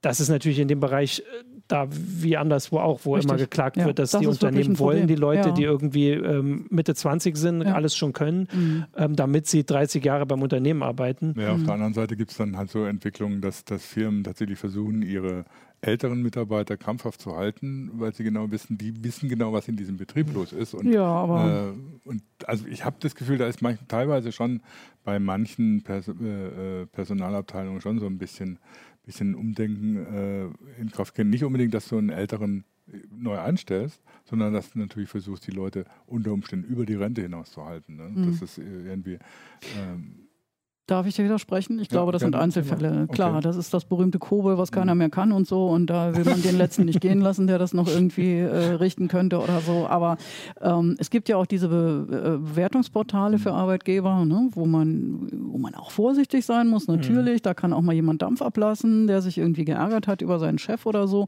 Das 0.00 0.20
ist 0.20 0.28
natürlich 0.28 0.58
in 0.58 0.68
dem 0.68 0.80
Bereich 0.80 1.20
äh, 1.20 1.22
da 1.68 1.88
wie 1.90 2.36
anderswo 2.36 2.78
auch, 2.78 3.00
wo 3.04 3.14
Richtig. 3.14 3.30
immer 3.30 3.38
geklagt 3.38 3.76
ja, 3.76 3.86
wird, 3.86 3.98
dass 3.98 4.12
das 4.12 4.20
die 4.20 4.26
Unternehmen 4.26 4.78
wollen 4.78 5.06
die 5.06 5.16
Leute, 5.16 5.48
ja. 5.48 5.54
die 5.54 5.64
irgendwie 5.64 6.10
ähm, 6.10 6.66
Mitte 6.70 6.94
20 6.94 7.36
sind, 7.36 7.62
ja. 7.62 7.74
alles 7.74 7.96
schon 7.96 8.12
können, 8.12 8.48
mhm. 8.52 8.84
ähm, 8.96 9.16
damit 9.16 9.46
sie 9.46 9.64
30 9.64 10.04
Jahre 10.04 10.26
beim 10.26 10.42
Unternehmen 10.42 10.82
arbeiten. 10.82 11.34
Ja, 11.36 11.52
auf 11.52 11.58
mhm. 11.58 11.64
der 11.64 11.74
anderen 11.74 11.94
Seite 11.94 12.16
gibt 12.16 12.30
es 12.30 12.36
dann 12.36 12.56
halt 12.56 12.70
so 12.70 12.84
Entwicklungen, 12.84 13.40
dass, 13.40 13.64
dass 13.64 13.84
Firmen 13.84 14.22
tatsächlich 14.22 14.58
versuchen, 14.58 15.02
ihre 15.02 15.44
älteren 15.80 16.22
Mitarbeiter 16.22 16.76
krampfhaft 16.76 17.20
zu 17.20 17.36
halten, 17.36 17.90
weil 17.94 18.14
sie 18.14 18.24
genau 18.24 18.50
wissen, 18.50 18.78
die 18.78 19.04
wissen 19.04 19.28
genau, 19.28 19.52
was 19.52 19.68
in 19.68 19.76
diesem 19.76 19.96
Betrieb 19.96 20.32
los 20.32 20.52
ist. 20.52 20.74
Und, 20.74 20.92
ja, 20.92 21.04
aber 21.04 21.74
äh, 21.74 22.08
und 22.08 22.22
also 22.46 22.66
ich 22.66 22.84
habe 22.84 22.96
das 23.00 23.14
Gefühl, 23.14 23.38
da 23.38 23.46
ist 23.46 23.62
manch, 23.62 23.78
teilweise 23.88 24.32
schon 24.32 24.62
bei 25.04 25.18
manchen 25.18 25.82
Pers 25.82 26.08
äh, 26.08 26.82
äh, 26.82 26.86
Personalabteilungen 26.86 27.80
schon 27.80 27.98
so 27.98 28.06
ein 28.06 28.18
bisschen, 28.18 28.58
bisschen 29.04 29.34
Umdenken 29.34 29.96
äh, 29.96 30.80
in 30.80 30.90
Kraft 30.90 31.14
gehen. 31.14 31.30
Nicht 31.30 31.44
unbedingt, 31.44 31.74
dass 31.74 31.88
du 31.88 31.98
einen 31.98 32.10
älteren 32.10 32.64
äh, 32.90 32.98
neu 33.10 33.38
einstellst, 33.38 34.02
sondern 34.24 34.52
dass 34.52 34.72
du 34.72 34.78
natürlich 34.78 35.10
versuchst, 35.10 35.46
die 35.46 35.52
Leute 35.52 35.84
unter 36.06 36.32
Umständen 36.32 36.66
über 36.66 36.86
die 36.86 36.94
Rente 36.94 37.22
hinaus 37.22 37.52
zu 37.52 37.64
halten. 37.64 37.96
Ne? 37.96 38.08
Mhm. 38.08 38.30
Das 38.30 38.42
ist 38.42 38.58
irgendwie 38.58 39.18
ähm, 39.78 40.25
Darf 40.86 41.04
ich 41.08 41.16
dir 41.16 41.24
widersprechen? 41.24 41.80
Ich 41.80 41.88
glaube, 41.88 42.12
das 42.12 42.22
sind 42.22 42.36
Einzelfälle. 42.36 43.02
Okay. 43.04 43.12
Klar, 43.12 43.40
das 43.40 43.56
ist 43.56 43.74
das 43.74 43.84
berühmte 43.84 44.20
Kobel, 44.20 44.56
was 44.56 44.70
keiner 44.70 44.94
mhm. 44.94 44.98
mehr 44.98 45.10
kann 45.10 45.32
und 45.32 45.48
so. 45.48 45.66
Und 45.66 45.86
da 45.86 46.14
will 46.14 46.24
man 46.24 46.40
den 46.42 46.56
letzten 46.56 46.84
nicht 46.84 47.00
gehen 47.00 47.20
lassen, 47.20 47.48
der 47.48 47.58
das 47.58 47.74
noch 47.74 47.88
irgendwie 47.88 48.38
äh, 48.38 48.74
richten 48.74 49.08
könnte 49.08 49.40
oder 49.40 49.60
so. 49.60 49.88
Aber 49.88 50.16
ähm, 50.60 50.94
es 50.98 51.10
gibt 51.10 51.28
ja 51.28 51.38
auch 51.38 51.46
diese 51.46 51.68
Be 51.68 52.06
äh, 52.08 52.38
Bewertungsportale 52.38 53.38
für 53.38 53.50
mhm. 53.50 53.56
Arbeitgeber, 53.56 54.24
ne, 54.24 54.48
wo, 54.52 54.64
man, 54.64 55.28
wo 55.32 55.58
man 55.58 55.74
auch 55.74 55.90
vorsichtig 55.90 56.46
sein 56.46 56.68
muss, 56.68 56.86
natürlich. 56.86 57.40
Mhm. 57.40 57.42
Da 57.42 57.54
kann 57.54 57.72
auch 57.72 57.82
mal 57.82 57.92
jemand 57.92 58.22
Dampf 58.22 58.40
ablassen, 58.40 59.08
der 59.08 59.22
sich 59.22 59.38
irgendwie 59.38 59.64
geärgert 59.64 60.06
hat 60.06 60.22
über 60.22 60.38
seinen 60.38 60.58
Chef 60.58 60.86
oder 60.86 61.08
so. 61.08 61.26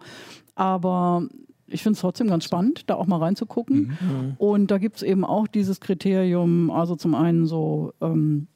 Aber 0.54 1.26
ich 1.66 1.82
finde 1.82 1.94
es 1.94 2.00
trotzdem 2.00 2.28
ganz 2.28 2.44
spannend, 2.44 2.88
da 2.88 2.94
auch 2.94 3.06
mal 3.06 3.18
reinzugucken. 3.18 3.98
Mhm. 4.00 4.34
Und 4.38 4.70
da 4.70 4.78
gibt 4.78 4.98
es 4.98 5.02
eben 5.02 5.24
auch 5.24 5.48
dieses 5.48 5.80
Kriterium, 5.80 6.70
also 6.70 6.96
zum 6.96 7.14
einen 7.14 7.46
so 7.46 7.92
ähm, 8.00 8.46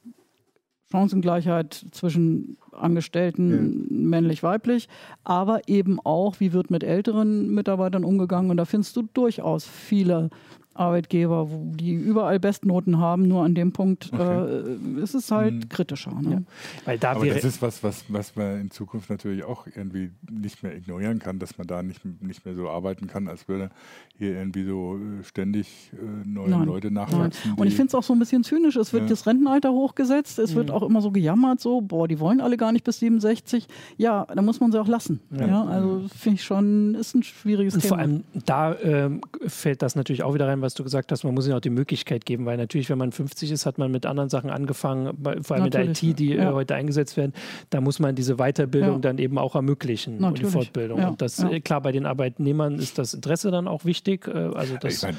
Chancengleichheit 0.93 1.87
zwischen 1.91 2.57
Angestellten, 2.71 3.87
ja. 3.89 3.97
männlich-weiblich, 3.97 4.87
aber 5.23 5.67
eben 5.67 5.99
auch, 5.99 6.39
wie 6.39 6.53
wird 6.53 6.69
mit 6.69 6.83
älteren 6.83 7.49
Mitarbeitern 7.49 8.03
umgegangen. 8.03 8.51
Und 8.51 8.57
da 8.57 8.65
findest 8.65 8.95
du 8.95 9.01
durchaus 9.13 9.65
viele 9.65 10.29
Arbeitgeber, 10.73 11.51
wo 11.51 11.71
die 11.75 11.93
überall 11.93 12.39
Bestnoten 12.39 12.97
haben, 12.97 13.27
nur 13.27 13.43
an 13.43 13.55
dem 13.55 13.71
Punkt 13.71 14.09
okay. 14.11 14.65
äh, 14.97 15.01
ist 15.01 15.13
es 15.13 15.31
halt 15.31 15.53
mhm. 15.53 15.69
kritischer. 15.69 16.13
Ne? 16.21 16.31
Ja. 16.31 16.41
Weil 16.85 16.97
da 16.97 17.11
Aber 17.11 17.25
das 17.25 17.43
ist 17.43 17.61
was, 17.61 17.83
was, 17.83 18.05
was 18.07 18.35
man 18.35 18.61
in 18.61 18.71
Zukunft 18.71 19.09
natürlich 19.09 19.43
auch 19.43 19.67
irgendwie 19.67 20.11
nicht 20.29 20.63
mehr 20.63 20.75
ignorieren 20.75 21.19
kann, 21.19 21.39
dass 21.39 21.57
man 21.57 21.67
da 21.67 21.83
nicht, 21.83 22.01
nicht 22.21 22.45
mehr 22.45 22.55
so 22.55 22.69
arbeiten 22.69 23.07
kann, 23.07 23.27
als 23.27 23.47
würde 23.47 23.69
hier 24.17 24.33
irgendwie 24.33 24.63
so 24.63 24.97
äh, 24.97 25.23
ständig 25.23 25.91
äh, 25.93 26.27
neue 26.27 26.49
Nein. 26.49 26.65
Leute 26.65 26.91
nachwachsen. 26.91 27.53
Und 27.55 27.67
ich 27.67 27.75
finde 27.75 27.89
es 27.89 27.95
auch 27.95 28.03
so 28.03 28.13
ein 28.13 28.19
bisschen 28.19 28.43
zynisch. 28.43 28.75
Es 28.75 28.93
wird 28.93 29.03
ja. 29.03 29.09
das 29.09 29.27
Rentenalter 29.27 29.71
hochgesetzt, 29.71 30.39
es 30.39 30.51
mhm. 30.51 30.55
wird 30.55 30.71
auch 30.71 30.83
immer 30.83 31.01
so 31.01 31.11
gejammert, 31.11 31.59
so, 31.59 31.81
boah, 31.81 32.07
die 32.07 32.19
wollen 32.19 32.41
alle 32.41 32.57
gar 32.57 32.71
nicht 32.71 32.83
bis 32.83 32.99
67. 32.99 33.67
Ja, 33.97 34.25
da 34.25 34.41
muss 34.41 34.59
man 34.59 34.71
sie 34.71 34.79
auch 34.79 34.87
lassen. 34.87 35.19
Ja, 35.31 35.47
ja 35.47 35.63
also 35.65 36.07
finde 36.17 36.35
ich 36.35 36.43
schon, 36.43 36.95
ist 36.95 37.15
ein 37.15 37.23
schwieriges 37.23 37.75
Und 37.75 37.81
Thema. 37.81 37.89
Vor 37.89 37.99
allem 37.99 38.23
da 38.45 38.73
äh, 38.73 39.09
fällt 39.47 39.81
das 39.81 39.95
natürlich 39.95 40.23
auch 40.23 40.33
wieder 40.33 40.47
rein, 40.47 40.62
was 40.63 40.73
du 40.73 40.83
gesagt 40.83 41.11
hast, 41.11 41.23
man 41.23 41.35
muss 41.35 41.45
ihnen 41.45 41.55
auch 41.55 41.61
die 41.61 41.69
Möglichkeit 41.69 42.25
geben, 42.25 42.45
weil 42.47 42.57
natürlich, 42.57 42.89
wenn 42.89 42.97
man 42.97 43.11
50 43.11 43.51
ist, 43.51 43.67
hat 43.67 43.77
man 43.77 43.91
mit 43.91 44.07
anderen 44.07 44.29
Sachen 44.29 44.49
angefangen, 44.49 45.15
vor 45.43 45.55
allem 45.55 45.65
natürlich, 45.65 45.89
mit 45.89 46.01
der 46.01 46.09
IT, 46.09 46.19
die 46.19 46.33
ja. 46.33 46.53
heute 46.53 46.73
eingesetzt 46.73 47.15
werden, 47.17 47.33
da 47.69 47.81
muss 47.81 47.99
man 47.99 48.15
diese 48.15 48.37
Weiterbildung 48.37 48.95
ja. 48.95 48.99
dann 48.99 49.19
eben 49.19 49.37
auch 49.37 49.55
ermöglichen 49.55 50.17
natürlich. 50.19 50.29
und 50.29 50.47
die 50.47 50.51
Fortbildung. 50.51 50.99
Ja. 50.99 51.09
Und 51.09 51.21
das, 51.21 51.45
klar, 51.63 51.81
bei 51.81 51.91
den 51.91 52.07
Arbeitnehmern 52.07 52.79
ist 52.79 52.97
das 52.97 53.13
Interesse 53.13 53.51
dann 53.51 53.67
auch 53.67 53.85
wichtig. 53.85 54.27
Äh, 54.27 54.31
also 54.31 54.77
das 54.77 54.95
ich 54.95 55.03
mein, 55.03 55.17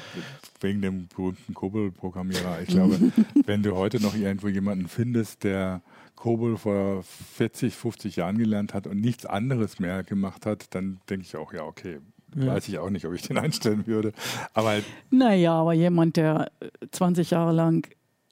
wegen 0.59 0.81
dem 0.81 1.07
berühmten 1.07 1.53
Kobol-Programmierer. 1.53 2.61
Ich 2.61 2.69
glaube, 2.69 2.99
wenn 3.45 3.63
du 3.63 3.75
heute 3.75 4.01
noch 4.01 4.15
irgendwo 4.15 4.47
jemanden 4.47 4.87
findest, 4.87 5.43
der 5.43 5.81
Kobol 6.15 6.57
vor 6.57 7.03
40, 7.03 7.75
50 7.75 8.15
Jahren 8.15 8.37
gelernt 8.37 8.73
hat 8.73 8.87
und 8.87 8.99
nichts 8.99 9.25
anderes 9.25 9.79
mehr 9.79 10.03
gemacht 10.03 10.45
hat, 10.45 10.73
dann 10.73 10.99
denke 11.09 11.25
ich 11.25 11.35
auch, 11.35 11.53
ja, 11.53 11.63
okay, 11.63 11.99
ja. 12.35 12.47
weiß 12.47 12.67
ich 12.67 12.77
auch 12.79 12.89
nicht, 12.89 13.05
ob 13.05 13.13
ich 13.13 13.21
den 13.23 13.37
einstellen 13.37 13.87
würde. 13.87 14.13
Aber 14.53 14.69
halt 14.69 14.85
naja, 15.09 15.53
aber 15.53 15.73
jemand, 15.73 16.17
der 16.17 16.51
20 16.91 17.31
Jahre 17.31 17.53
lang 17.53 17.87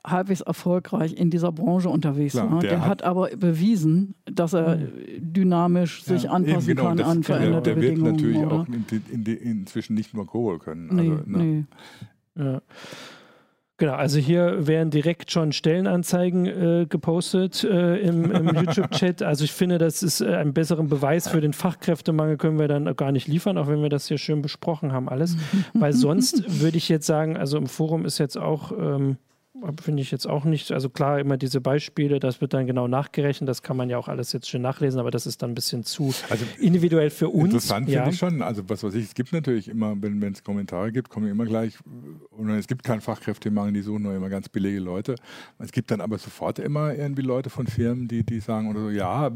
halbwegs 0.05 0.41
erfolgreich 0.41 1.13
in 1.13 1.29
dieser 1.29 1.51
Branche 1.51 1.89
unterwegs 1.89 2.33
Klar, 2.33 2.51
war. 2.51 2.59
Der, 2.59 2.71
der 2.71 2.81
hat, 2.81 2.89
hat, 2.89 3.03
aber 3.03 3.29
bewiesen, 3.37 4.15
dass 4.25 4.53
er 4.53 4.79
hm. 4.79 4.89
dynamisch 5.17 6.03
sich 6.03 6.29
anpassen 6.29 6.67
genau, 6.67 6.87
kann 6.87 6.97
das, 6.97 7.07
an 7.07 7.23
veränderte 7.23 7.73
der, 7.73 7.81
der 7.81 7.89
Bedingungen. 7.89 8.17
Der 8.17 8.25
wird 8.25 8.35
natürlich 8.35 8.45
oder? 8.45 8.55
auch 8.55 9.11
in, 9.11 9.25
in, 9.25 9.37
inzwischen 9.37 9.93
nicht 9.93 10.13
nur 10.13 10.27
Kobol 10.27 10.59
können. 10.59 10.87
Nee, 10.93 11.11
also, 11.11 11.23
ne? 11.25 11.37
nee. 11.37 11.65
Ja. 12.35 12.61
Genau, 13.83 13.95
also 13.95 14.17
hier 14.17 14.65
werden 14.65 14.91
direkt 14.91 15.29
schon 15.29 15.51
Stellenanzeigen 15.51 16.45
äh, 16.45 16.85
gepostet 16.87 17.65
äh, 17.65 17.97
im, 17.97 18.31
im 18.31 18.47
YouTube-Chat. 18.55 19.21
Also 19.21 19.43
ich 19.43 19.51
finde, 19.51 19.77
das 19.77 20.03
ist 20.03 20.21
äh, 20.21 20.35
einen 20.35 20.53
besseren 20.53 20.87
Beweis 20.87 21.27
für 21.27 21.41
den 21.41 21.51
Fachkräftemangel 21.51 22.37
können 22.37 22.57
wir 22.57 22.69
dann 22.69 22.95
gar 22.95 23.11
nicht 23.11 23.27
liefern, 23.27 23.57
auch 23.57 23.67
wenn 23.67 23.81
wir 23.81 23.89
das 23.89 24.07
hier 24.07 24.17
schön 24.17 24.41
besprochen 24.41 24.93
haben 24.93 25.09
alles. 25.09 25.35
Weil 25.73 25.91
sonst 25.91 26.61
würde 26.61 26.77
ich 26.77 26.87
jetzt 26.87 27.05
sagen, 27.05 27.35
also 27.35 27.57
im 27.57 27.67
Forum 27.67 28.05
ist 28.05 28.19
jetzt 28.19 28.37
auch 28.37 28.71
ähm, 28.71 29.17
finde 29.81 30.01
ich 30.01 30.11
jetzt 30.11 30.27
auch 30.27 30.43
nicht. 30.43 30.71
Also 30.71 30.89
klar, 30.89 31.19
immer 31.19 31.37
diese 31.37 31.61
Beispiele, 31.61 32.19
das 32.19 32.41
wird 32.41 32.53
dann 32.53 32.67
genau 32.67 32.87
nachgerechnet, 32.87 33.47
das 33.47 33.61
kann 33.61 33.77
man 33.77 33.89
ja 33.89 33.97
auch 33.97 34.07
alles 34.07 34.33
jetzt 34.33 34.49
schön 34.49 34.61
nachlesen, 34.61 34.99
aber 34.99 35.11
das 35.11 35.25
ist 35.25 35.41
dann 35.41 35.51
ein 35.51 35.55
bisschen 35.55 35.83
zu 35.83 36.13
also 36.29 36.45
individuell 36.59 37.09
für 37.09 37.29
uns. 37.29 37.45
Interessant 37.45 37.89
ja. 37.89 38.01
finde 38.01 38.13
ich 38.13 38.19
schon. 38.19 38.41
Also 38.41 38.67
was 38.67 38.83
weiß 38.83 38.93
ich, 38.95 39.05
es 39.05 39.13
gibt 39.13 39.31
natürlich 39.31 39.69
immer, 39.69 39.95
wenn 40.01 40.21
es 40.23 40.43
Kommentare 40.43 40.91
gibt, 40.91 41.09
kommen 41.09 41.27
immer 41.27 41.45
gleich, 41.45 41.73
und 42.31 42.49
es 42.49 42.67
gibt 42.67 42.83
keinen 42.83 43.01
Fachkräftemangel, 43.01 43.73
die 43.73 43.81
suchen 43.81 44.03
nur 44.03 44.15
immer 44.15 44.29
ganz 44.29 44.49
billige 44.49 44.79
Leute. 44.79 45.15
Es 45.59 45.71
gibt 45.71 45.91
dann 45.91 46.01
aber 46.01 46.17
sofort 46.17 46.59
immer 46.59 46.93
irgendwie 46.93 47.21
Leute 47.21 47.49
von 47.49 47.67
Firmen, 47.67 48.07
die, 48.07 48.25
die 48.25 48.39
sagen 48.39 48.69
oder 48.69 48.81
so, 48.81 48.89
ja, 48.89 49.31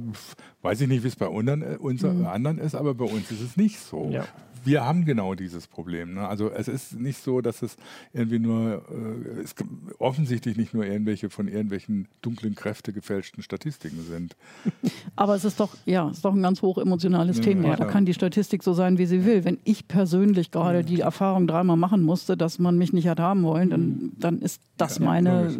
weiß 0.61 0.81
ich 0.81 0.87
nicht, 0.87 1.03
wie 1.03 1.07
es 1.07 1.15
bei 1.15 1.27
unseren, 1.27 1.61
äh, 1.61 1.77
unser, 1.79 2.13
mhm. 2.13 2.25
anderen 2.25 2.57
ist, 2.57 2.75
aber 2.75 2.93
bei 2.93 3.05
uns 3.05 3.31
ist 3.31 3.41
es 3.41 3.57
nicht 3.57 3.79
so. 3.79 4.09
Ja 4.11 4.25
wir 4.65 4.83
haben 4.85 5.05
genau 5.05 5.35
dieses 5.35 5.67
Problem. 5.67 6.13
Ne? 6.15 6.27
Also 6.27 6.49
es 6.49 6.67
ist 6.67 6.99
nicht 6.99 7.21
so, 7.21 7.41
dass 7.41 7.61
es 7.61 7.77
irgendwie 8.13 8.39
nur, 8.39 8.83
äh, 8.89 9.41
es 9.41 9.55
offensichtlich 9.99 10.57
nicht 10.57 10.73
nur 10.73 10.85
irgendwelche 10.85 11.29
von 11.29 11.47
irgendwelchen 11.47 12.07
dunklen 12.21 12.55
Kräfte 12.55 12.93
gefälschten 12.93 13.43
Statistiken 13.43 14.03
sind. 14.03 14.35
Aber 15.15 15.35
es 15.35 15.45
ist 15.45 15.59
doch, 15.59 15.75
ja, 15.85 16.09
es 16.09 16.17
ist 16.17 16.25
doch 16.25 16.33
ein 16.33 16.41
ganz 16.41 16.61
hoch 16.61 16.77
emotionales 16.77 17.37
ja, 17.37 17.43
Thema. 17.43 17.69
Ja, 17.69 17.75
da 17.75 17.85
kann 17.85 18.05
die 18.05 18.13
Statistik 18.13 18.63
so 18.63 18.73
sein, 18.73 18.97
wie 18.97 19.05
sie 19.05 19.25
will. 19.25 19.45
Wenn 19.45 19.59
ich 19.63 19.87
persönlich 19.87 20.51
gerade 20.51 20.83
die 20.83 21.01
Erfahrung 21.01 21.47
dreimal 21.47 21.77
machen 21.77 22.03
musste, 22.03 22.37
dass 22.37 22.59
man 22.59 22.77
mich 22.77 22.93
nicht 22.93 23.07
hat 23.07 23.19
haben 23.19 23.43
wollen, 23.43 23.69
dann, 23.69 24.11
dann 24.17 24.41
ist 24.41 24.61
das 24.77 24.99
ja, 24.99 25.05
meine 25.05 25.55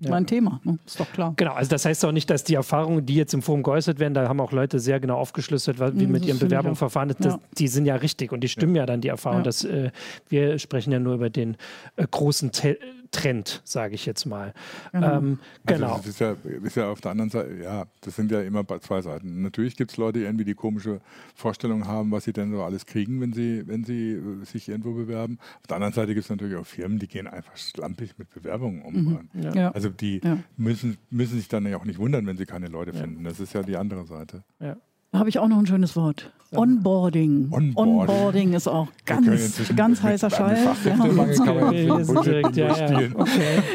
ja. 0.00 0.10
mein 0.10 0.26
Thema. 0.26 0.60
Ne? 0.64 0.78
Ist 0.86 0.98
doch 0.98 1.10
klar. 1.12 1.34
Genau, 1.36 1.52
also 1.52 1.70
das 1.70 1.84
heißt 1.84 2.04
auch 2.04 2.12
nicht, 2.12 2.28
dass 2.30 2.44
die 2.44 2.54
Erfahrungen, 2.54 3.04
die 3.06 3.14
jetzt 3.14 3.34
im 3.34 3.42
Forum 3.42 3.62
geäußert 3.62 3.98
werden, 3.98 4.14
da 4.14 4.28
haben 4.28 4.40
auch 4.40 4.52
Leute 4.52 4.78
sehr 4.78 5.00
genau 5.00 5.16
aufgeschlüsselt, 5.18 5.78
wie 5.80 6.06
mhm, 6.06 6.12
mit 6.12 6.24
ihrem 6.24 6.38
Bewerbungsverfahren, 6.38 7.14
ja. 7.22 7.38
die 7.58 7.68
sind 7.68 7.86
ja 7.86 7.96
richtig 7.96 8.32
und 8.32 8.40
die 8.40 8.48
stimmen 8.48 8.76
ja, 8.76 8.82
ja 8.82 8.86
dann, 8.86 9.00
die 9.00 9.08
Erfahrungen. 9.08 9.44
Ja. 9.44 9.68
äh, 9.68 9.90
wir 10.28 10.58
sprechen 10.58 10.92
ja 10.92 10.98
nur 10.98 11.14
über 11.14 11.30
den 11.30 11.56
äh, 11.96 12.06
großen 12.10 12.52
Te 12.52 12.78
Trend, 13.14 13.62
sage 13.64 13.94
ich 13.94 14.06
jetzt 14.06 14.24
mal. 14.26 14.52
Genau. 14.92 15.18
Ähm, 15.18 15.38
also 15.64 15.80
genau. 15.80 15.96
das 15.98 16.06
ist 16.06 16.20
ja, 16.20 16.36
ist 16.62 16.76
ja 16.76 16.90
auf 16.90 17.00
der 17.00 17.12
anderen 17.12 17.30
Seite, 17.30 17.54
ja, 17.62 17.86
das 18.00 18.16
sind 18.16 18.30
ja 18.32 18.42
immer 18.42 18.66
zwei 18.80 19.00
Seiten. 19.02 19.42
Natürlich 19.42 19.76
gibt 19.76 19.92
es 19.92 19.96
Leute, 19.96 20.18
die 20.18 20.24
irgendwie 20.24 20.44
die 20.44 20.54
komische 20.54 21.00
Vorstellung 21.34 21.86
haben, 21.86 22.10
was 22.10 22.24
sie 22.24 22.32
denn 22.32 22.50
so 22.50 22.62
alles 22.62 22.86
kriegen, 22.86 23.20
wenn 23.20 23.32
sie, 23.32 23.66
wenn 23.66 23.84
sie 23.84 24.14
äh, 24.14 24.44
sich 24.44 24.68
irgendwo 24.68 24.92
bewerben. 24.94 25.38
Auf 25.60 25.68
der 25.68 25.76
anderen 25.76 25.94
Seite 25.94 26.14
gibt 26.14 26.24
es 26.24 26.30
natürlich 26.30 26.56
auch 26.56 26.66
Firmen, 26.66 26.98
die 26.98 27.06
gehen 27.06 27.28
einfach 27.28 27.56
schlampig 27.56 28.18
mit 28.18 28.34
Bewerbungen 28.34 28.82
um. 28.82 28.94
Mhm. 29.32 29.52
Ja. 29.54 29.70
Also 29.70 29.90
die 29.90 30.20
ja. 30.22 30.38
müssen, 30.56 30.98
müssen 31.10 31.36
sich 31.36 31.48
dann 31.48 31.64
ja 31.66 31.76
auch 31.76 31.84
nicht 31.84 31.98
wundern, 31.98 32.26
wenn 32.26 32.36
sie 32.36 32.46
keine 32.46 32.66
Leute 32.66 32.92
finden. 32.92 33.22
Das 33.22 33.38
ist 33.38 33.54
ja 33.54 33.62
die 33.62 33.76
andere 33.76 34.06
Seite. 34.06 34.42
Ja. 34.58 34.76
Da 35.14 35.20
habe 35.20 35.28
ich 35.28 35.38
auch 35.38 35.46
noch 35.46 35.58
ein 35.58 35.66
schönes 35.66 35.94
Wort. 35.94 36.32
Onboarding. 36.50 37.52
Onboarding. 37.52 37.76
Onboarding 37.76 38.52
ist 38.52 38.66
auch 38.66 38.88
ganz, 39.06 39.62
ganz 39.76 40.02
heißer 40.02 40.28
Scheiß. 40.28 40.64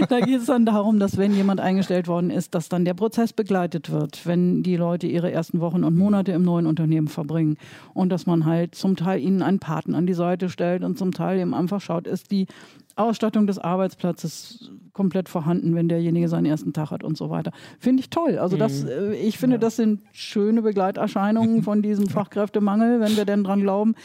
Da 0.09 0.19
geht 0.19 0.41
es 0.41 0.47
dann 0.47 0.65
darum, 0.65 0.99
dass 0.99 1.17
wenn 1.17 1.33
jemand 1.33 1.61
eingestellt 1.61 2.09
worden 2.09 2.29
ist, 2.29 2.55
dass 2.55 2.67
dann 2.67 2.83
der 2.83 2.93
Prozess 2.93 3.31
begleitet 3.31 3.89
wird, 3.89 4.27
wenn 4.27 4.63
die 4.63 4.75
Leute 4.75 5.07
ihre 5.07 5.31
ersten 5.31 5.61
Wochen 5.61 5.85
und 5.85 5.97
Monate 5.97 6.33
im 6.33 6.41
neuen 6.41 6.65
Unternehmen 6.65 7.07
verbringen. 7.07 7.55
Und 7.93 8.09
dass 8.09 8.25
man 8.25 8.45
halt 8.45 8.75
zum 8.75 8.97
Teil 8.97 9.21
ihnen 9.21 9.41
einen 9.41 9.59
Paten 9.59 9.95
an 9.95 10.05
die 10.05 10.13
Seite 10.13 10.49
stellt 10.49 10.83
und 10.83 10.97
zum 10.97 11.13
Teil 11.13 11.39
eben 11.39 11.53
einfach 11.53 11.79
schaut, 11.79 12.05
ist 12.05 12.31
die 12.31 12.47
Ausstattung 12.95 13.47
des 13.47 13.59
Arbeitsplatzes 13.59 14.71
komplett 14.93 15.29
vorhanden, 15.29 15.75
wenn 15.75 15.87
derjenige 15.87 16.27
seinen 16.27 16.45
ersten 16.45 16.73
Tag 16.73 16.91
hat 16.91 17.03
und 17.03 17.17
so 17.17 17.29
weiter. 17.29 17.51
Finde 17.79 18.01
ich 18.01 18.09
toll. 18.09 18.37
Also 18.37 18.57
das, 18.57 18.83
mhm. 18.83 18.89
äh, 18.89 19.13
ich 19.15 19.37
finde, 19.37 19.55
ja. 19.55 19.59
das 19.59 19.77
sind 19.77 20.01
schöne 20.11 20.61
Begleiterscheinungen 20.61 21.63
von 21.63 21.81
diesem 21.81 22.07
Fachkräftemangel, 22.07 22.99
wenn 22.99 23.15
wir 23.15 23.25
denn 23.25 23.43
dran 23.43 23.61
glauben. 23.61 23.95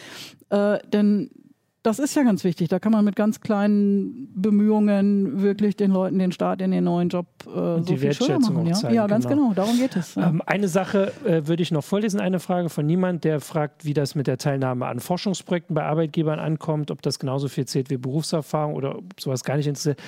Äh, 0.51 0.79
denn 0.93 1.31
das 1.85 1.99
ist 1.99 2.17
ja 2.17 2.23
ganz 2.23 2.45
wichtig. 2.45 2.69
Da 2.71 2.79
kann 2.79 2.93
man 2.93 3.05
mit 3.05 3.15
ganz 3.15 3.43
kleinen 3.43 4.33
Bemühungen 4.35 5.43
wirklich 5.43 5.77
den 5.77 5.91
Leuten 5.91 6.19
den 6.19 6.33
Start 6.33 6.63
in 6.63 6.71
den 6.71 6.85
neuen 6.85 7.11
Job 7.11 7.27
äh, 7.47 7.51
so 7.51 7.81
die 7.81 7.99
viel 7.99 8.15
schöner 8.15 8.39
machen. 8.39 8.67
Ja? 8.67 8.73
Zeigen, 8.73 8.95
ja, 8.95 9.07
ganz 9.07 9.29
genau. 9.29 9.51
genau. 9.51 9.55
Darum 9.55 9.77
geht 9.77 9.95
es. 9.95 10.15
Ja. 10.15 10.31
Ähm, 10.31 10.43
eine 10.47 10.67
Sache 10.69 11.13
äh, 11.27 11.47
würde 11.47 11.63
ich 11.63 11.71
noch 11.73 11.85
vorlesen. 11.85 12.21
Eine 12.21 12.41
Frage 12.41 12.71
von 12.71 12.87
niemand, 12.87 13.25
der 13.25 13.39
fragt, 13.41 13.85
wie 13.85 13.93
das 13.93 14.15
mit 14.15 14.27
der 14.27 14.39
Teilnahme 14.39 14.87
an 14.87 14.99
Forschungsprojekten 14.99 15.75
bei 15.75 15.85
Arbeitgebern 15.85 16.39
ankommt, 16.39 16.91
ob 16.91 17.03
das 17.03 17.19
genauso 17.19 17.49
viel 17.49 17.67
zählt 17.67 17.91
wie 17.91 17.99
Berufserfahrung 17.99 18.75
oder 18.75 18.97
ob 18.97 19.21
sowas 19.21 19.45
gar 19.45 19.59
nicht 19.59 19.67
interessiert. 19.67 20.01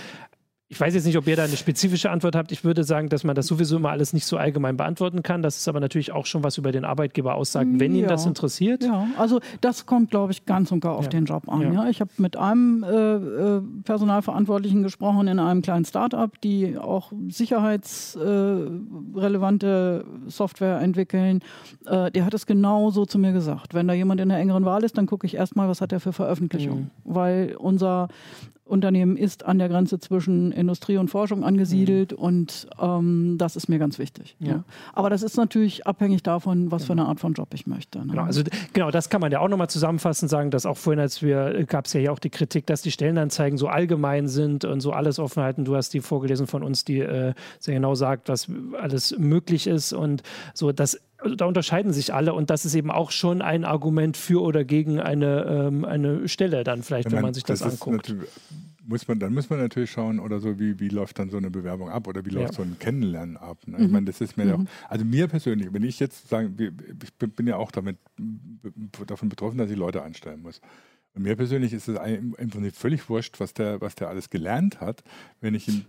Ich 0.68 0.80
weiß 0.80 0.94
jetzt 0.94 1.06
nicht, 1.06 1.16
ob 1.16 1.28
ihr 1.28 1.36
da 1.36 1.44
eine 1.44 1.56
spezifische 1.56 2.10
Antwort 2.10 2.34
habt. 2.34 2.50
Ich 2.50 2.64
würde 2.64 2.82
sagen, 2.82 3.08
dass 3.08 3.22
man 3.22 3.36
das 3.36 3.46
sowieso 3.46 3.76
immer 3.76 3.90
alles 3.90 4.12
nicht 4.12 4.26
so 4.26 4.36
allgemein 4.36 4.76
beantworten 4.76 5.22
kann. 5.22 5.40
Das 5.40 5.58
ist 5.58 5.68
aber 5.68 5.78
natürlich 5.78 6.10
auch 6.10 6.26
schon 6.26 6.42
was 6.42 6.58
über 6.58 6.72
den 6.72 6.84
Arbeitgeber 6.84 7.36
aussagt, 7.36 7.70
wenn 7.74 7.94
ja. 7.94 8.02
ihn 8.02 8.08
das 8.08 8.26
interessiert. 8.26 8.82
Ja, 8.82 9.06
also 9.16 9.38
das 9.60 9.86
kommt, 9.86 10.10
glaube 10.10 10.32
ich, 10.32 10.44
ganz 10.44 10.72
und 10.72 10.80
gar 10.80 10.96
auf 10.96 11.04
ja. 11.04 11.10
den 11.10 11.26
Job 11.26 11.48
an. 11.48 11.72
Ja. 11.72 11.88
Ich 11.88 12.00
habe 12.00 12.10
mit 12.16 12.36
einem 12.36 12.82
äh, 12.82 12.88
äh, 12.88 13.62
Personalverantwortlichen 13.84 14.82
gesprochen 14.82 15.28
in 15.28 15.38
einem 15.38 15.62
kleinen 15.62 15.84
Start-up, 15.84 16.40
die 16.40 16.76
auch 16.76 17.12
sicherheitsrelevante 17.28 20.04
äh, 20.04 20.08
Software 20.30 20.80
entwickeln. 20.80 21.42
Äh, 21.86 22.10
der 22.10 22.24
hat 22.24 22.34
es 22.34 22.44
genauso 22.44 23.06
zu 23.06 23.20
mir 23.20 23.32
gesagt. 23.32 23.74
Wenn 23.74 23.86
da 23.86 23.94
jemand 23.94 24.20
in 24.20 24.30
der 24.30 24.38
engeren 24.38 24.64
Wahl 24.64 24.82
ist, 24.82 24.98
dann 24.98 25.06
gucke 25.06 25.28
ich 25.28 25.36
erstmal, 25.36 25.68
was 25.68 25.80
hat 25.80 25.92
er 25.92 26.00
für 26.00 26.12
Veröffentlichungen. 26.12 26.90
Mhm. 27.04 27.14
Weil 27.14 27.54
unser 27.56 28.08
Unternehmen 28.66 29.16
ist 29.16 29.44
an 29.44 29.58
der 29.58 29.68
Grenze 29.68 29.98
zwischen 29.98 30.50
Industrie 30.50 30.96
und 30.96 31.08
Forschung 31.08 31.44
angesiedelt 31.44 32.12
mhm. 32.12 32.18
und 32.18 32.66
ähm, 32.80 33.36
das 33.38 33.56
ist 33.56 33.68
mir 33.68 33.78
ganz 33.78 33.98
wichtig. 33.98 34.36
Ja. 34.40 34.48
Ja. 34.48 34.64
Aber 34.92 35.08
das 35.08 35.22
ist 35.22 35.36
natürlich 35.36 35.86
abhängig 35.86 36.22
davon, 36.22 36.70
was 36.70 36.84
für 36.84 36.92
eine 36.92 37.06
Art 37.06 37.20
von 37.20 37.32
Job 37.32 37.48
ich 37.54 37.66
möchte. 37.66 38.00
Ne? 38.00 38.06
Genau, 38.08 38.24
also, 38.24 38.42
genau, 38.72 38.90
das 38.90 39.08
kann 39.08 39.20
man 39.20 39.30
ja 39.30 39.40
auch 39.40 39.48
nochmal 39.48 39.70
zusammenfassend 39.70 40.30
sagen, 40.30 40.50
dass 40.50 40.66
auch 40.66 40.76
vorhin, 40.76 41.00
als 41.00 41.22
wir, 41.22 41.64
gab 41.66 41.86
es 41.86 41.92
ja 41.92 42.10
auch 42.10 42.18
die 42.18 42.30
Kritik, 42.30 42.66
dass 42.66 42.82
die 42.82 42.90
Stellenanzeigen 42.90 43.56
so 43.56 43.68
allgemein 43.68 44.26
sind 44.26 44.64
und 44.64 44.80
so 44.80 44.90
alles 44.90 45.18
offen 45.18 45.42
halten. 45.42 45.64
Du 45.64 45.76
hast 45.76 45.94
die 45.94 46.00
vorgelesen 46.00 46.46
von 46.46 46.62
uns, 46.62 46.84
die 46.84 47.00
äh, 47.00 47.34
sehr 47.60 47.74
genau 47.74 47.94
sagt, 47.94 48.28
was 48.28 48.48
alles 48.80 49.16
möglich 49.16 49.66
ist 49.66 49.92
und 49.92 50.22
so, 50.54 50.72
das 50.72 51.00
also 51.18 51.34
da 51.34 51.46
unterscheiden 51.46 51.92
sich 51.92 52.12
alle 52.12 52.34
und 52.34 52.50
das 52.50 52.64
ist 52.64 52.74
eben 52.74 52.90
auch 52.90 53.10
schon 53.10 53.42
ein 53.42 53.64
Argument 53.64 54.16
für 54.16 54.42
oder 54.42 54.64
gegen 54.64 55.00
eine, 55.00 55.44
ähm, 55.44 55.84
eine 55.84 56.28
Stelle 56.28 56.64
dann 56.64 56.82
vielleicht, 56.82 57.10
wenn 57.10 57.22
man 57.22 57.34
sich 57.34 57.44
das, 57.44 57.60
das 57.60 57.74
anguckt. 57.82 58.14
Muss 58.88 59.08
man, 59.08 59.18
dann 59.18 59.34
muss 59.34 59.50
man 59.50 59.58
natürlich 59.58 59.90
schauen, 59.90 60.20
oder 60.20 60.38
so, 60.38 60.60
wie, 60.60 60.78
wie 60.78 60.88
läuft 60.88 61.18
dann 61.18 61.28
so 61.28 61.38
eine 61.38 61.50
Bewerbung 61.50 61.90
ab 61.90 62.06
oder 62.06 62.24
wie 62.24 62.30
läuft 62.30 62.52
ja. 62.52 62.56
so 62.58 62.62
ein 62.62 62.78
Kennenlernen 62.78 63.36
ab. 63.36 63.58
Ne? 63.66 63.78
Mhm. 63.78 63.84
Ich 63.84 63.90
meine, 63.90 64.06
das 64.06 64.20
ist 64.20 64.36
mir 64.36 64.44
mhm. 64.44 64.52
auch, 64.52 64.88
also 64.88 65.04
mir 65.04 65.26
persönlich, 65.26 65.72
wenn 65.72 65.82
ich 65.82 65.98
jetzt 65.98 66.28
sage, 66.28 66.52
ich 67.02 67.12
bin 67.32 67.48
ja 67.48 67.56
auch 67.56 67.72
damit, 67.72 67.96
davon 69.06 69.28
betroffen, 69.28 69.58
dass 69.58 69.70
ich 69.70 69.76
Leute 69.76 70.04
einstellen 70.04 70.40
muss. 70.40 70.60
Und 71.14 71.22
mir 71.22 71.34
persönlich 71.34 71.72
ist 71.72 71.88
es 71.88 71.98
im 71.98 72.50
Prinzip 72.50 72.76
völlig 72.76 73.08
wurscht, 73.08 73.40
was 73.40 73.54
der, 73.54 73.80
was 73.80 73.96
der 73.96 74.08
alles 74.08 74.30
gelernt 74.30 74.80
hat, 74.80 75.02
wenn 75.40 75.54
ich 75.54 75.66
ihn 75.66 75.86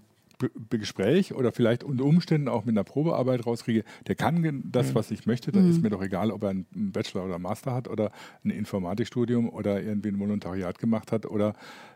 Gespräch 0.70 1.34
oder 1.34 1.52
vielleicht 1.52 1.84
unter 1.84 2.06
Umständen 2.06 2.48
auch 2.48 2.66
mit 2.66 2.74
einer 2.74 2.84
Probearbeit 2.84 3.46
rauskriege, 3.46 3.84
der 4.08 4.16
kann 4.16 4.64
das, 4.72 4.90
mhm. 4.90 4.96
was 4.96 5.12
ich 5.12 5.26
möchte, 5.26 5.52
dann 5.52 5.66
mhm. 5.66 5.72
ist 5.72 5.82
mir 5.82 5.90
doch 5.90 6.02
egal, 6.02 6.32
ob 6.32 6.44
er 6.44 6.50
einen 6.50 6.92
Bachelor 6.92 7.26
oder 7.26 7.40
Master 7.40 7.74
hat 7.74 7.88
oder 7.88 8.12
ein 8.44 8.52
Informatikstudium 8.52 9.50
oder 9.50 9.82
irgendwie 9.82 10.10
ein 10.10 10.20
Volontariat 10.20 10.78
gemacht 10.80 11.12
hat 11.12 11.26
oder 11.26 11.54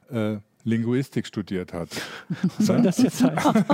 äh, 0.09 0.37
Linguistik 0.63 1.25
studiert 1.27 1.73
hat. 1.73 1.89
Soll 2.59 2.81
das 2.81 3.01
jetzt 3.01 3.23
heißen? 3.23 3.65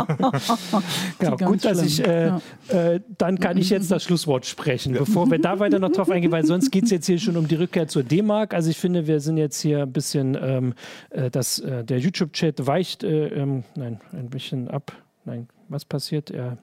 genau, 1.19 1.38
gut, 1.45 1.65
dass 1.65 1.81
ich, 1.83 2.05
äh, 2.05 2.27
ja. 2.27 2.41
äh, 2.69 3.01
dann 3.17 3.39
kann 3.39 3.57
ich 3.57 3.69
jetzt 3.69 3.91
das 3.91 4.03
Schlusswort 4.03 4.45
sprechen, 4.45 4.93
bevor 4.93 5.29
wir 5.29 5.39
da 5.39 5.59
weiter 5.59 5.79
noch 5.79 5.91
drauf 5.91 6.09
eingehen, 6.09 6.31
weil 6.31 6.45
sonst 6.47 6.71
geht 6.71 6.85
es 6.85 6.91
jetzt 6.91 7.05
hier 7.05 7.19
schon 7.19 7.38
um 7.38 7.47
die 7.47 7.55
Rückkehr 7.55 7.88
zur 7.88 8.03
D-Mark. 8.03 8.53
Also 8.53 8.69
ich 8.69 8.77
finde, 8.77 9.07
wir 9.07 9.19
sind 9.19 9.38
jetzt 9.38 9.61
hier 9.61 9.83
ein 9.83 9.91
bisschen, 9.91 10.38
ähm, 10.39 10.73
äh, 11.09 11.29
das, 11.29 11.59
äh, 11.59 11.83
der 11.83 11.99
YouTube-Chat 11.99 12.65
weicht, 12.65 13.03
äh, 13.03 13.27
ähm, 13.27 13.63
nein, 13.75 13.99
ein 14.13 14.29
bisschen 14.29 14.67
ab. 14.67 14.91
Nein, 15.25 15.47
was 15.70 15.86
passiert? 15.86 16.32
Er 16.32 16.57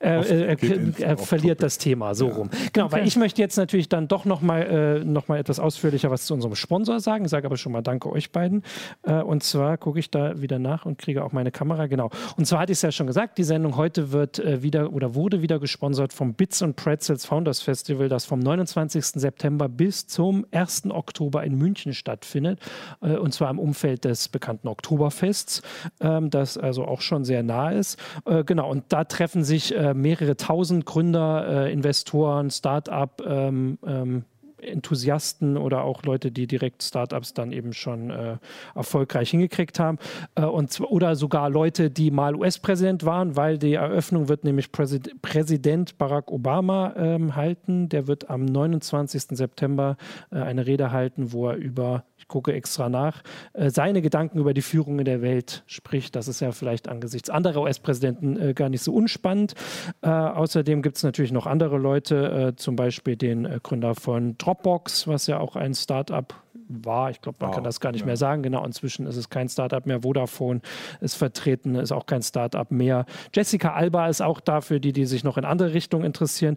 äh, 0.00 0.52
äh, 0.54 0.92
er 0.98 1.16
verliert 1.16 1.62
das 1.62 1.78
Thema 1.78 2.14
so 2.14 2.28
ja. 2.28 2.34
rum. 2.34 2.50
Genau, 2.72 2.86
okay. 2.86 2.96
weil 2.96 3.06
ich 3.06 3.16
möchte 3.16 3.40
jetzt 3.40 3.56
natürlich 3.56 3.88
dann 3.88 4.08
doch 4.08 4.24
nochmal 4.24 4.62
äh, 4.62 5.04
noch 5.04 5.28
etwas 5.28 5.60
ausführlicher 5.60 6.10
was 6.10 6.26
zu 6.26 6.34
unserem 6.34 6.54
Sponsor 6.54 7.00
sagen. 7.00 7.24
Ich 7.24 7.30
sage 7.30 7.46
aber 7.46 7.56
schon 7.56 7.72
mal 7.72 7.82
Danke 7.82 8.10
euch 8.10 8.32
beiden. 8.32 8.62
Äh, 9.02 9.22
und 9.22 9.42
zwar 9.42 9.76
gucke 9.78 9.98
ich 9.98 10.10
da 10.10 10.40
wieder 10.40 10.58
nach 10.58 10.86
und 10.86 10.98
kriege 10.98 11.24
auch 11.24 11.32
meine 11.32 11.50
Kamera. 11.50 11.86
Genau. 11.86 12.10
Und 12.36 12.46
zwar 12.46 12.60
hatte 12.60 12.72
ich 12.72 12.78
es 12.78 12.82
ja 12.82 12.92
schon 12.92 13.06
gesagt, 13.06 13.38
die 13.38 13.44
Sendung 13.44 13.76
heute 13.76 14.12
wird 14.12 14.38
äh, 14.38 14.62
wieder 14.62 14.92
oder 14.92 15.14
wurde 15.14 15.42
wieder 15.42 15.58
gesponsert 15.58 16.12
vom 16.12 16.34
Bits 16.34 16.62
und 16.62 16.76
Pretzels 16.76 17.26
Founders 17.26 17.60
Festival, 17.60 18.08
das 18.08 18.24
vom 18.24 18.40
29. 18.40 19.04
September 19.04 19.68
bis 19.68 20.06
zum 20.06 20.46
1. 20.50 20.90
Oktober 20.90 21.44
in 21.44 21.56
München 21.56 21.94
stattfindet. 21.94 22.60
Äh, 23.00 23.16
und 23.16 23.32
zwar 23.32 23.50
im 23.50 23.58
Umfeld 23.58 24.04
des 24.04 24.28
bekannten 24.28 24.68
Oktoberfests, 24.68 25.62
ähm, 26.00 26.30
das 26.30 26.58
also 26.58 26.84
auch 26.84 27.00
schon 27.00 27.24
sehr 27.24 27.42
nah 27.42 27.70
ist. 27.70 27.98
Äh, 28.32 28.44
genau, 28.44 28.70
und 28.70 28.84
da 28.88 29.04
treffen 29.04 29.44
sich 29.44 29.76
äh, 29.76 29.94
mehrere 29.94 30.36
tausend 30.36 30.86
Gründer, 30.86 31.66
äh, 31.66 31.72
Investoren, 31.72 32.50
Start-up, 32.50 33.22
ähm, 33.26 33.78
ähm, 33.86 34.24
Enthusiasten 34.62 35.56
oder 35.56 35.84
auch 35.84 36.02
Leute, 36.02 36.30
die 36.30 36.46
direkt 36.46 36.82
Startups 36.82 37.34
dann 37.34 37.52
eben 37.52 37.72
schon 37.72 38.10
äh, 38.10 38.36
erfolgreich 38.74 39.30
hingekriegt 39.30 39.78
haben. 39.78 39.98
Äh, 40.34 40.44
und, 40.44 40.80
oder 40.80 41.16
sogar 41.16 41.50
Leute, 41.50 41.90
die 41.90 42.10
mal 42.10 42.34
US-Präsident 42.34 43.04
waren, 43.04 43.36
weil 43.36 43.58
die 43.58 43.74
Eröffnung 43.74 44.28
wird 44.28 44.44
nämlich 44.44 44.72
Präsid 44.72 45.20
Präsident 45.22 45.98
Barack 45.98 46.30
Obama 46.30 46.94
ähm, 46.96 47.36
halten. 47.36 47.88
Der 47.88 48.06
wird 48.06 48.30
am 48.30 48.44
29. 48.44 49.36
September 49.36 49.96
äh, 50.30 50.36
eine 50.36 50.66
Rede 50.66 50.92
halten, 50.92 51.32
wo 51.32 51.48
er 51.48 51.56
über 51.56 52.04
ich 52.22 52.28
gucke 52.28 52.52
extra 52.52 52.88
nach, 52.88 53.22
äh, 53.52 53.68
seine 53.68 54.00
Gedanken 54.00 54.38
über 54.38 54.54
die 54.54 54.62
Führung 54.62 55.00
in 55.00 55.04
der 55.04 55.22
Welt 55.22 55.64
spricht. 55.66 56.14
Das 56.14 56.28
ist 56.28 56.38
ja 56.38 56.52
vielleicht 56.52 56.88
angesichts 56.88 57.30
anderer 57.30 57.62
US-Präsidenten 57.62 58.40
äh, 58.40 58.54
gar 58.54 58.68
nicht 58.68 58.82
so 58.82 58.94
unspannend. 58.94 59.54
Äh, 60.02 60.08
außerdem 60.08 60.82
gibt 60.82 60.98
es 60.98 61.02
natürlich 61.02 61.32
noch 61.32 61.46
andere 61.46 61.78
Leute, 61.78 62.54
zum 62.56 62.76
Beispiel 62.76 63.16
den 63.16 63.48
Gründer 63.62 63.94
von 63.94 64.38
Dropbox, 64.52 65.06
was 65.08 65.26
ja 65.26 65.38
auch 65.38 65.56
ein 65.56 65.74
Start-up 65.74 66.41
war. 66.68 67.10
Ich 67.10 67.20
glaube, 67.20 67.38
man 67.40 67.48
wow, 67.48 67.56
kann 67.56 67.64
das 67.64 67.80
gar 67.80 67.92
nicht 67.92 68.02
ja. 68.02 68.06
mehr 68.06 68.16
sagen. 68.16 68.42
Genau, 68.42 68.64
inzwischen 68.64 69.06
ist 69.06 69.16
es 69.16 69.30
kein 69.30 69.48
Startup 69.48 69.84
mehr. 69.86 70.02
Vodafone 70.02 70.60
ist 71.00 71.14
vertreten, 71.14 71.74
ist 71.74 71.92
auch 71.92 72.06
kein 72.06 72.22
Startup 72.22 72.70
mehr. 72.70 73.06
Jessica 73.34 73.72
Alba 73.72 74.08
ist 74.08 74.20
auch 74.22 74.40
da 74.40 74.60
für 74.60 74.80
die, 74.80 74.92
die 74.92 75.06
sich 75.06 75.24
noch 75.24 75.38
in 75.38 75.44
andere 75.44 75.74
Richtungen 75.74 76.04
interessieren. 76.04 76.56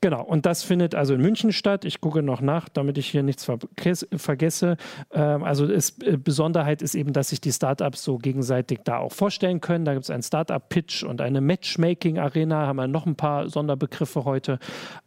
Genau, 0.00 0.22
und 0.22 0.46
das 0.46 0.62
findet 0.62 0.94
also 0.94 1.14
in 1.14 1.20
München 1.20 1.52
statt. 1.52 1.84
Ich 1.84 2.00
gucke 2.00 2.22
noch 2.22 2.40
nach, 2.40 2.68
damit 2.68 2.98
ich 2.98 3.08
hier 3.08 3.22
nichts 3.22 3.50
vergesse. 4.16 4.76
Ähm, 5.12 5.44
also 5.44 5.66
ist, 5.66 6.02
äh, 6.02 6.16
Besonderheit 6.16 6.82
ist 6.82 6.94
eben, 6.94 7.12
dass 7.12 7.30
sich 7.30 7.40
die 7.40 7.52
Startups 7.52 8.02
so 8.02 8.18
gegenseitig 8.18 8.80
da 8.84 8.98
auch 8.98 9.12
vorstellen 9.12 9.60
können. 9.60 9.84
Da 9.84 9.92
gibt 9.94 10.04
es 10.04 10.10
einen 10.10 10.22
Startup-Pitch 10.22 11.02
und 11.02 11.20
eine 11.20 11.40
Matchmaking-Arena. 11.40 12.66
Haben 12.66 12.76
wir 12.76 12.88
noch 12.88 13.06
ein 13.06 13.16
paar 13.16 13.48
Sonderbegriffe 13.48 14.24
heute. 14.24 14.58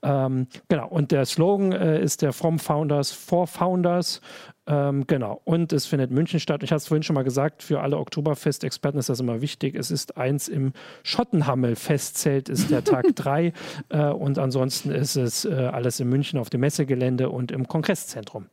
Ähm, 0.01 0.47
genau, 0.67 0.87
und 0.87 1.11
der 1.11 1.25
Slogan 1.25 1.71
äh, 1.71 2.01
ist 2.01 2.21
der 2.21 2.33
From 2.33 2.59
Founders 2.59 3.11
for 3.11 3.47
Founders. 3.47 4.21
Ähm, 4.67 5.07
genau. 5.07 5.41
Und 5.45 5.73
es 5.73 5.85
findet 5.85 6.11
München 6.11 6.39
statt. 6.39 6.63
Ich 6.63 6.71
habe 6.71 6.77
es 6.77 6.87
vorhin 6.87 7.03
schon 7.03 7.13
mal 7.13 7.23
gesagt, 7.23 7.63
für 7.63 7.81
alle 7.81 7.97
Oktoberfest-Experten 7.97 8.97
ist 8.97 9.09
das 9.09 9.19
immer 9.19 9.41
wichtig. 9.41 9.75
Es 9.75 9.91
ist 9.91 10.17
eins 10.17 10.47
im 10.47 10.73
Schottenhammel-Festzelt, 11.03 12.49
ist 12.49 12.69
der 12.69 12.83
Tag 12.83 13.05
drei. 13.15 13.53
Äh, 13.89 14.05
und 14.07 14.37
ansonsten 14.37 14.91
ist 14.91 15.15
es 15.15 15.45
äh, 15.45 15.53
alles 15.53 15.99
in 15.99 16.09
München 16.09 16.39
auf 16.39 16.49
dem 16.49 16.61
Messegelände 16.61 17.29
und 17.29 17.51
im 17.51 17.67
Kongresszentrum. 17.67 18.47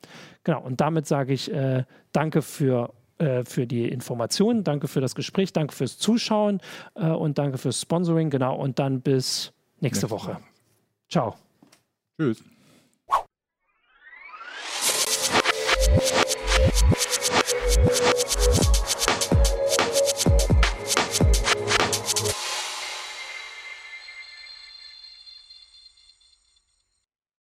Genau. 0.45 0.62
Und 0.62 0.81
damit 0.81 1.07
sage 1.07 1.33
ich 1.33 1.53
äh, 1.53 1.85
Danke 2.16 2.41
für 2.41 2.95
äh, 3.18 3.45
für 3.45 3.66
die 3.66 3.89
Informationen, 3.89 4.64
danke 4.64 4.89
für 4.89 5.03
das 5.03 5.14
Gespräch, 5.14 5.53
danke 5.53 5.74
fürs 5.74 5.99
Zuschauen 5.99 6.61
äh, 6.95 7.09
und 7.09 7.37
danke 7.37 7.59
fürs 7.59 7.81
Sponsoring. 7.81 8.31
Genau. 8.31 8.57
Und 8.57 8.79
dann 8.79 9.03
bis 9.03 9.53
nächste, 9.81 10.07
nächste 10.07 10.11
Woche. 10.11 10.29
Woche. 10.29 10.41
Ciao. 11.11 11.35
Tschüss. 12.18 12.55